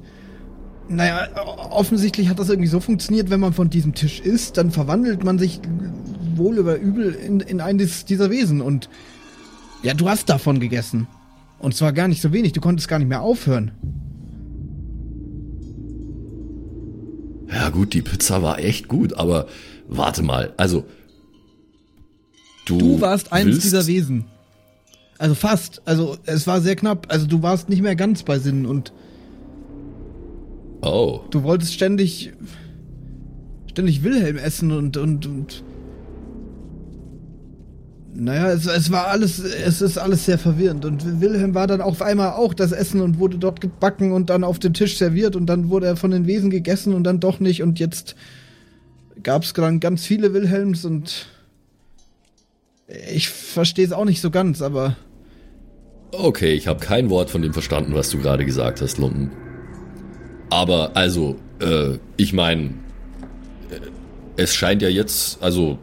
naja, 0.89 1.27
offensichtlich 1.71 2.27
hat 2.29 2.39
das 2.39 2.49
irgendwie 2.49 2.69
so 2.69 2.79
funktioniert, 2.79 3.29
wenn 3.29 3.39
man 3.39 3.53
von 3.53 3.69
diesem 3.69 3.93
Tisch 3.93 4.19
isst, 4.19 4.57
dann 4.57 4.71
verwandelt 4.71 5.23
man 5.23 5.39
sich 5.39 5.59
wohl 6.35 6.57
über 6.57 6.77
übel 6.77 7.13
in, 7.13 7.39
in 7.39 7.61
eines 7.61 8.05
dieser 8.05 8.29
Wesen 8.29 8.61
und 8.61 8.89
ja, 9.81 9.93
du 9.93 10.09
hast 10.09 10.29
davon 10.29 10.59
gegessen. 10.59 11.07
Und 11.59 11.75
zwar 11.75 11.93
gar 11.93 12.07
nicht 12.07 12.21
so 12.21 12.33
wenig, 12.33 12.51
du 12.53 12.61
konntest 12.61 12.87
gar 12.89 12.99
nicht 12.99 13.07
mehr 13.07 13.21
aufhören. 13.21 13.71
Ja 17.51 17.69
gut, 17.69 17.93
die 17.93 18.01
Pizza 18.01 18.41
war 18.41 18.59
echt 18.59 18.87
gut, 18.87 19.13
aber 19.13 19.47
warte 19.87 20.23
mal, 20.23 20.53
also 20.57 20.85
du, 22.65 22.77
Du 22.77 23.01
warst 23.01 23.29
willst, 23.31 23.63
dieser 23.63 23.85
Wesen. 23.87 24.25
Also 25.23 25.35
fast. 25.35 25.81
Also 25.85 26.17
es 26.25 26.47
war 26.47 26.59
sehr 26.59 26.75
knapp. 26.75 27.07
Also 27.07 27.27
du 27.27 27.41
warst 27.41 27.69
nicht 27.69 27.81
mehr 27.81 27.95
ganz 27.95 28.23
bei 28.23 28.39
Sinn 28.39 28.65
und 28.65 28.91
Oh, 30.81 31.21
du 31.29 31.43
wolltest 31.43 31.73
ständig 31.73 32.33
ständig 33.67 34.03
Wilhelm 34.03 34.35
essen 34.35 34.73
und 34.73 34.97
und 34.97 35.25
und 35.25 35.63
naja, 38.13 38.51
es, 38.51 38.65
es 38.65 38.91
war 38.91 39.07
alles, 39.07 39.39
es 39.39 39.81
ist 39.81 39.97
alles 39.97 40.25
sehr 40.25 40.37
verwirrend. 40.37 40.83
Und 40.83 41.21
Wilhelm 41.21 41.55
war 41.55 41.67
dann 41.67 41.79
auf 41.79 42.01
einmal 42.01 42.31
auch 42.31 42.53
das 42.53 42.73
Essen 42.73 42.99
und 42.99 43.17
wurde 43.17 43.37
dort 43.37 43.61
gebacken 43.61 44.11
und 44.11 44.29
dann 44.29 44.43
auf 44.43 44.59
dem 44.59 44.73
Tisch 44.73 44.97
serviert 44.97 45.37
und 45.37 45.45
dann 45.45 45.69
wurde 45.69 45.85
er 45.85 45.95
von 45.95 46.11
den 46.11 46.27
Wesen 46.27 46.49
gegessen 46.49 46.93
und 46.93 47.05
dann 47.05 47.21
doch 47.21 47.39
nicht. 47.39 47.63
Und 47.63 47.79
jetzt 47.79 48.17
gab 49.23 49.43
es 49.43 49.53
dann 49.53 49.79
ganz 49.79 50.05
viele 50.05 50.33
Wilhelms 50.33 50.83
und 50.83 51.27
ich 53.09 53.29
verstehe 53.29 53.85
es 53.85 53.93
auch 53.93 54.03
nicht 54.03 54.19
so 54.19 54.29
ganz, 54.29 54.61
aber 54.61 54.97
okay, 56.13 56.53
ich 56.53 56.67
habe 56.67 56.79
kein 56.79 57.09
Wort 57.09 57.29
von 57.29 57.41
dem 57.41 57.53
verstanden, 57.53 57.93
was 57.93 58.09
du 58.09 58.19
gerade 58.19 58.45
gesagt 58.45 58.81
hast, 58.81 58.97
Lumpen. 58.97 59.31
Aber 60.49 60.95
also, 60.95 61.37
äh, 61.59 61.97
ich 62.17 62.33
meine, 62.33 62.75
es 64.37 64.55
scheint 64.55 64.81
ja 64.81 64.89
jetzt, 64.89 65.41
also 65.41 65.79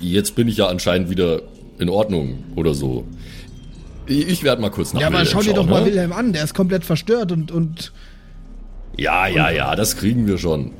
jetzt 0.00 0.34
bin 0.34 0.48
ich 0.48 0.56
ja 0.56 0.68
anscheinend 0.68 1.10
wieder 1.10 1.42
in 1.78 1.88
Ordnung 1.88 2.44
oder 2.56 2.74
so. 2.74 3.04
Ich, 4.06 4.28
ich 4.28 4.42
werde 4.42 4.62
mal 4.62 4.70
kurz 4.70 4.92
nach 4.92 5.00
ja, 5.00 5.06
aber 5.08 5.24
schau 5.24 5.40
dir 5.40 5.46
schauen, 5.46 5.56
doch 5.56 5.66
mal 5.66 5.80
ne? 5.80 5.86
Wilhelm 5.86 6.12
an, 6.12 6.32
der 6.32 6.44
ist 6.44 6.54
komplett 6.54 6.84
verstört 6.84 7.32
und 7.32 7.50
und 7.50 7.92
Ja, 8.96 9.26
ja, 9.26 9.50
ja, 9.50 9.76
das 9.76 9.96
kriegen 9.96 10.26
wir 10.26 10.38
schon. 10.38 10.72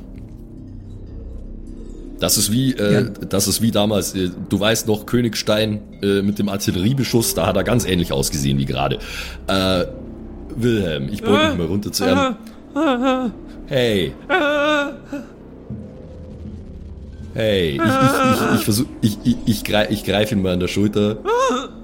Das 2.23 2.37
ist 2.37 2.53
wie, 2.53 2.71
äh, 2.71 2.93
Ja. 2.93 3.01
das 3.01 3.49
ist 3.49 3.61
wie 3.61 3.71
damals, 3.71 4.15
äh, 4.15 4.29
du 4.47 4.57
weißt 4.57 4.87
noch, 4.87 5.05
Königstein 5.05 5.81
äh, 6.01 6.21
mit 6.21 6.39
dem 6.39 6.47
Artilleriebeschuss, 6.47 7.33
da 7.33 7.47
hat 7.47 7.57
er 7.57 7.65
ganz 7.65 7.83
ähnlich 7.83 8.13
ausgesehen 8.13 8.57
wie 8.57 8.63
gerade. 8.63 8.99
Äh, 9.47 9.83
Wilhelm, 10.55 11.09
ich 11.11 11.21
beug 11.21 11.49
mich 11.49 11.57
mal 11.57 11.67
runter 11.67 11.91
zu 11.91 12.05
ihm. 12.05 12.35
Hey. 13.67 14.13
Hey, 17.33 17.71
ich, 17.71 17.81
ich, 17.81 17.81
ich, 17.81 18.55
ich 18.55 18.63
versuch, 18.63 18.85
ich, 19.01 19.17
ich, 19.25 19.37
ich, 19.45 19.63
greif, 19.65 19.89
ich 19.89 20.05
greif 20.05 20.31
ihn 20.31 20.41
mal 20.41 20.53
an 20.53 20.61
der 20.61 20.69
Schulter. 20.69 21.17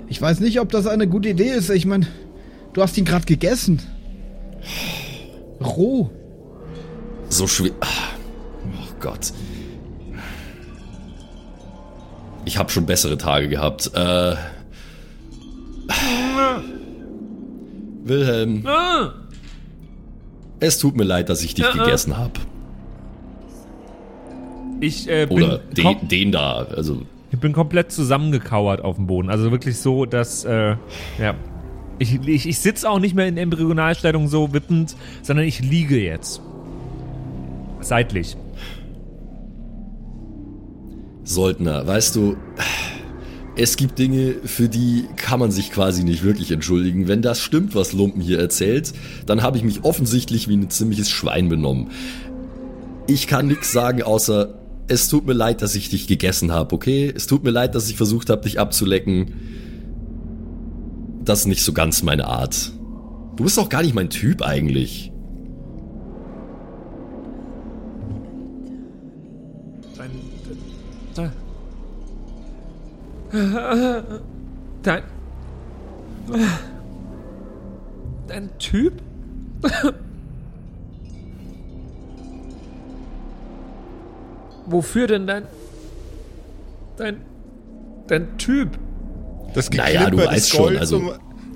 ich 0.07 0.21
weiß 0.21 0.39
nicht, 0.39 0.61
ob 0.61 0.71
das 0.71 0.87
eine 0.87 1.05
gute 1.09 1.27
Idee 1.27 1.49
ist. 1.49 1.69
Ich 1.69 1.85
meine, 1.85 2.07
du 2.71 2.81
hast 2.81 2.97
ihn 2.97 3.03
gerade 3.03 3.25
gegessen. 3.25 3.81
Roh. 5.59 6.09
So 7.27 7.45
schwer. 7.45 7.71
Oh 7.81 8.93
Gott. 9.01 9.33
Ich 12.45 12.57
habe 12.57 12.69
schon 12.69 12.85
bessere 12.85 13.17
Tage 13.17 13.49
gehabt. 13.49 13.91
Äh. 13.93 14.35
Wilhelm. 18.03 18.67
Es 20.59 20.77
tut 20.77 20.95
mir 20.95 21.03
leid, 21.03 21.29
dass 21.29 21.43
ich 21.43 21.53
dich 21.53 21.71
gegessen 21.71 22.17
habe. 22.17 22.33
Ich, 24.81 25.09
äh, 25.09 25.25
bin, 25.25 25.43
Oder 25.43 25.59
den, 25.59 26.07
den 26.07 26.31
da. 26.31 26.65
Also, 26.75 27.01
ich 27.31 27.39
bin 27.39 27.53
komplett 27.53 27.91
zusammengekauert 27.91 28.81
auf 28.83 28.95
dem 28.95 29.07
Boden. 29.07 29.29
Also 29.29 29.51
wirklich 29.51 29.77
so, 29.77 30.05
dass, 30.05 30.45
äh, 30.45 30.75
ja. 31.19 31.35
Ich, 31.99 32.15
ich, 32.25 32.47
ich 32.47 32.59
sitze 32.59 32.89
auch 32.89 32.99
nicht 32.99 33.13
mehr 33.13 33.27
in 33.27 33.37
Embryonalstellung 33.37 34.29
so 34.29 34.53
wippend, 34.53 34.95
sondern 35.21 35.45
ich 35.45 35.59
liege 35.59 35.99
jetzt. 35.99 36.41
Seitlich. 37.81 38.37
Soldner, 41.29 41.85
weißt 41.85 42.15
du, 42.15 42.37
es 43.55 43.77
gibt 43.77 43.99
Dinge, 43.99 44.35
für 44.45 44.67
die 44.67 45.05
kann 45.15 45.39
man 45.39 45.51
sich 45.51 45.71
quasi 45.71 46.03
nicht 46.03 46.23
wirklich 46.23 46.49
entschuldigen. 46.51 47.07
Wenn 47.07 47.21
das 47.21 47.39
stimmt, 47.39 47.75
was 47.75 47.93
Lumpen 47.93 48.21
hier 48.21 48.39
erzählt, 48.39 48.93
dann 49.25 49.43
habe 49.43 49.57
ich 49.57 49.63
mich 49.63 49.83
offensichtlich 49.83 50.47
wie 50.47 50.57
ein 50.57 50.69
ziemliches 50.69 51.09
Schwein 51.09 51.49
benommen. 51.49 51.91
Ich 53.07 53.27
kann 53.27 53.47
nichts 53.47 53.71
sagen, 53.71 54.01
außer 54.01 54.55
es 54.87 55.07
tut 55.07 55.27
mir 55.27 55.33
leid, 55.33 55.61
dass 55.61 55.75
ich 55.75 55.89
dich 55.89 56.07
gegessen 56.07 56.51
habe, 56.51 56.73
okay? 56.73 57.13
Es 57.15 57.27
tut 57.27 57.43
mir 57.43 57.51
leid, 57.51 57.75
dass 57.75 57.89
ich 57.89 57.95
versucht 57.95 58.29
habe, 58.31 58.41
dich 58.41 58.59
abzulecken. 58.59 59.33
Das 61.23 61.41
ist 61.41 61.47
nicht 61.47 61.61
so 61.61 61.73
ganz 61.73 62.01
meine 62.01 62.25
Art. 62.25 62.71
Du 63.35 63.43
bist 63.43 63.59
auch 63.59 63.69
gar 63.69 63.83
nicht 63.83 63.93
mein 63.93 64.09
Typ 64.09 64.41
eigentlich. 64.41 65.11
Dein. 71.15 71.31
Dein. 78.27 78.49
Typ? 78.59 78.93
Wofür 84.65 85.07
denn 85.07 85.27
dein. 85.27 85.43
Dein. 86.97 87.21
Dein 88.07 88.37
Typ? 88.37 88.77
Das 89.53 89.69
Naja, 89.71 90.05
Geklimper 90.05 90.11
du 90.11 90.17
des 90.17 90.27
weißt 90.27 90.49
schon, 90.49 90.59
Golds 90.65 90.79
also- 90.79 90.97
um, 90.97 91.11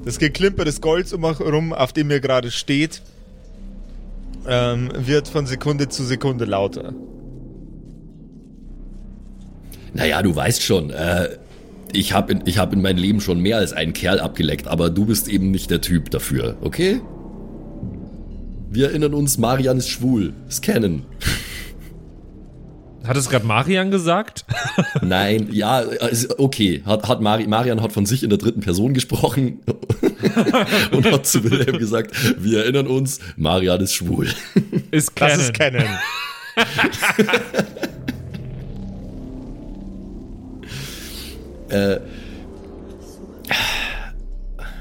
das 0.05 0.19
Geklimper 0.19 0.65
des 0.65 0.81
Golds 0.81 1.13
um 1.13 1.23
rum, 1.23 1.73
auf 1.73 1.93
dem 1.93 2.09
ihr 2.11 2.19
gerade 2.19 2.51
steht, 2.51 3.01
ähm, 4.47 4.91
wird 4.95 5.27
von 5.27 5.45
Sekunde 5.45 5.87
zu 5.89 6.03
Sekunde 6.03 6.45
lauter. 6.45 6.93
Naja, 9.93 10.21
du 10.21 10.35
weißt 10.35 10.63
schon, 10.63 10.89
äh, 10.89 11.29
ich 11.91 12.13
habe 12.13 12.33
in, 12.33 12.41
ich 12.45 12.57
hab 12.57 12.73
in 12.73 12.81
meinem 12.81 12.97
Leben 12.97 13.21
schon 13.21 13.39
mehr 13.39 13.57
als 13.57 13.73
einen 13.73 13.93
Kerl 13.93 14.19
abgeleckt, 14.19 14.67
aber 14.67 14.89
du 14.89 15.05
bist 15.05 15.27
eben 15.27 15.51
nicht 15.51 15.69
der 15.69 15.81
Typ 15.81 16.09
dafür, 16.09 16.57
okay? 16.61 17.01
Wir 18.69 18.87
erinnern 18.89 19.13
uns, 19.13 19.37
Marian 19.37 19.77
ist 19.77 19.89
schwul. 19.89 20.33
Scannen. 20.49 21.05
Hat 23.05 23.17
es 23.17 23.29
gerade 23.29 23.45
Marian 23.45 23.91
gesagt? 23.91 24.45
Nein, 25.01 25.49
ja, 25.51 25.79
ist 25.81 26.39
okay. 26.39 26.81
Hat, 26.85 27.07
hat 27.07 27.21
Mari, 27.21 27.45
Marian 27.47 27.81
hat 27.81 27.91
von 27.91 28.05
sich 28.05 28.23
in 28.23 28.29
der 28.29 28.39
dritten 28.39 28.61
Person 28.61 28.93
gesprochen 28.93 29.59
und 30.91 31.11
hat 31.11 31.27
zu 31.27 31.43
Wilhelm 31.43 31.77
gesagt, 31.77 32.15
wir 32.41 32.59
erinnern 32.63 32.87
uns, 32.87 33.19
Marian 33.35 33.81
ist 33.81 33.93
schwul. 33.93 34.29
Ist 34.91 35.11
Das 35.19 35.29
Canon. 35.29 35.39
ist 35.39 35.53
Canon. 35.53 35.87
äh, 41.69 41.99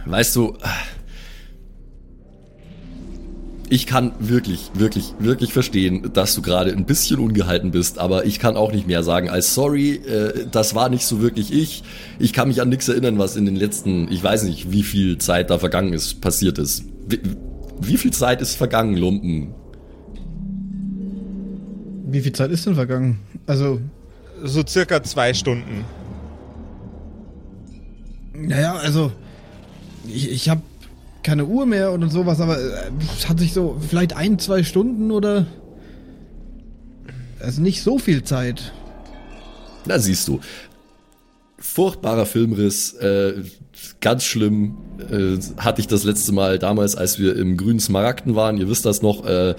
weißt 0.06 0.36
du, 0.36 0.56
ich 3.68 3.86
kann 3.86 4.12
wirklich, 4.18 4.70
wirklich, 4.74 5.14
wirklich 5.18 5.52
verstehen, 5.54 6.10
dass 6.12 6.34
du 6.34 6.42
gerade 6.42 6.72
ein 6.72 6.84
bisschen 6.84 7.18
ungehalten 7.18 7.70
bist, 7.70 7.98
aber 7.98 8.26
ich 8.26 8.38
kann 8.38 8.54
auch 8.54 8.70
nicht 8.70 8.86
mehr 8.86 9.02
sagen 9.02 9.30
als 9.30 9.54
sorry, 9.54 9.92
äh, 9.94 10.46
das 10.50 10.74
war 10.74 10.90
nicht 10.90 11.06
so 11.06 11.22
wirklich 11.22 11.50
ich. 11.52 11.82
Ich 12.18 12.34
kann 12.34 12.48
mich 12.48 12.60
an 12.60 12.68
nichts 12.68 12.88
erinnern, 12.88 13.18
was 13.18 13.34
in 13.34 13.46
den 13.46 13.56
letzten, 13.56 14.12
ich 14.12 14.22
weiß 14.22 14.42
nicht, 14.42 14.72
wie 14.72 14.82
viel 14.82 15.16
Zeit 15.16 15.48
da 15.48 15.58
vergangen 15.58 15.94
ist, 15.94 16.20
passiert 16.20 16.58
ist. 16.58 16.84
Wie, 17.08 17.20
wie 17.80 17.96
viel 17.96 18.12
Zeit 18.12 18.42
ist 18.42 18.56
vergangen, 18.56 18.96
Lumpen? 18.96 19.54
Wie 22.06 22.20
viel 22.20 22.32
Zeit 22.32 22.50
ist 22.50 22.66
denn 22.66 22.74
vergangen? 22.74 23.20
Also, 23.46 23.80
So 24.44 24.62
circa 24.66 25.02
zwei 25.02 25.32
Stunden. 25.32 25.84
Naja, 28.46 28.74
also, 28.74 29.12
ich, 30.06 30.30
ich 30.30 30.48
habe 30.48 30.62
keine 31.22 31.46
Uhr 31.46 31.66
mehr 31.66 31.92
oder 31.92 32.08
sowas, 32.08 32.40
aber 32.40 32.58
äh, 32.58 32.90
es 33.16 33.28
hat 33.28 33.38
sich 33.38 33.52
so 33.52 33.80
vielleicht 33.88 34.16
ein, 34.16 34.38
zwei 34.38 34.62
Stunden 34.62 35.10
oder. 35.10 35.46
Also 37.40 37.60
nicht 37.60 37.82
so 37.82 37.98
viel 37.98 38.22
Zeit. 38.22 38.72
Na, 39.86 39.98
siehst 39.98 40.28
du. 40.28 40.40
Furchtbarer 41.58 42.26
Filmriss, 42.26 42.92
äh, 42.94 43.34
ganz 44.00 44.24
schlimm. 44.24 44.76
Äh, 45.10 45.38
hatte 45.56 45.80
ich 45.80 45.88
das 45.88 46.04
letzte 46.04 46.32
Mal 46.32 46.58
damals, 46.58 46.94
als 46.94 47.18
wir 47.18 47.36
im 47.36 47.56
grünen 47.56 47.80
Smaragden 47.80 48.34
waren. 48.34 48.58
Ihr 48.58 48.68
wisst 48.68 48.84
das 48.84 49.02
noch. 49.02 49.24
Äh, 49.26 49.54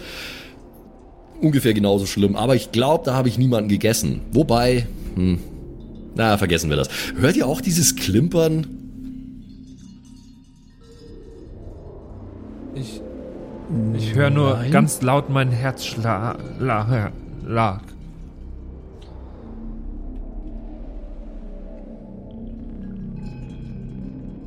ungefähr 1.42 1.74
genauso 1.74 2.06
schlimm. 2.06 2.36
Aber 2.36 2.56
ich 2.56 2.72
glaube, 2.72 3.06
da 3.06 3.14
habe 3.14 3.28
ich 3.28 3.38
niemanden 3.38 3.70
gegessen. 3.70 4.22
Wobei, 4.32 4.88
hm, 5.16 5.40
na, 6.16 6.38
vergessen 6.38 6.70
wir 6.70 6.78
das. 6.78 6.90
Hört 7.18 7.36
ihr 7.36 7.48
auch 7.48 7.62
dieses 7.62 7.96
Klimpern? 7.96 8.68
Ich, 12.76 13.02
ich 13.96 14.16
höre 14.16 14.30
nur 14.30 14.56
Nein. 14.56 14.72
ganz 14.72 15.02
laut 15.02 15.30
mein 15.30 15.52
Herzschlag. 15.52 16.38
La, 16.60 17.12
lag. 17.46 17.82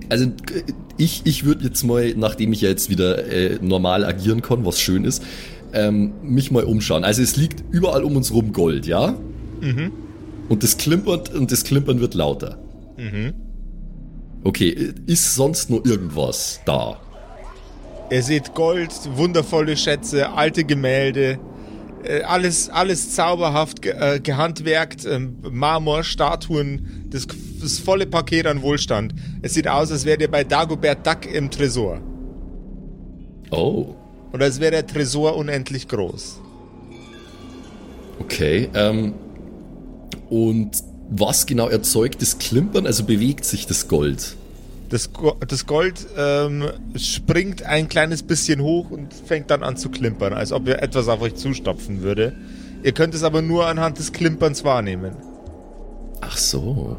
Also, 0.08 0.30
ich, 0.98 1.22
ich 1.24 1.44
würde 1.44 1.64
jetzt 1.64 1.82
mal, 1.82 2.14
nachdem 2.16 2.52
ich 2.52 2.60
ja 2.60 2.68
jetzt 2.68 2.90
wieder 2.90 3.26
äh, 3.26 3.58
normal 3.60 4.04
agieren 4.04 4.40
kann, 4.40 4.64
was 4.64 4.80
schön 4.80 5.04
ist, 5.04 5.22
ähm, 5.72 6.12
mich 6.22 6.50
mal 6.50 6.64
umschauen. 6.64 7.04
Also 7.04 7.22
es 7.22 7.36
liegt 7.36 7.64
überall 7.70 8.04
um 8.04 8.16
uns 8.16 8.32
rum 8.32 8.52
Gold, 8.52 8.86
ja? 8.86 9.16
Mhm. 9.60 9.92
Und 10.48 10.62
das 10.62 10.76
klimpert 10.76 11.32
und 11.34 11.50
das 11.50 11.64
Klimpern 11.64 12.00
wird 12.00 12.14
lauter. 12.14 12.58
Mhm. 12.96 13.34
Okay, 14.44 14.92
ist 15.06 15.34
sonst 15.34 15.70
nur 15.70 15.84
irgendwas 15.84 16.60
da? 16.64 17.00
Ihr 18.10 18.22
seht 18.22 18.54
Gold, 18.54 18.92
wundervolle 19.16 19.76
Schätze, 19.76 20.30
alte 20.30 20.62
Gemälde, 20.62 21.40
äh, 22.04 22.22
alles, 22.22 22.70
alles 22.70 23.14
zauberhaft 23.14 23.82
ge 23.82 23.92
äh, 23.98 24.20
gehandwerkt, 24.20 25.04
ähm, 25.04 25.38
Marmor, 25.50 26.04
Statuen, 26.04 27.06
das, 27.10 27.26
das 27.60 27.80
volle 27.80 28.06
Paket 28.06 28.46
an 28.46 28.62
Wohlstand. 28.62 29.14
Es 29.42 29.54
sieht 29.54 29.66
aus, 29.66 29.90
als 29.90 30.04
wärt 30.04 30.20
ihr 30.20 30.30
bei 30.30 30.44
Dagobert 30.44 31.04
Duck 31.04 31.26
im 31.32 31.50
Tresor. 31.50 32.00
Oh. 33.50 33.96
Und 34.30 34.42
als 34.42 34.60
wäre 34.60 34.70
der 34.70 34.86
Tresor 34.86 35.36
unendlich 35.36 35.88
groß. 35.88 36.40
Okay, 38.20 38.68
ähm, 38.74 39.14
und 40.30 40.70
was 41.08 41.46
genau 41.46 41.68
erzeugt 41.68 42.20
das 42.22 42.38
Klimpern? 42.38 42.86
Also 42.86 43.04
bewegt 43.04 43.44
sich 43.44 43.66
das 43.66 43.88
Gold? 43.88 44.36
Das, 44.88 45.10
das 45.48 45.66
Gold 45.66 46.06
ähm, 46.16 46.64
springt 46.96 47.62
ein 47.64 47.88
kleines 47.88 48.22
bisschen 48.22 48.60
hoch 48.60 48.90
und 48.90 49.12
fängt 49.12 49.50
dann 49.50 49.62
an 49.62 49.76
zu 49.76 49.88
klimpern, 49.88 50.32
als 50.32 50.52
ob 50.52 50.68
ihr 50.68 50.80
etwas 50.82 51.08
auf 51.08 51.20
euch 51.22 51.34
zustopfen 51.34 52.02
würde. 52.02 52.34
Ihr 52.82 52.92
könnt 52.92 53.14
es 53.14 53.24
aber 53.24 53.42
nur 53.42 53.66
anhand 53.66 53.98
des 53.98 54.12
Klimperns 54.12 54.62
wahrnehmen. 54.62 55.12
Ach 56.20 56.36
so. 56.36 56.96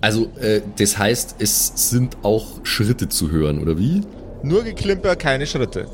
Also, 0.00 0.30
äh, 0.40 0.60
das 0.76 0.98
heißt, 0.98 1.36
es 1.38 1.90
sind 1.90 2.18
auch 2.22 2.64
Schritte 2.64 3.08
zu 3.08 3.30
hören, 3.30 3.58
oder 3.58 3.78
wie? 3.78 4.02
Nur 4.42 4.62
Geklimper, 4.62 5.16
keine 5.16 5.46
Schritte. 5.46 5.88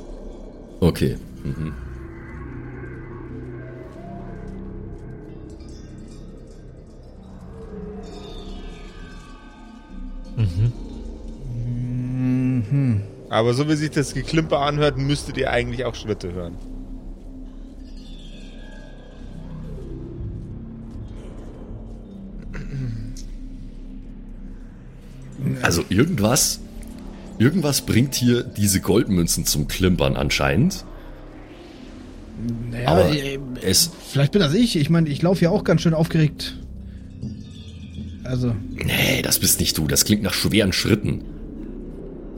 Okay. 0.81 1.17
Mhm. 1.45 1.75
Mhm. 10.37 10.73
Aber 13.29 13.55
so 13.55 13.69
wie 13.69 13.77
sich 13.77 13.91
das 13.91 14.13
Geklimper 14.13 14.59
anhört, 14.61 14.99
müsstet 14.99 15.37
ihr 15.37 15.51
eigentlich 15.51 15.85
auch 15.85 15.95
Schritte 15.95 16.33
hören. 16.33 16.57
Also 25.63 25.85
irgendwas, 25.89 26.61
irgendwas 27.39 27.83
bringt 27.83 28.15
hier 28.15 28.43
diese 28.43 28.81
Goldmünzen 28.81 29.47
zum 29.47 29.69
Klimpern 29.69 30.17
anscheinend. 30.17 30.85
Naja, 32.71 32.89
Aber 32.89 33.11
äh, 33.15 33.39
es 33.63 33.91
vielleicht 34.09 34.33
bin 34.33 34.41
das 34.41 34.55
ich. 34.55 34.77
Ich 34.77 34.91
meine, 34.91 35.09
ich 35.09 35.23
laufe 35.23 35.45
ja 35.45 35.51
auch 35.51 35.65
ganz 35.65 35.83
schön 35.83 35.95
aufgeregt. 35.95 36.57
Also. 38.31 38.55
Nee, 38.73 39.23
das 39.23 39.41
bist 39.41 39.59
nicht 39.59 39.77
du. 39.77 39.89
Das 39.89 40.05
klingt 40.05 40.23
nach 40.23 40.33
schweren 40.33 40.73
Schritten. 40.73 41.23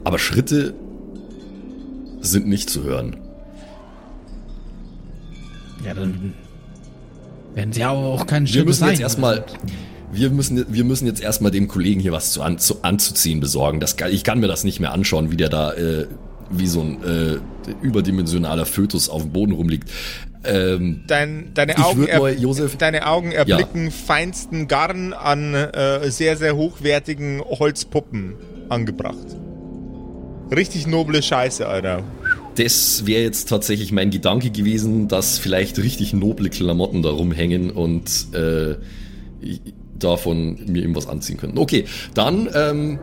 Aber 0.05 0.19
Schritte 0.19 0.75
sind 2.21 2.47
nicht 2.47 2.71
zu 2.71 2.83
hören. 2.83 3.19
Ja, 5.85 5.93
dann 5.93 6.33
werden 7.55 7.73
sie 7.73 7.85
aber 7.85 7.99
auch 7.99 8.27
keinen 8.27 8.47
Schritt 8.47 8.61
Wir 8.61 8.65
müssen 8.65 8.89
jetzt 8.89 9.01
erstmal 9.01 9.45
wir 10.13 10.31
müssen, 10.31 10.67
wir 10.69 10.85
müssen 10.85 11.07
jetzt 11.07 11.23
erstmal 11.23 11.51
dem 11.51 11.69
Kollegen 11.69 12.01
hier 12.01 12.13
was 12.13 12.33
zu, 12.33 12.43
an, 12.43 12.59
zu 12.59 12.83
anzuziehen 12.83 13.41
besorgen. 13.41 13.81
Das, 13.81 13.97
ich 14.11 14.25
kann 14.25 14.41
mir 14.41 14.47
das 14.47 14.63
nicht 14.63 14.79
mehr 14.79 14.93
anschauen, 14.93 15.31
wie 15.31 15.37
der 15.37 15.49
da 15.49 15.73
äh, 15.73 16.07
wie 16.51 16.67
so 16.67 16.83
ein 16.83 17.03
äh, 17.03 17.39
überdimensionaler 17.81 18.67
Fötus 18.67 19.09
auf 19.09 19.23
dem 19.23 19.33
Boden 19.33 19.53
rumliegt. 19.53 19.91
Ähm, 20.45 21.05
Dein, 21.07 21.53
deine, 21.55 21.79
Augen 21.79 22.03
mal, 22.05 22.35
Josef, 22.39 22.77
deine 22.77 23.07
Augen 23.07 23.33
erblicken 23.33 23.87
ja. 23.87 23.91
feinsten 23.91 24.67
Garn 24.67 25.13
an 25.13 25.55
äh, 25.55 26.11
sehr, 26.11 26.37
sehr 26.37 26.57
hochwertigen 26.57 27.41
Holzpuppen 27.41 28.35
angebracht. 28.69 29.37
Richtig 30.55 30.87
noble 30.87 31.23
Scheiße, 31.23 31.67
Alter. 31.67 32.03
Das 32.57 33.07
wäre 33.07 33.23
jetzt 33.23 33.49
tatsächlich 33.49 33.93
mein 33.93 34.11
Gedanke 34.11 34.51
gewesen, 34.51 35.09
dass 35.09 35.39
vielleicht 35.39 35.79
richtig 35.79 36.13
noble 36.13 36.51
Klamotten 36.51 37.03
da 37.03 37.11
rumhängen 37.11 37.71
und 37.71 38.35
äh, 38.35 38.75
davon 39.99 40.59
mir 40.67 40.83
irgendwas 40.83 41.07
anziehen 41.07 41.39
können. 41.39 41.57
Okay, 41.57 41.85
dann 42.15 42.51
ähm, 42.55 42.99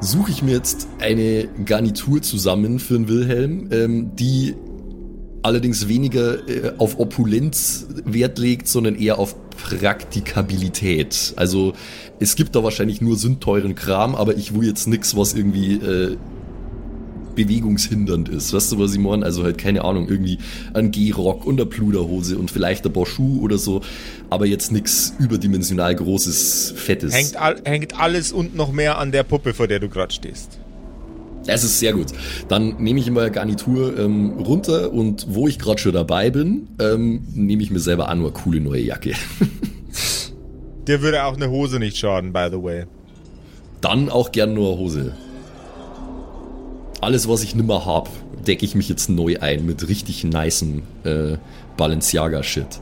suche 0.00 0.30
ich 0.30 0.42
mir 0.42 0.52
jetzt 0.52 0.88
eine 1.00 1.48
Garnitur 1.64 2.22
zusammen 2.22 2.78
für 2.78 2.94
den 2.94 3.08
Wilhelm, 3.08 3.68
ähm, 3.70 4.16
die 4.16 4.54
allerdings 5.44 5.88
weniger 5.88 6.48
äh, 6.48 6.72
auf 6.78 6.98
Opulenz 6.98 7.86
Wert 8.04 8.38
legt, 8.38 8.66
sondern 8.66 8.96
eher 8.96 9.18
auf 9.18 9.36
Praktikabilität. 9.50 11.34
Also 11.36 11.74
es 12.18 12.34
gibt 12.34 12.56
da 12.56 12.64
wahrscheinlich 12.64 13.00
nur 13.00 13.16
sündteuren 13.16 13.74
Kram, 13.74 14.14
aber 14.14 14.36
ich 14.36 14.54
will 14.54 14.66
jetzt 14.66 14.88
nichts, 14.88 15.16
was 15.16 15.34
irgendwie 15.34 15.74
äh, 15.74 16.16
bewegungshindernd 17.34 18.28
ist. 18.28 18.52
Weißt 18.52 18.72
du, 18.72 18.78
was 18.78 18.92
ich 18.94 18.98
meine? 18.98 19.24
Also 19.24 19.44
halt, 19.44 19.58
keine 19.58 19.84
Ahnung, 19.84 20.08
irgendwie 20.08 20.38
ein 20.72 20.90
Gehrock 20.90 21.46
und 21.46 21.60
eine 21.60 21.66
Pluderhose 21.66 22.38
und 22.38 22.50
vielleicht 22.50 22.86
ein 22.86 22.92
paar 22.92 23.06
Schuh 23.06 23.40
oder 23.42 23.58
so, 23.58 23.82
aber 24.30 24.46
jetzt 24.46 24.72
nichts 24.72 25.14
überdimensional 25.18 25.94
großes, 25.94 26.74
fettes. 26.76 27.14
Hängt, 27.14 27.36
all, 27.36 27.60
hängt 27.64 28.00
alles 28.00 28.32
und 28.32 28.54
noch 28.54 28.72
mehr 28.72 28.98
an 28.98 29.12
der 29.12 29.24
Puppe, 29.24 29.52
vor 29.52 29.68
der 29.68 29.80
du 29.80 29.88
gerade 29.88 30.12
stehst. 30.12 30.58
Das 31.46 31.62
ist 31.62 31.78
sehr 31.78 31.92
gut. 31.92 32.06
Dann 32.48 32.76
nehme 32.78 33.00
ich 33.00 33.06
immer 33.06 33.28
Garnitur 33.30 33.98
ähm, 33.98 34.38
runter 34.38 34.92
und 34.92 35.26
wo 35.28 35.46
ich 35.46 35.58
gerade 35.58 35.78
schon 35.78 35.92
dabei 35.92 36.30
bin, 36.30 36.68
ähm, 36.80 37.26
nehme 37.34 37.62
ich 37.62 37.70
mir 37.70 37.80
selber 37.80 38.08
an, 38.08 38.20
nur 38.20 38.32
coole 38.32 38.60
neue 38.60 38.80
Jacke. 38.80 39.12
Dir 40.88 41.02
würde 41.02 41.24
auch 41.24 41.34
eine 41.34 41.50
Hose 41.50 41.78
nicht 41.78 41.96
schaden, 41.96 42.32
by 42.32 42.48
the 42.50 42.62
way. 42.62 42.84
Dann 43.80 44.08
auch 44.08 44.32
gern 44.32 44.54
nur 44.54 44.78
Hose 44.78 45.12
alles, 47.04 47.28
was 47.28 47.42
ich 47.42 47.54
nimmer 47.54 47.84
hab, 47.84 48.08
decke 48.46 48.64
ich 48.64 48.74
mich 48.74 48.88
jetzt 48.88 49.10
neu 49.10 49.36
ein 49.40 49.66
mit 49.66 49.86
richtig 49.88 50.24
nicem 50.24 50.82
äh, 51.04 51.36
Balenciaga-Shit. 51.76 52.80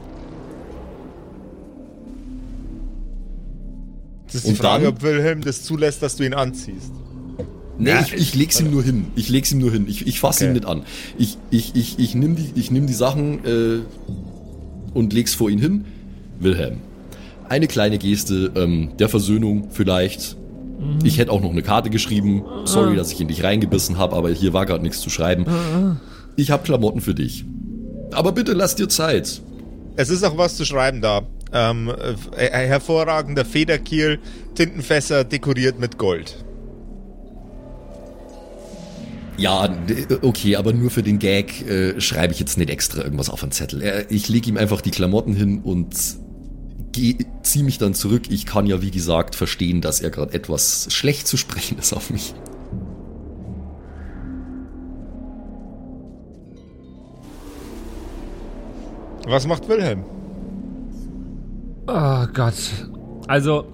Das 4.27 4.35
ist 4.35 4.45
die 4.45 4.49
Und 4.51 4.55
Frage, 4.55 4.85
dann, 4.85 4.93
ob 4.93 5.01
Wilhelm 5.03 5.41
das 5.41 5.63
zulässt, 5.63 6.01
dass 6.01 6.15
du 6.15 6.23
ihn 6.23 6.33
anziehst. 6.33 6.91
Nee, 7.77 7.89
ja, 7.89 8.01
ich, 8.01 8.13
ich 8.13 8.35
leg's 8.35 8.59
ihm 8.59 8.71
nur 8.71 8.83
hin. 8.83 9.07
Ich 9.15 9.29
leg's 9.29 9.51
ihm 9.51 9.59
nur 9.59 9.71
hin. 9.71 9.85
Ich, 9.87 10.05
ich 10.05 10.19
fasse 10.19 10.43
okay. 10.43 10.51
ihn 10.51 10.53
nicht 10.53 10.65
an. 10.65 10.83
Ich, 11.17 11.37
ich, 11.49 11.75
ich, 11.75 11.99
ich 11.99 12.15
nehme 12.15 12.35
die, 12.35 12.51
ich 12.55 12.71
nehm 12.71 12.87
die 12.87 12.93
Sachen 12.93 13.45
äh, 13.45 13.79
und 14.93 15.13
leg's 15.13 15.33
vor 15.33 15.49
ihn 15.49 15.59
hin. 15.59 15.85
Wilhelm. 16.39 16.77
Eine 17.49 17.67
kleine 17.67 17.97
Geste 17.97 18.51
ähm, 18.55 18.91
der 18.99 19.09
Versöhnung 19.09 19.69
vielleicht. 19.71 20.37
Mhm. 20.79 20.99
Ich 21.03 21.17
hätte 21.17 21.31
auch 21.31 21.41
noch 21.41 21.51
eine 21.51 21.63
Karte 21.63 21.89
geschrieben. 21.89 22.43
Sorry, 22.65 22.95
dass 22.95 23.11
ich 23.11 23.19
in 23.21 23.27
dich 23.27 23.43
reingebissen 23.43 23.97
habe, 23.97 24.15
aber 24.15 24.29
hier 24.29 24.53
war 24.53 24.65
gerade 24.65 24.83
nichts 24.83 25.01
zu 25.01 25.09
schreiben. 25.09 25.45
Ich 26.35 26.51
habe 26.51 26.63
Klamotten 26.63 27.01
für 27.01 27.13
dich. 27.13 27.45
Aber 28.11 28.31
bitte 28.31 28.53
lass 28.53 28.75
dir 28.75 28.89
Zeit. 28.89 29.41
Es 29.95 30.09
ist 30.09 30.23
auch 30.23 30.37
was 30.37 30.55
zu 30.55 30.65
schreiben 30.65 31.01
da. 31.01 31.21
Ähm, 31.51 31.91
äh, 32.35 32.49
hervorragender 32.49 33.45
Federkiel, 33.45 34.19
Tintenfässer 34.55 35.23
dekoriert 35.23 35.79
mit 35.79 35.99
Gold. 35.99 36.43
Ja, 39.37 39.75
okay, 40.21 40.55
aber 40.55 40.73
nur 40.73 40.91
für 40.91 41.01
den 41.01 41.17
Gag 41.19 41.67
äh, 41.67 41.99
schreibe 41.99 42.33
ich 42.33 42.39
jetzt 42.39 42.57
nicht 42.57 42.69
extra 42.69 43.03
irgendwas 43.03 43.29
auf 43.29 43.41
einen 43.41 43.51
Zettel. 43.51 43.81
Äh, 43.81 44.05
ich 44.09 44.29
lege 44.29 44.49
ihm 44.49 44.57
einfach 44.57 44.81
die 44.81 44.91
Klamotten 44.91 45.33
hin 45.33 45.61
und 45.63 45.95
ziehe 46.93 47.63
mich 47.63 47.79
dann 47.79 47.93
zurück. 47.95 48.23
Ich 48.29 48.45
kann 48.45 48.67
ja, 48.67 48.81
wie 48.81 48.91
gesagt, 48.91 49.35
verstehen, 49.35 49.81
dass 49.81 49.99
er 50.01 50.11
gerade 50.11 50.33
etwas 50.33 50.87
schlecht 50.91 51.27
zu 51.27 51.37
sprechen 51.37 51.79
ist 51.79 51.93
auf 51.93 52.11
mich. 52.11 52.35
Was 59.25 59.47
macht 59.47 59.67
Wilhelm? 59.67 60.03
Oh 61.87 62.25
Gott. 62.33 62.53
Also, 63.27 63.65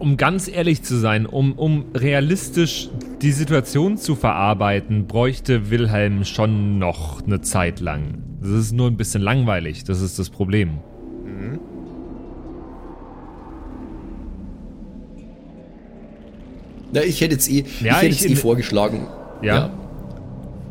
um 0.00 0.16
ganz 0.16 0.48
ehrlich 0.48 0.82
zu 0.82 0.96
sein, 0.96 1.26
um, 1.26 1.52
um 1.52 1.84
realistisch 1.94 2.88
die 3.20 3.32
Situation 3.32 3.98
zu 3.98 4.16
verarbeiten, 4.16 5.06
bräuchte 5.06 5.70
Wilhelm 5.70 6.24
schon 6.24 6.78
noch 6.78 7.22
eine 7.22 7.42
Zeit 7.42 7.80
lang. 7.80 8.22
Das 8.40 8.50
ist 8.50 8.72
nur 8.72 8.86
ein 8.88 8.96
bisschen 8.96 9.20
langweilig, 9.20 9.84
das 9.84 10.00
ist 10.00 10.18
das 10.18 10.30
Problem. 10.30 10.78
Mhm. 11.24 11.60
Na, 16.92 17.02
ich 17.04 17.20
hätte 17.20 17.34
jetzt 17.34 17.50
eh, 17.50 17.64
ja, 17.80 17.96
ich 17.96 17.96
hätte 17.96 18.06
jetzt 18.06 18.26
eh 18.26 18.36
vorgeschlagen. 18.36 19.06
Ja. 19.42 19.54
ja. 19.54 19.70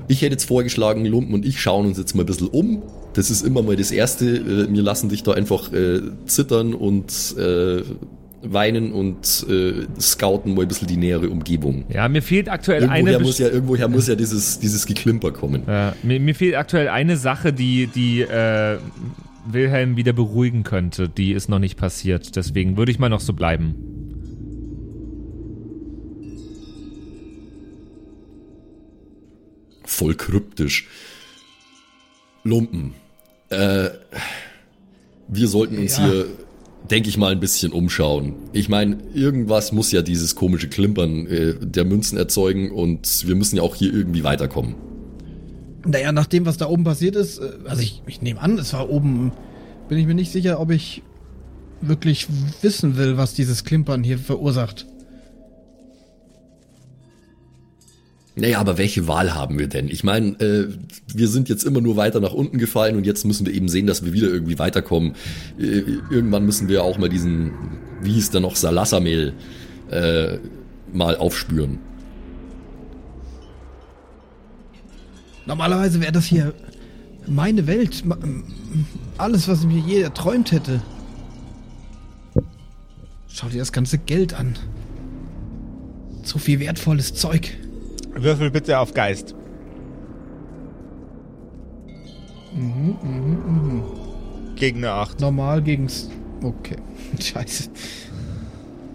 Ich 0.07 0.23
hätte 0.23 0.33
jetzt 0.33 0.45
vorgeschlagen, 0.45 1.05
Lumpen 1.05 1.35
und 1.35 1.45
ich 1.45 1.61
schauen 1.61 1.85
uns 1.85 1.99
jetzt 1.99 2.15
mal 2.15 2.23
ein 2.23 2.25
bisschen 2.25 2.47
um. 2.47 2.81
Das 3.13 3.29
ist 3.29 3.45
immer 3.45 3.61
mal 3.61 3.75
das 3.75 3.91
Erste. 3.91 4.25
Äh, 4.25 4.73
wir 4.73 4.81
lassen 4.81 5.09
dich 5.09 5.21
da 5.21 5.33
einfach 5.33 5.71
äh, 5.71 6.01
zittern 6.25 6.73
und 6.73 7.35
äh, 7.37 7.83
weinen 8.41 8.91
und 8.93 9.45
äh, 9.49 9.85
scouten 9.99 10.53
mal 10.55 10.61
ein 10.63 10.67
bisschen 10.67 10.87
die 10.87 10.97
nähere 10.97 11.29
Umgebung. 11.29 11.83
Ja, 11.89 12.07
mir 12.07 12.21
fehlt 12.21 12.47
aktuell 12.49 12.83
eine. 12.89 13.11
Irgendwoher 13.11 13.17
Best- 13.19 13.27
muss 13.27 13.37
ja, 13.39 13.47
irgendwoher 13.49 13.87
muss 13.89 14.07
ja 14.07 14.15
dieses, 14.15 14.59
dieses 14.59 14.85
Geklimper 14.85 15.31
kommen. 15.31 15.63
Ja, 15.67 15.93
mir, 16.03 16.19
mir 16.19 16.35
fehlt 16.35 16.55
aktuell 16.55 16.87
eine 16.89 17.17
Sache, 17.17 17.51
die, 17.51 17.87
die 17.87 18.21
äh, 18.21 18.77
Wilhelm 19.51 19.97
wieder 19.97 20.13
beruhigen 20.13 20.63
könnte. 20.63 21.09
Die 21.09 21.33
ist 21.33 21.49
noch 21.49 21.59
nicht 21.59 21.77
passiert. 21.77 22.35
Deswegen 22.35 22.77
würde 22.77 22.91
ich 22.91 22.99
mal 22.99 23.09
noch 23.09 23.19
so 23.21 23.33
bleiben. 23.33 23.75
Voll 29.85 30.15
kryptisch. 30.15 30.87
Lumpen. 32.43 32.93
Äh, 33.49 33.89
wir 35.27 35.47
sollten 35.47 35.77
uns 35.77 35.97
Ja. 35.97 36.05
hier, 36.05 36.25
denke 36.89 37.09
ich 37.09 37.17
mal, 37.17 37.31
ein 37.31 37.39
bisschen 37.39 37.71
umschauen. 37.71 38.33
Ich 38.53 38.69
meine, 38.69 38.97
irgendwas 39.13 39.71
muss 39.71 39.91
ja 39.91 40.01
dieses 40.01 40.35
komische 40.35 40.69
Klimpern 40.69 41.27
äh, 41.27 41.53
der 41.61 41.85
Münzen 41.85 42.17
erzeugen 42.17 42.71
und 42.71 43.27
wir 43.27 43.35
müssen 43.35 43.57
ja 43.57 43.63
auch 43.63 43.75
hier 43.75 43.93
irgendwie 43.93 44.23
weiterkommen. 44.23 44.75
Naja, 45.85 46.11
nach 46.11 46.25
dem, 46.25 46.45
was 46.45 46.57
da 46.57 46.67
oben 46.67 46.83
passiert 46.83 47.15
ist, 47.15 47.39
äh, 47.39 47.51
also 47.65 47.81
ich, 47.81 48.01
ich 48.07 48.21
nehme 48.21 48.41
an, 48.41 48.57
es 48.57 48.73
war 48.73 48.89
oben, 48.89 49.31
bin 49.87 49.97
ich 49.97 50.05
mir 50.05 50.15
nicht 50.15 50.31
sicher, 50.31 50.59
ob 50.59 50.71
ich 50.71 51.03
wirklich 51.81 52.27
wissen 52.61 52.97
will, 52.97 53.17
was 53.17 53.33
dieses 53.33 53.63
Klimpern 53.63 54.03
hier 54.03 54.17
verursacht. 54.17 54.85
Naja, 58.39 58.59
aber 58.59 58.77
welche 58.77 59.07
Wahl 59.07 59.33
haben 59.35 59.59
wir 59.59 59.67
denn? 59.67 59.89
Ich 59.89 60.05
meine, 60.05 60.29
äh, 60.39 60.69
wir 61.13 61.27
sind 61.27 61.49
jetzt 61.49 61.63
immer 61.65 61.81
nur 61.81 61.97
weiter 61.97 62.21
nach 62.21 62.31
unten 62.33 62.57
gefallen 62.57 62.95
und 62.95 63.05
jetzt 63.05 63.25
müssen 63.25 63.45
wir 63.45 63.53
eben 63.53 63.67
sehen, 63.67 63.85
dass 63.85 64.05
wir 64.05 64.13
wieder 64.13 64.29
irgendwie 64.29 64.57
weiterkommen. 64.57 65.13
Äh, 65.59 65.83
irgendwann 66.09 66.45
müssen 66.45 66.69
wir 66.69 66.83
auch 66.83 66.97
mal 66.97 67.09
diesen, 67.09 67.51
wie 68.01 68.13
hieß 68.13 68.29
der 68.31 68.39
noch, 68.39 68.55
Salassamehl 68.55 69.33
äh, 69.91 70.37
mal 70.93 71.17
aufspüren. 71.17 71.79
Normalerweise 75.45 75.99
wäre 75.99 76.13
das 76.13 76.25
hier 76.25 76.53
meine 77.27 77.67
Welt, 77.67 78.05
ma- 78.05 78.17
alles, 79.17 79.49
was 79.49 79.65
mir 79.65 79.79
je 79.79 80.01
erträumt 80.01 80.53
hätte. 80.53 80.79
Schau 83.27 83.49
dir 83.49 83.59
das 83.59 83.73
ganze 83.73 83.97
Geld 83.97 84.33
an. 84.33 84.55
So 86.23 86.39
viel 86.39 86.59
wertvolles 86.59 87.13
Zeug. 87.15 87.57
Würfel 88.23 88.51
bitte 88.51 88.79
auf 88.79 88.93
Geist. 88.93 89.35
Gegen 94.55 94.77
eine 94.79 94.91
8. 94.91 95.19
Normal 95.21 95.61
gegen's. 95.61 96.09
Okay. 96.41 96.77
Scheiße. 97.19 97.69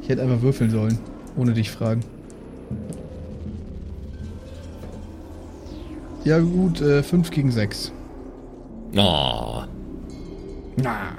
Ich 0.03 0.09
hätte 0.09 0.23
einfach 0.23 0.43
würfeln 0.43 0.71
sollen, 0.71 0.99
ohne 1.37 1.53
dich 1.55 1.71
fragen. 1.71 2.03
Ja 6.25 6.39
gut, 6.41 6.79
5 6.79 7.31
gegen 7.31 7.51
6. 7.51 7.93
Ah, 8.97 9.67
Na. 10.77 11.13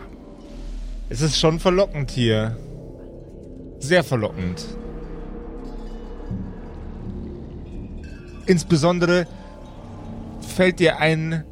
Es 1.10 1.22
ist 1.22 1.38
schon 1.40 1.60
verlockend 1.60 2.10
hier. 2.12 2.58
Sehr 3.80 4.04
verlockend. 4.04 4.66
Insbesondere 8.46 9.28
fällt 10.42 10.80
dir 10.80 11.00
ein 11.00 11.44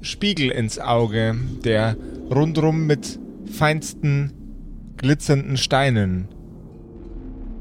Spiegel 0.00 0.50
ins 0.50 0.78
Auge, 0.78 1.34
der 1.64 1.96
rundrum 2.30 2.86
mit 2.86 3.18
feinsten 3.50 4.32
glitzernden 4.96 5.56
Steinen 5.56 6.28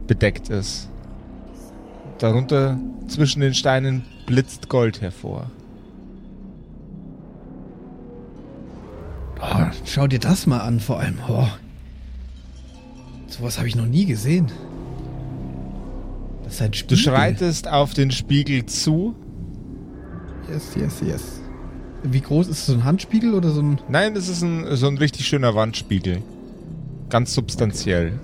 bedeckt 0.07 0.49
ist. 0.49 0.89
Darunter 2.19 2.79
zwischen 3.07 3.41
den 3.41 3.53
Steinen 3.53 4.03
blitzt 4.25 4.69
Gold 4.69 5.01
hervor. 5.01 5.49
Oh, 9.41 9.65
schau 9.83 10.07
dir 10.07 10.19
das 10.19 10.47
mal 10.47 10.59
an, 10.59 10.79
vor 10.79 10.99
allem. 10.99 11.17
Oh. 11.27 11.47
Sowas 13.27 13.57
habe 13.57 13.67
ich 13.67 13.75
noch 13.75 13.85
nie 13.85 14.05
gesehen. 14.05 14.51
Das 16.45 16.53
ist 16.55 16.61
ein 16.61 16.71
Du 16.71 16.77
Spiegel. 16.77 16.97
schreitest 16.97 17.67
auf 17.67 17.93
den 17.93 18.11
Spiegel 18.11 18.65
zu. 18.65 19.15
Yes, 20.49 20.75
yes, 20.79 21.01
yes. 21.05 21.41
Wie 22.03 22.21
groß 22.21 22.47
ist 22.47 22.59
es, 22.59 22.65
so 22.67 22.73
ein 22.73 22.83
Handspiegel 22.83 23.33
oder 23.33 23.49
so 23.49 23.61
ein... 23.61 23.81
Nein, 23.89 24.15
es 24.15 24.29
ist 24.29 24.43
ein, 24.43 24.75
so 24.75 24.87
ein 24.87 24.97
richtig 24.97 25.27
schöner 25.27 25.55
Wandspiegel. 25.55 26.21
Ganz 27.09 27.33
substanziell. 27.33 28.19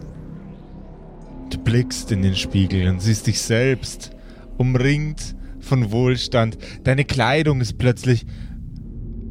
Du 1.50 1.58
blickst 1.58 2.12
in 2.12 2.22
den 2.22 2.36
Spiegel 2.36 2.88
und 2.88 3.02
siehst 3.02 3.26
dich 3.26 3.42
selbst, 3.42 4.12
umringt 4.58 5.36
von 5.60 5.92
Wohlstand. 5.92 6.58
Deine 6.84 7.06
Kleidung 7.06 7.60
ist 7.60 7.80
plötzlich 7.80 8.26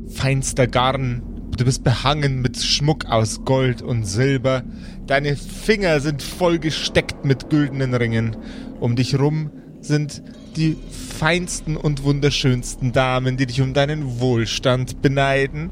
feinster 0.09 0.67
Garn. 0.67 1.23
Du 1.57 1.65
bist 1.65 1.85
behangen 1.85 2.41
mit 2.43 2.57
Schmuck 2.57 3.07
aus 3.07 3.45
Gold 3.45 3.83
und 3.83 4.05
Silber. 4.05 4.65
Deine 5.07 5.37
Finger 5.37 6.01
sind 6.01 6.23
voll 6.23 6.59
gesteckt 6.59 7.25
mit 7.25 7.51
güldenen 7.51 7.95
Ringen. 7.95 8.37
Um 8.81 8.97
dich 8.97 9.19
rum 9.19 9.51
sind 9.81 10.23
die 10.57 10.77
feinsten 10.91 11.77
und 11.77 12.03
wunderschönsten 12.03 12.93
Damen, 12.93 13.37
die 13.37 13.47
dich 13.47 13.61
um 13.63 13.73
deinen 13.75 14.21
Wohlstand 14.21 15.01
beneiden. 15.03 15.71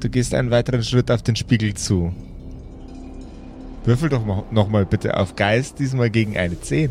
Du 0.00 0.08
gehst 0.08 0.34
einen 0.34 0.50
weiteren 0.50 0.82
Schritt 0.82 1.10
auf 1.10 1.22
den 1.22 1.36
Spiegel 1.36 1.74
zu. 1.74 2.12
Würfel 3.84 4.08
doch 4.08 4.24
mal- 4.24 4.44
noch 4.50 4.68
mal 4.68 4.86
bitte 4.86 5.16
auf 5.16 5.36
Geist, 5.36 5.78
diesmal 5.78 6.10
gegen 6.10 6.36
eine 6.36 6.58
10. 6.60 6.90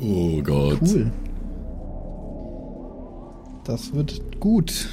oh 0.00 0.40
Gott. 0.42 0.78
Cool. 0.82 1.12
Das 3.64 3.92
wird 3.92 4.40
gut. 4.40 4.88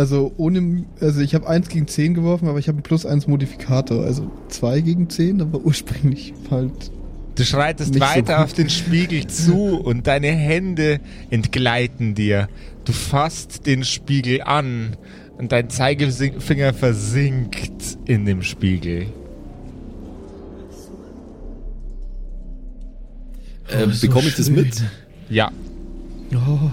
Also 0.00 0.32
ohne, 0.38 0.86
also 1.02 1.20
ich 1.20 1.34
habe 1.34 1.46
1 1.46 1.68
gegen 1.68 1.86
10 1.86 2.14
geworfen, 2.14 2.48
aber 2.48 2.58
ich 2.58 2.68
habe 2.68 2.76
einen 2.76 2.82
plus 2.84 3.04
1 3.04 3.26
Modifikator, 3.26 4.02
also 4.02 4.30
2 4.48 4.80
gegen 4.80 5.10
10, 5.10 5.42
aber 5.42 5.58
ursprünglich 5.60 6.32
halt. 6.50 6.72
Du 7.34 7.44
schreitest 7.44 7.92
Nicht 7.92 8.02
so 8.02 8.08
weiter 8.08 8.36
gut. 8.36 8.44
auf 8.44 8.52
den 8.54 8.70
Spiegel 8.70 9.26
zu 9.26 9.78
und 9.78 10.06
deine 10.06 10.28
Hände 10.28 11.00
entgleiten 11.28 12.14
dir. 12.14 12.48
Du 12.86 12.92
fasst 12.92 13.66
den 13.66 13.84
Spiegel 13.84 14.40
an 14.40 14.96
und 15.36 15.52
dein 15.52 15.68
Zeigefinger 15.68 16.72
versinkt 16.72 17.98
in 18.06 18.24
dem 18.24 18.40
Spiegel. 18.40 19.02
Äh, 23.68 23.84
Oh, 23.86 23.90
so 23.90 24.06
bekomme 24.06 24.28
ich 24.28 24.34
das 24.36 24.46
schön. 24.46 24.54
mit? 24.54 24.82
Ja, 25.28 25.50
Oh. 26.32 26.70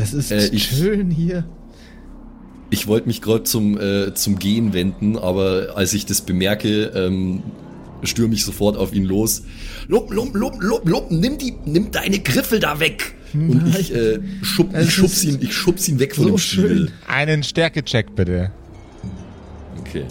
Es 0.00 0.12
ist 0.14 0.30
Äh, 0.30 0.48
ich- 0.48 0.66
schön 0.68 1.10
hier. 1.10 1.44
Ich 2.70 2.86
wollte 2.86 3.08
mich 3.08 3.20
gerade 3.20 3.42
zum, 3.44 3.78
äh, 3.78 4.14
zum 4.14 4.38
Gehen 4.38 4.72
wenden, 4.72 5.18
aber 5.18 5.72
als 5.74 5.92
ich 5.92 6.06
das 6.06 6.20
bemerke, 6.22 6.84
ähm, 6.94 7.42
stürme 8.04 8.34
ich 8.34 8.44
sofort 8.44 8.76
auf 8.76 8.94
ihn 8.94 9.04
los. 9.04 9.42
Lumpen, 9.88 10.14
Lumpen, 10.14 10.40
Lumpen, 10.40 10.62
Lumpen, 10.62 10.90
Lumpen, 10.90 11.20
nimm, 11.20 11.36
die, 11.36 11.54
nimm 11.66 11.90
deine 11.90 12.20
Griffel 12.20 12.60
da 12.60 12.78
weg! 12.80 13.14
Und 13.34 13.74
ich, 13.78 13.94
äh, 13.94 14.18
schub, 14.42 14.70
ich, 14.76 14.90
schubs 14.92 15.22
ihn, 15.24 15.38
ich 15.40 15.52
schubs 15.54 15.86
ihn 15.88 15.98
weg 16.00 16.14
von 16.16 16.24
so 16.24 16.30
dem 16.30 16.38
Spiegel. 16.38 16.68
schön. 16.68 16.90
einen 17.06 17.42
Stärkecheck 17.42 18.14
bitte. 18.16 18.50
Okay. 19.80 20.04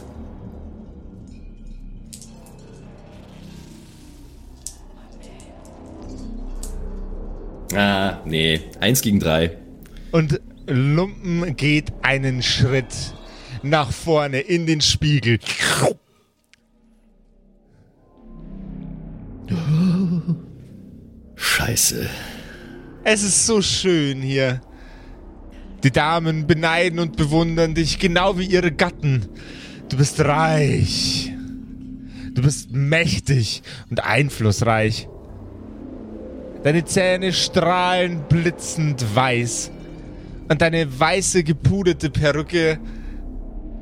Ah, 7.76 8.20
nee. 8.26 8.62
Eins 8.80 9.02
gegen 9.02 9.20
drei. 9.20 9.58
Und 10.12 10.42
Lumpen 10.68 11.56
geht 11.56 11.94
einen 12.02 12.42
Schritt 12.42 13.14
nach 13.64 13.92
vorne 13.92 14.40
in 14.40 14.66
den 14.66 14.82
Spiegel. 14.82 15.40
Scheiße. 21.36 22.10
Es 23.04 23.24
ist 23.24 23.46
so 23.46 23.62
schön 23.62 24.22
hier. 24.22 24.62
Die 25.84 25.92
Damen 25.92 26.46
beneiden 26.46 27.00
und 27.00 27.16
bewundern 27.16 27.74
dich, 27.74 28.00
genau 28.00 28.38
wie 28.38 28.46
ihre 28.46 28.72
Gatten. 28.72 29.28
Du 29.88 29.98
bist 29.98 30.20
reich. 30.20 31.32
Du 32.34 32.42
bist 32.42 32.72
mächtig 32.72 33.64
und 33.90 34.04
einflussreich. 34.04 35.08
Deine 36.64 36.84
Zähne 36.84 37.32
strahlen 37.32 38.24
blitzend 38.28 39.16
weiß. 39.16 39.72
Und 40.50 40.62
deine 40.62 41.00
weiße 41.00 41.44
gepuderte 41.44 42.10
Perücke 42.10 42.80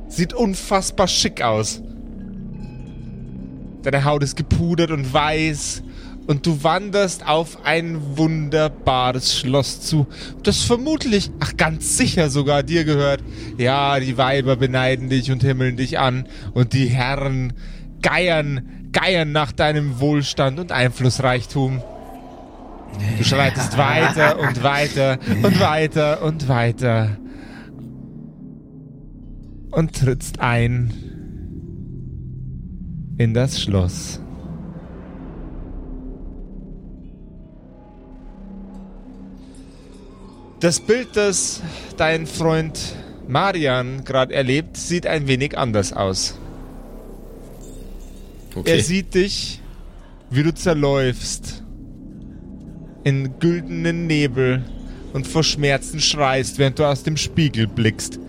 sieht 0.09 0.33
unfassbar 0.33 1.07
schick 1.07 1.41
aus. 1.41 1.81
Deine 3.83 4.03
Haut 4.03 4.21
ist 4.21 4.35
gepudert 4.35 4.91
und 4.91 5.13
weiß 5.13 5.81
und 6.27 6.45
du 6.45 6.61
wanderst 6.61 7.25
auf 7.25 7.65
ein 7.65 8.17
wunderbares 8.17 9.37
Schloss 9.37 9.79
zu, 9.79 10.07
das 10.43 10.61
vermutlich, 10.63 11.31
ach 11.39 11.55
ganz 11.55 11.97
sicher 11.97 12.29
sogar 12.29 12.63
dir 12.63 12.83
gehört. 12.83 13.23
Ja, 13.57 13.99
die 14.01 14.17
Weiber 14.17 14.57
beneiden 14.57 15.09
dich 15.09 15.31
und 15.31 15.41
himmeln 15.41 15.77
dich 15.77 15.99
an 15.99 16.27
und 16.53 16.73
die 16.73 16.87
Herren 16.87 17.53
geiern, 18.01 18.89
geiern 18.91 19.31
nach 19.31 19.53
deinem 19.53 20.01
Wohlstand 20.01 20.59
und 20.59 20.73
Einflussreichtum. 20.73 21.81
Du 23.17 23.23
schreitest 23.23 23.77
weiter 23.77 24.39
und 24.39 24.63
weiter 24.63 25.19
und 25.43 25.59
weiter 25.59 26.23
und 26.23 26.47
weiter 26.47 27.17
und 29.71 29.95
trittst 29.95 30.39
ein 30.39 30.93
in 33.17 33.33
das 33.33 33.61
Schloss. 33.61 34.19
Das 40.59 40.79
Bild, 40.79 41.09
das 41.13 41.61
dein 41.97 42.25
Freund 42.25 42.95
Marian 43.27 44.03
gerade 44.03 44.33
erlebt, 44.33 44.77
sieht 44.77 45.05
ein 45.05 45.27
wenig 45.27 45.57
anders 45.57 45.93
aus. 45.93 46.37
Okay. 48.55 48.77
Er 48.77 48.83
sieht 48.83 49.13
dich, 49.13 49.61
wie 50.31 50.41
du 50.41 50.53
zerläufst 50.53 51.63
in 53.07 53.39
güldenen 53.39 54.05
Nebel 54.05 54.65
und 55.13 55.25
vor 55.25 55.41
Schmerzen 55.41 56.01
schreist, 56.01 56.59
während 56.59 56.77
du 56.77 56.83
aus 56.83 57.03
dem 57.03 57.15
Spiegel 57.15 57.65
blickst. 57.65 58.19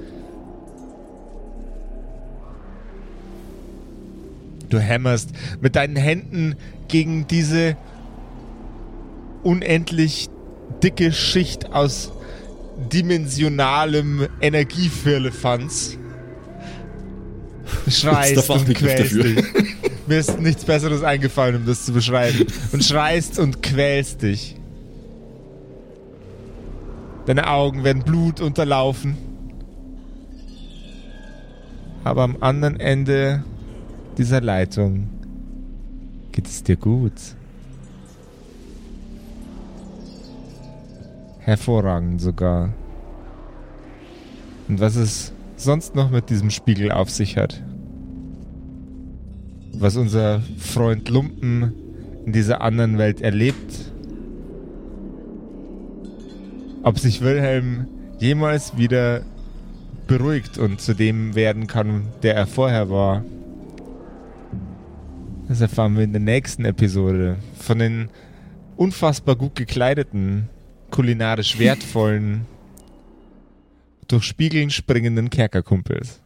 Du 4.68 4.78
hämmerst 4.78 5.30
mit 5.60 5.74
deinen 5.74 5.96
Händen 5.96 6.54
gegen 6.86 7.26
diese 7.26 7.76
unendlich 9.42 10.28
dicke 10.80 11.12
Schicht 11.12 11.72
aus 11.72 12.12
dimensionalem 12.92 14.28
Energiefirlefanz. 14.40 15.98
Schreist 17.90 18.48
und 18.48 18.72
quälst 18.74 19.12
dich. 19.12 19.44
Mir 20.06 20.18
ist 20.18 20.38
nichts 20.38 20.64
Besseres 20.64 21.02
eingefallen, 21.02 21.56
um 21.56 21.66
das 21.66 21.84
zu 21.84 21.92
beschreiben. 21.92 22.46
Und 22.70 22.84
schreist 22.84 23.40
und 23.40 23.60
quälst 23.60 24.22
dich. 24.22 24.57
Deine 27.28 27.46
Augen 27.46 27.84
werden 27.84 28.04
Blut 28.04 28.40
unterlaufen. 28.40 29.18
Aber 32.02 32.22
am 32.22 32.38
anderen 32.40 32.80
Ende 32.80 33.44
dieser 34.16 34.40
Leitung 34.40 35.10
geht 36.32 36.46
es 36.46 36.62
dir 36.62 36.76
gut. 36.76 37.12
Hervorragend 41.40 42.22
sogar. 42.22 42.72
Und 44.66 44.80
was 44.80 44.96
es 44.96 45.34
sonst 45.56 45.94
noch 45.94 46.10
mit 46.10 46.30
diesem 46.30 46.48
Spiegel 46.48 46.90
auf 46.90 47.10
sich 47.10 47.36
hat. 47.36 47.62
Was 49.74 49.96
unser 49.96 50.40
Freund 50.56 51.10
Lumpen 51.10 51.74
in 52.24 52.32
dieser 52.32 52.62
anderen 52.62 52.96
Welt 52.96 53.20
erlebt. 53.20 53.92
Ob 56.82 56.98
sich 56.98 57.20
Wilhelm 57.20 57.86
jemals 58.18 58.76
wieder 58.76 59.22
beruhigt 60.06 60.58
und 60.58 60.80
zu 60.80 60.94
dem 60.94 61.34
werden 61.34 61.66
kann, 61.66 62.08
der 62.22 62.34
er 62.34 62.46
vorher 62.46 62.90
war. 62.90 63.24
Das 65.48 65.60
erfahren 65.60 65.96
wir 65.96 66.04
in 66.04 66.12
der 66.12 66.20
nächsten 66.20 66.64
Episode 66.64 67.36
von 67.58 67.78
den 67.78 68.10
unfassbar 68.76 69.36
gut 69.36 69.54
gekleideten, 69.54 70.48
kulinarisch 70.90 71.58
wertvollen, 71.58 72.46
durch 74.08 74.24
Spiegeln 74.24 74.70
springenden 74.70 75.30
Kerkerkumpels. 75.30 76.22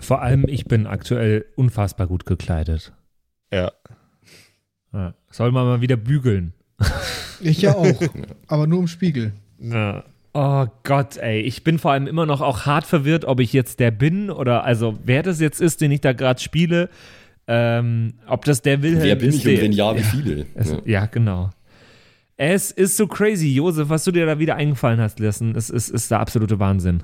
Vor 0.00 0.22
allem, 0.22 0.46
ich 0.48 0.64
bin 0.64 0.86
aktuell 0.86 1.44
unfassbar 1.56 2.06
gut 2.06 2.24
gekleidet. 2.26 2.92
Ja. 3.52 3.72
Soll 5.30 5.52
man 5.52 5.66
mal 5.66 5.80
wieder 5.80 5.96
bügeln. 5.96 6.54
Ich 7.42 7.62
ja 7.62 7.74
auch. 7.74 8.00
aber 8.46 8.66
nur 8.66 8.80
im 8.80 8.88
Spiegel. 8.88 9.32
Ja. 9.60 10.04
Oh 10.34 10.66
Gott, 10.82 11.18
ey. 11.18 11.40
Ich 11.42 11.62
bin 11.62 11.78
vor 11.78 11.92
allem 11.92 12.06
immer 12.06 12.24
noch 12.26 12.40
auch 12.40 12.64
hart 12.64 12.86
verwirrt, 12.86 13.24
ob 13.26 13.38
ich 13.40 13.52
jetzt 13.52 13.80
der 13.80 13.90
bin 13.90 14.30
oder 14.30 14.64
also 14.64 14.98
wer 15.04 15.22
das 15.22 15.40
jetzt 15.40 15.60
ist, 15.60 15.80
den 15.80 15.90
ich 15.90 16.00
da 16.00 16.12
gerade 16.14 16.40
spiele. 16.40 16.88
Ähm, 17.48 18.14
ob 18.28 18.44
das 18.44 18.62
der 18.62 18.82
Wilhelm 18.82 19.02
Wer 19.02 19.16
bin 19.16 19.28
ist. 19.30 19.44
ich 19.44 19.56
und 19.56 19.60
wenn 19.62 19.72
ja, 19.72 19.96
wie 19.96 20.02
viele? 20.02 20.46
Es, 20.54 20.70
Ja. 20.70 20.78
ja. 20.86 21.06
genau. 21.06 21.50
Es 22.36 22.70
ist 22.70 22.96
so 22.96 23.06
crazy, 23.06 23.52
Josef, 23.54 23.88
was 23.88 24.04
du 24.04 24.10
dir 24.12 24.24
da 24.26 24.38
wieder 24.38 24.56
eingefallen 24.56 25.00
hast 25.00 25.20
lassen. 25.20 25.54
Es 25.54 25.68
ist, 25.68 25.90
ist 25.90 26.10
der 26.10 26.20
absolute 26.20 26.58
Wahnsinn. 26.58 27.02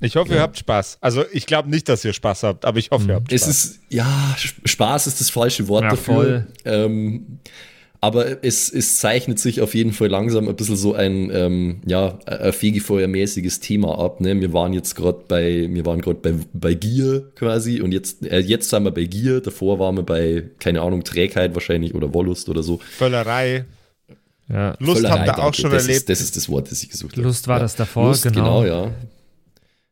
Ich 0.00 0.16
hoffe, 0.16 0.34
ihr 0.34 0.40
habt 0.40 0.58
Spaß. 0.58 0.98
Also 1.00 1.24
ich 1.32 1.46
glaube 1.46 1.70
nicht, 1.70 1.88
dass 1.88 2.04
ihr 2.04 2.12
Spaß 2.12 2.42
habt, 2.42 2.64
aber 2.64 2.78
ich 2.78 2.90
hoffe, 2.90 3.06
ihr 3.08 3.14
habt 3.14 3.30
Spaß. 3.30 3.42
Es 3.42 3.48
ist, 3.48 3.80
ja, 3.88 4.06
Sp- 4.36 4.60
Spaß 4.66 5.06
ist 5.06 5.20
das 5.20 5.30
falsche 5.30 5.68
Wort 5.68 5.84
Ja, 5.84 5.90
dafür. 5.90 6.14
voll. 6.14 6.46
Ähm, 6.64 7.38
aber 8.00 8.44
es, 8.44 8.70
es 8.70 8.98
zeichnet 8.98 9.38
sich 9.38 9.60
auf 9.60 9.74
jeden 9.74 9.92
Fall 9.92 10.08
langsam 10.08 10.48
ein 10.48 10.56
bisschen 10.56 10.76
so 10.76 10.94
ein, 10.94 11.30
ähm, 11.32 11.80
ja, 11.86 12.18
ein 12.26 12.52
fegefeuermäßiges 12.52 13.60
Thema 13.60 13.98
ab. 13.98 14.20
Ne? 14.20 14.40
Wir 14.40 14.52
waren 14.52 14.72
jetzt 14.72 14.94
gerade 14.94 15.24
bei, 15.26 15.68
wir 15.70 15.86
waren 15.86 16.00
gerade 16.00 16.18
bei, 16.20 16.34
bei 16.52 16.74
Gier 16.74 17.30
quasi 17.34 17.80
und 17.80 17.92
jetzt, 17.92 18.24
äh, 18.26 18.40
jetzt 18.40 18.70
sind 18.70 18.84
wir 18.84 18.90
bei 18.90 19.04
Gier. 19.04 19.40
Davor 19.40 19.78
waren 19.78 19.96
wir 19.96 20.02
bei, 20.02 20.44
keine 20.58 20.82
Ahnung, 20.82 21.04
Trägheit 21.04 21.54
wahrscheinlich 21.54 21.94
oder 21.94 22.12
Wollust 22.12 22.48
oder 22.48 22.62
so. 22.62 22.78
Völlerei. 22.78 23.64
Ja. 24.48 24.76
Lust 24.78 25.00
Völlerei, 25.00 25.26
habt 25.26 25.38
ihr 25.38 25.44
auch 25.44 25.54
schon 25.54 25.70
das 25.70 25.82
erlebt. 25.82 26.00
Ist, 26.00 26.08
das 26.10 26.20
ist 26.20 26.36
das 26.36 26.48
Wort, 26.48 26.70
das 26.70 26.82
ich 26.82 26.90
gesucht 26.90 27.12
habe. 27.12 27.22
Lust 27.22 27.48
war 27.48 27.56
ja. 27.56 27.62
das 27.62 27.76
davor, 27.76 28.08
Lust, 28.08 28.22
genau. 28.22 28.62
genau, 28.62 28.64
ja. 28.64 28.92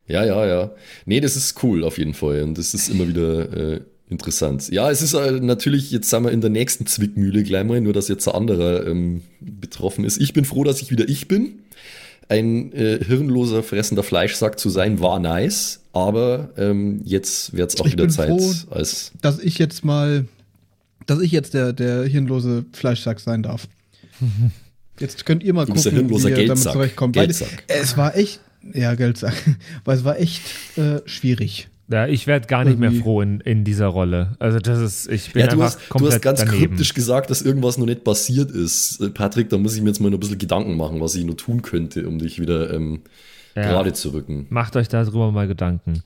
Ja, 0.07 0.23
ja, 0.23 0.45
ja. 0.45 0.71
Nee, 1.05 1.19
das 1.19 1.35
ist 1.35 1.61
cool 1.63 1.83
auf 1.83 1.97
jeden 1.97 2.13
Fall 2.13 2.43
und 2.43 2.57
das 2.57 2.73
ist 2.73 2.89
immer 2.89 3.07
wieder 3.07 3.51
äh, 3.51 3.81
interessant. 4.09 4.69
Ja, 4.69 4.91
es 4.91 5.01
ist 5.01 5.13
äh, 5.13 5.31
natürlich, 5.39 5.91
jetzt 5.91 6.09
sind 6.09 6.23
wir 6.23 6.31
in 6.31 6.41
der 6.41 6.49
nächsten 6.49 6.85
Zwickmühle 6.85 7.43
gleich 7.43 7.63
mal, 7.63 7.81
nur 7.81 7.93
dass 7.93 8.07
jetzt 8.07 8.27
ein 8.27 8.35
anderer 8.35 8.85
ähm, 8.87 9.21
betroffen 9.39 10.05
ist. 10.05 10.21
Ich 10.21 10.33
bin 10.33 10.45
froh, 10.45 10.63
dass 10.63 10.81
ich 10.81 10.91
wieder 10.91 11.07
ich 11.07 11.27
bin. 11.27 11.59
Ein 12.27 12.73
äh, 12.73 13.03
hirnloser, 13.03 13.61
fressender 13.61 14.01
Fleischsack 14.01 14.59
zu 14.59 14.69
sein, 14.69 14.99
war 14.99 15.19
nice, 15.19 15.81
aber 15.93 16.49
ähm, 16.57 17.01
jetzt 17.03 17.55
wird 17.55 17.71
es 17.71 17.79
auch 17.79 17.85
Ich 17.85 17.93
wieder 17.93 18.09
Zeit, 18.09 18.29
froh, 18.29 18.53
als 18.71 19.11
Dass 19.21 19.39
ich 19.39 19.59
jetzt 19.59 19.85
mal, 19.85 20.25
dass 21.05 21.19
ich 21.21 21.31
jetzt 21.31 21.53
der, 21.53 21.71
der 21.71 22.03
hirnlose 22.05 22.65
Fleischsack 22.73 23.19
sein 23.19 23.43
darf. 23.43 23.67
Jetzt 24.97 25.25
könnt 25.25 25.43
ihr 25.43 25.53
mal 25.53 25.65
Du 25.65 25.73
gucken, 25.73 26.09
wie 26.09 26.13
ihr 26.13 26.21
damit 26.21 26.35
Geldsack. 26.35 26.71
zurechtkommt. 26.71 27.15
Weil 27.17 27.25
Geldsack. 27.27 27.63
Es 27.67 27.97
war 27.97 28.15
echt, 28.15 28.39
ja, 28.73 28.95
Geldsack, 28.95 29.33
weil 29.83 29.97
es 29.97 30.05
war 30.05 30.17
echt 30.19 30.41
äh, 30.77 31.01
schwierig. 31.05 31.67
Ja, 31.87 32.07
ich 32.07 32.25
werde 32.25 32.47
gar 32.47 32.63
nicht 32.65 32.79
mehr 32.79 32.91
froh 32.91 33.21
in, 33.21 33.39
in 33.41 33.63
dieser 33.63 33.87
Rolle. 33.87 34.35
Also 34.39 34.57
das 34.59 34.79
ist, 34.79 35.07
ich 35.11 35.33
bin 35.33 35.41
Ja, 35.41 35.47
du 35.47 35.61
hast, 35.61 35.79
du 35.79 35.89
komplett 35.89 36.13
hast 36.13 36.21
ganz 36.23 36.39
daneben. 36.39 36.57
kryptisch 36.57 36.93
gesagt, 36.95 37.29
dass 37.29 37.43
irgendwas 37.43 37.77
noch 37.77 37.85
nicht 37.85 38.03
passiert 38.03 38.49
ist. 38.49 38.99
Äh, 39.01 39.09
Patrick, 39.09 39.49
da 39.49 39.57
muss 39.59 39.75
ich 39.75 39.81
mir 39.81 39.89
jetzt 39.89 39.99
mal 39.99 40.09
noch 40.09 40.17
ein 40.17 40.21
bisschen 40.21 40.39
Gedanken 40.39 40.77
machen, 40.77 40.99
was 40.99 41.13
ich 41.13 41.23
noch 41.25 41.35
tun 41.35 41.61
könnte, 41.61 42.07
um 42.07 42.17
dich 42.17 42.39
wieder 42.39 42.73
ähm, 42.73 43.01
Ja. 43.55 43.61
gerade 43.63 43.93
zu 43.93 44.09
rücken. 44.09 44.47
Macht 44.49 44.75
euch 44.75 44.87
darüber 44.87 45.31
mal 45.31 45.47
Gedanken. 45.47 46.01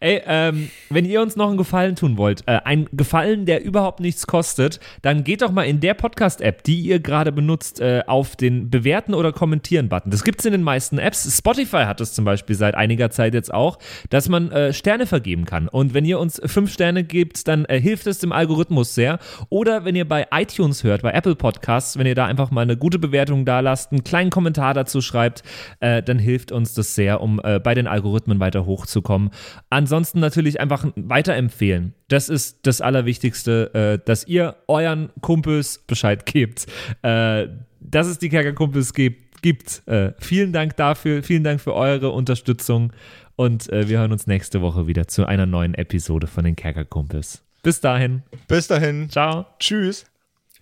Ey, 0.00 0.22
ähm, 0.26 0.70
wenn 0.90 1.04
ihr 1.04 1.20
uns 1.22 1.36
noch 1.36 1.48
einen 1.48 1.58
Gefallen 1.58 1.96
tun 1.96 2.16
wollt, 2.16 2.42
äh, 2.46 2.60
ein 2.64 2.88
Gefallen, 2.92 3.46
der 3.46 3.64
überhaupt 3.64 4.00
nichts 4.00 4.26
kostet, 4.26 4.80
dann 5.02 5.24
geht 5.24 5.42
doch 5.42 5.52
mal 5.52 5.64
in 5.64 5.80
der 5.80 5.94
Podcast-App, 5.94 6.62
die 6.64 6.80
ihr 6.80 7.00
gerade 7.00 7.32
benutzt, 7.32 7.80
äh, 7.80 8.02
auf 8.06 8.36
den 8.36 8.70
Bewerten 8.70 9.14
oder 9.14 9.32
Kommentieren-Button. 9.32 10.10
Das 10.10 10.24
gibt's 10.24 10.44
in 10.44 10.52
den 10.52 10.62
meisten 10.62 10.98
Apps. 10.98 11.36
Spotify 11.36 11.84
hat 11.84 12.00
es 12.00 12.12
zum 12.12 12.24
Beispiel 12.24 12.56
seit 12.56 12.74
einiger 12.74 13.10
Zeit 13.10 13.34
jetzt 13.34 13.52
auch, 13.52 13.78
dass 14.10 14.28
man 14.28 14.50
äh, 14.52 14.72
Sterne 14.72 15.06
vergeben 15.06 15.44
kann. 15.44 15.68
Und 15.68 15.94
wenn 15.94 16.04
ihr 16.04 16.18
uns 16.18 16.40
fünf 16.44 16.72
Sterne 16.72 17.04
gebt, 17.04 17.46
dann 17.48 17.64
äh, 17.66 17.80
hilft 17.80 18.06
es 18.06 18.18
dem 18.18 18.32
Algorithmus 18.32 18.94
sehr. 18.94 19.18
Oder 19.48 19.84
wenn 19.84 19.96
ihr 19.96 20.08
bei 20.08 20.26
iTunes 20.32 20.84
hört, 20.84 21.02
bei 21.02 21.12
Apple 21.12 21.36
Podcasts, 21.36 21.98
wenn 21.98 22.06
ihr 22.06 22.14
da 22.14 22.26
einfach 22.26 22.50
mal 22.50 22.62
eine 22.62 22.76
gute 22.76 22.98
Bewertung 22.98 23.44
da 23.44 23.60
lasst, 23.60 23.92
einen 23.92 24.04
kleinen 24.04 24.30
Kommentar 24.30 24.74
dazu 24.74 25.00
schreibt, 25.00 25.42
äh, 25.80 26.02
dann 26.02 26.18
hilft 26.18 26.52
uns 26.52 26.74
das 26.74 26.94
sehr, 26.94 27.20
um 27.20 27.40
äh, 27.42 27.60
bei 27.60 27.74
den 27.74 27.86
Algorithmen 27.86 28.40
weiter 28.40 28.66
hochzukommen. 28.66 29.30
Ansonsten 29.74 30.20
natürlich 30.20 30.60
einfach 30.60 30.86
weiterempfehlen. 30.94 31.94
Das 32.06 32.28
ist 32.28 32.64
das 32.64 32.80
Allerwichtigste, 32.80 33.74
äh, 33.74 34.06
dass 34.06 34.24
ihr 34.28 34.54
euren 34.68 35.10
Kumpels 35.20 35.78
Bescheid 35.84 36.26
gebt, 36.26 36.66
äh, 37.02 37.48
dass 37.80 38.06
es 38.06 38.18
die 38.18 38.28
Kerkerkumpels 38.28 38.94
gibt. 38.94 39.42
gibt. 39.42 39.82
Äh, 39.88 40.12
vielen 40.20 40.52
Dank 40.52 40.76
dafür, 40.76 41.24
vielen 41.24 41.42
Dank 41.42 41.60
für 41.60 41.74
eure 41.74 42.10
Unterstützung 42.10 42.92
und 43.34 43.68
äh, 43.72 43.88
wir 43.88 43.98
hören 43.98 44.12
uns 44.12 44.28
nächste 44.28 44.62
Woche 44.62 44.86
wieder 44.86 45.08
zu 45.08 45.26
einer 45.26 45.44
neuen 45.44 45.74
Episode 45.74 46.28
von 46.28 46.44
den 46.44 46.54
Kerkerkumpels. 46.54 47.42
Bis 47.64 47.80
dahin, 47.80 48.22
Bis 48.46 48.68
dahin. 48.68 49.10
ciao. 49.10 49.44
Tschüss. 49.58 50.04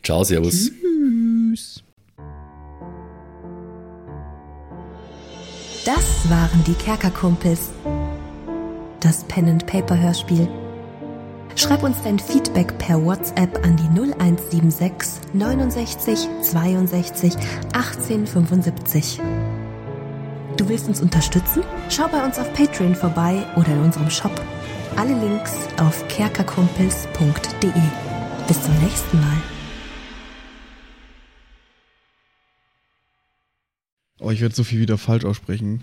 Ciao, 0.03 0.25
Servus. 0.25 0.71
Tschüss. 0.71 1.85
Das 5.85 6.31
waren 6.31 6.65
die 6.67 6.75
Kerkerkumpels. 6.83 7.73
Das 9.03 9.25
Pen 9.25 9.49
and 9.49 9.67
Paper 9.67 9.99
Hörspiel. 9.99 10.49
Schreib 11.57 11.83
uns 11.83 12.01
dein 12.05 12.21
Feedback 12.21 12.79
per 12.79 13.05
WhatsApp 13.05 13.59
an 13.65 13.77
die 13.77 14.01
0176 14.01 15.35
69 15.35 16.29
62 16.41 17.33
18 17.73 18.27
75. 18.29 19.21
Du 20.57 20.69
willst 20.69 20.87
uns 20.87 21.01
unterstützen? 21.01 21.65
Schau 21.91 22.07
bei 22.07 22.25
uns 22.25 22.39
auf 22.39 22.53
Patreon 22.53 22.95
vorbei 22.95 23.45
oder 23.57 23.73
in 23.73 23.81
unserem 23.81 24.09
Shop. 24.09 24.41
Alle 24.95 25.19
Links 25.19 25.53
auf 25.79 26.07
kerkerkumpels.de. 26.07 27.73
Bis 28.47 28.63
zum 28.63 28.79
nächsten 28.85 29.21
Mal. 29.21 29.43
Oh, 34.21 34.31
ich 34.31 34.41
werde 34.41 34.55
so 34.55 34.63
viel 34.63 34.79
wieder 34.79 34.97
falsch 34.97 35.25
aussprechen. 35.25 35.83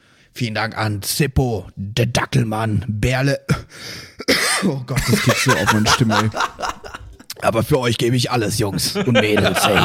vielen 0.33 0.55
Dank 0.55 0.77
an 0.77 1.01
Zippo, 1.01 1.67
der 1.75 2.07
Dackelmann, 2.07 2.85
Berle, 2.87 3.39
oh 4.63 4.81
Gott, 4.85 5.01
das 5.09 5.23
geht 5.23 5.35
so 5.35 5.51
auf 5.51 5.73
meine 5.73 5.87
Stimme, 5.87 6.17
ey. 6.23 6.29
Aber 7.41 7.63
für 7.63 7.79
euch 7.79 7.97
gebe 7.97 8.15
ich 8.15 8.31
alles, 8.31 8.59
Jungs 8.59 8.95
und 8.95 9.13
Mädels, 9.13 9.65
hey. 9.65 9.77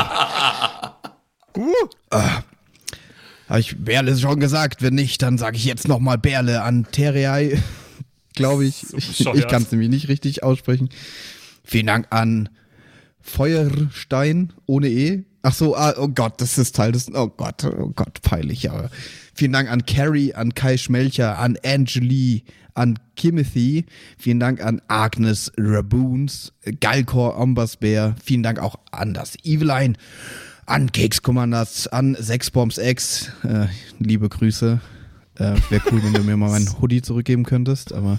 Habe 3.49 3.61
ich 3.61 3.77
Berle 3.79 4.17
schon 4.17 4.41
gesagt? 4.41 4.83
Wenn 4.83 4.95
nicht, 4.95 5.23
dann 5.23 5.39
sage 5.39 5.57
ich 5.57 5.65
jetzt 5.65 5.89
nochmal 5.89 6.19
Berle 6.19 6.63
an 6.63 6.87
Terrei. 6.91 7.63
Glaube 8.35 8.67
ich. 8.67 8.83
ich 8.95 9.09
bescheuert. 9.09 9.37
ich 9.37 9.49
kann 9.49 9.63
es 9.63 9.73
nämlich 9.73 9.89
nicht 9.89 10.09
richtig 10.09 10.43
aussprechen. 10.43 10.91
Vielen 11.65 11.87
Dank 11.87 12.09
an 12.11 12.51
Feuerstein 13.21 14.53
ohne 14.67 14.89
E. 14.89 15.25
Ach 15.49 15.55
so, 15.55 15.77
ah, 15.77 15.95
oh 15.97 16.09
Gott, 16.09 16.41
das 16.41 16.59
ist 16.59 16.75
Teil 16.75 16.91
des. 16.91 17.09
Oh 17.15 17.29
Gott, 17.29 17.63
oh 17.63 17.93
Gott, 17.95 18.21
peinlich, 18.23 18.69
aber. 18.69 18.91
Vielen 19.33 19.53
Dank 19.53 19.71
an 19.71 19.87
Carrie, 19.87 20.35
an 20.35 20.55
Kai 20.55 20.77
Schmelcher, 20.77 21.39
an 21.39 21.57
Angeli, 21.65 22.43
an 22.75 22.99
Kimothy. 23.15 23.87
Vielen 24.19 24.41
Dank 24.41 24.61
an 24.61 24.83
Agnes 24.89 25.53
Raboons, 25.57 26.53
Galkor 26.81 27.39
Ombasbär. 27.39 28.17
Vielen 28.25 28.43
Dank 28.43 28.59
auch 28.59 28.75
an 28.91 29.15
das 29.15 29.37
Eveline, 29.45 29.95
an 30.67 30.91
Keks 30.91 31.23
Commanders, 31.23 31.87
an 31.87 32.17
Sexbombs 32.19 32.79
X. 32.79 33.31
Äh, 33.45 33.67
liebe 34.01 34.29
Grüße. 34.29 34.81
Äh, 35.37 35.55
Wäre 35.71 35.83
cool, 35.93 36.03
wenn 36.03 36.15
du 36.15 36.25
mir 36.25 36.37
mal 36.37 36.51
meinen 36.51 36.69
Hoodie 36.81 37.03
zurückgeben 37.03 37.45
könntest, 37.45 37.93
aber 37.93 38.19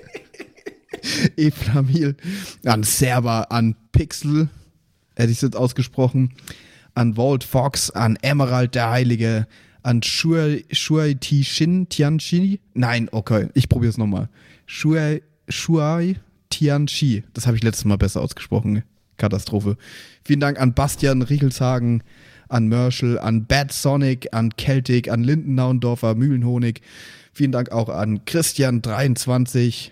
Eflamil, 1.35 2.15
an 2.65 2.83
Server, 2.83 3.51
an 3.51 3.75
Pixel, 3.91 4.49
hätte 5.15 5.31
ich 5.31 5.37
es 5.37 5.41
jetzt 5.41 5.55
ausgesprochen, 5.55 6.33
an 6.93 7.17
Walt 7.17 7.43
Fox, 7.43 7.89
an 7.89 8.17
Emerald 8.21 8.75
der 8.75 8.89
Heilige, 8.89 9.47
an 9.83 10.03
Shuai, 10.03 10.65
Shuai 10.71 11.15
Tishin 11.15 11.89
Tianchi. 11.89 12.59
Nein, 12.73 13.09
okay, 13.11 13.47
ich 13.53 13.69
probiere 13.69 13.89
es 13.89 13.97
nochmal. 13.97 14.29
Shuai, 14.65 15.21
Shuai 15.47 16.17
Tianchi. 16.49 17.23
Das 17.33 17.47
habe 17.47 17.57
ich 17.57 17.63
letztes 17.63 17.85
Mal 17.85 17.97
besser 17.97 18.21
ausgesprochen. 18.21 18.83
Katastrophe. 19.17 19.77
Vielen 20.23 20.39
Dank 20.39 20.59
an 20.59 20.73
Bastian 20.73 21.21
Riechelshagen, 21.21 22.03
an 22.49 22.67
Merschel, 22.67 23.19
an 23.19 23.45
Bad 23.45 23.71
Sonic, 23.71 24.27
an 24.33 24.51
Celtic, 24.57 25.09
an 25.09 25.23
Lindennaundorfer, 25.23 26.15
Mühlenhonig. 26.15 26.81
Vielen 27.33 27.51
Dank 27.51 27.71
auch 27.71 27.89
an 27.89 28.21
Christian23. 28.25 29.91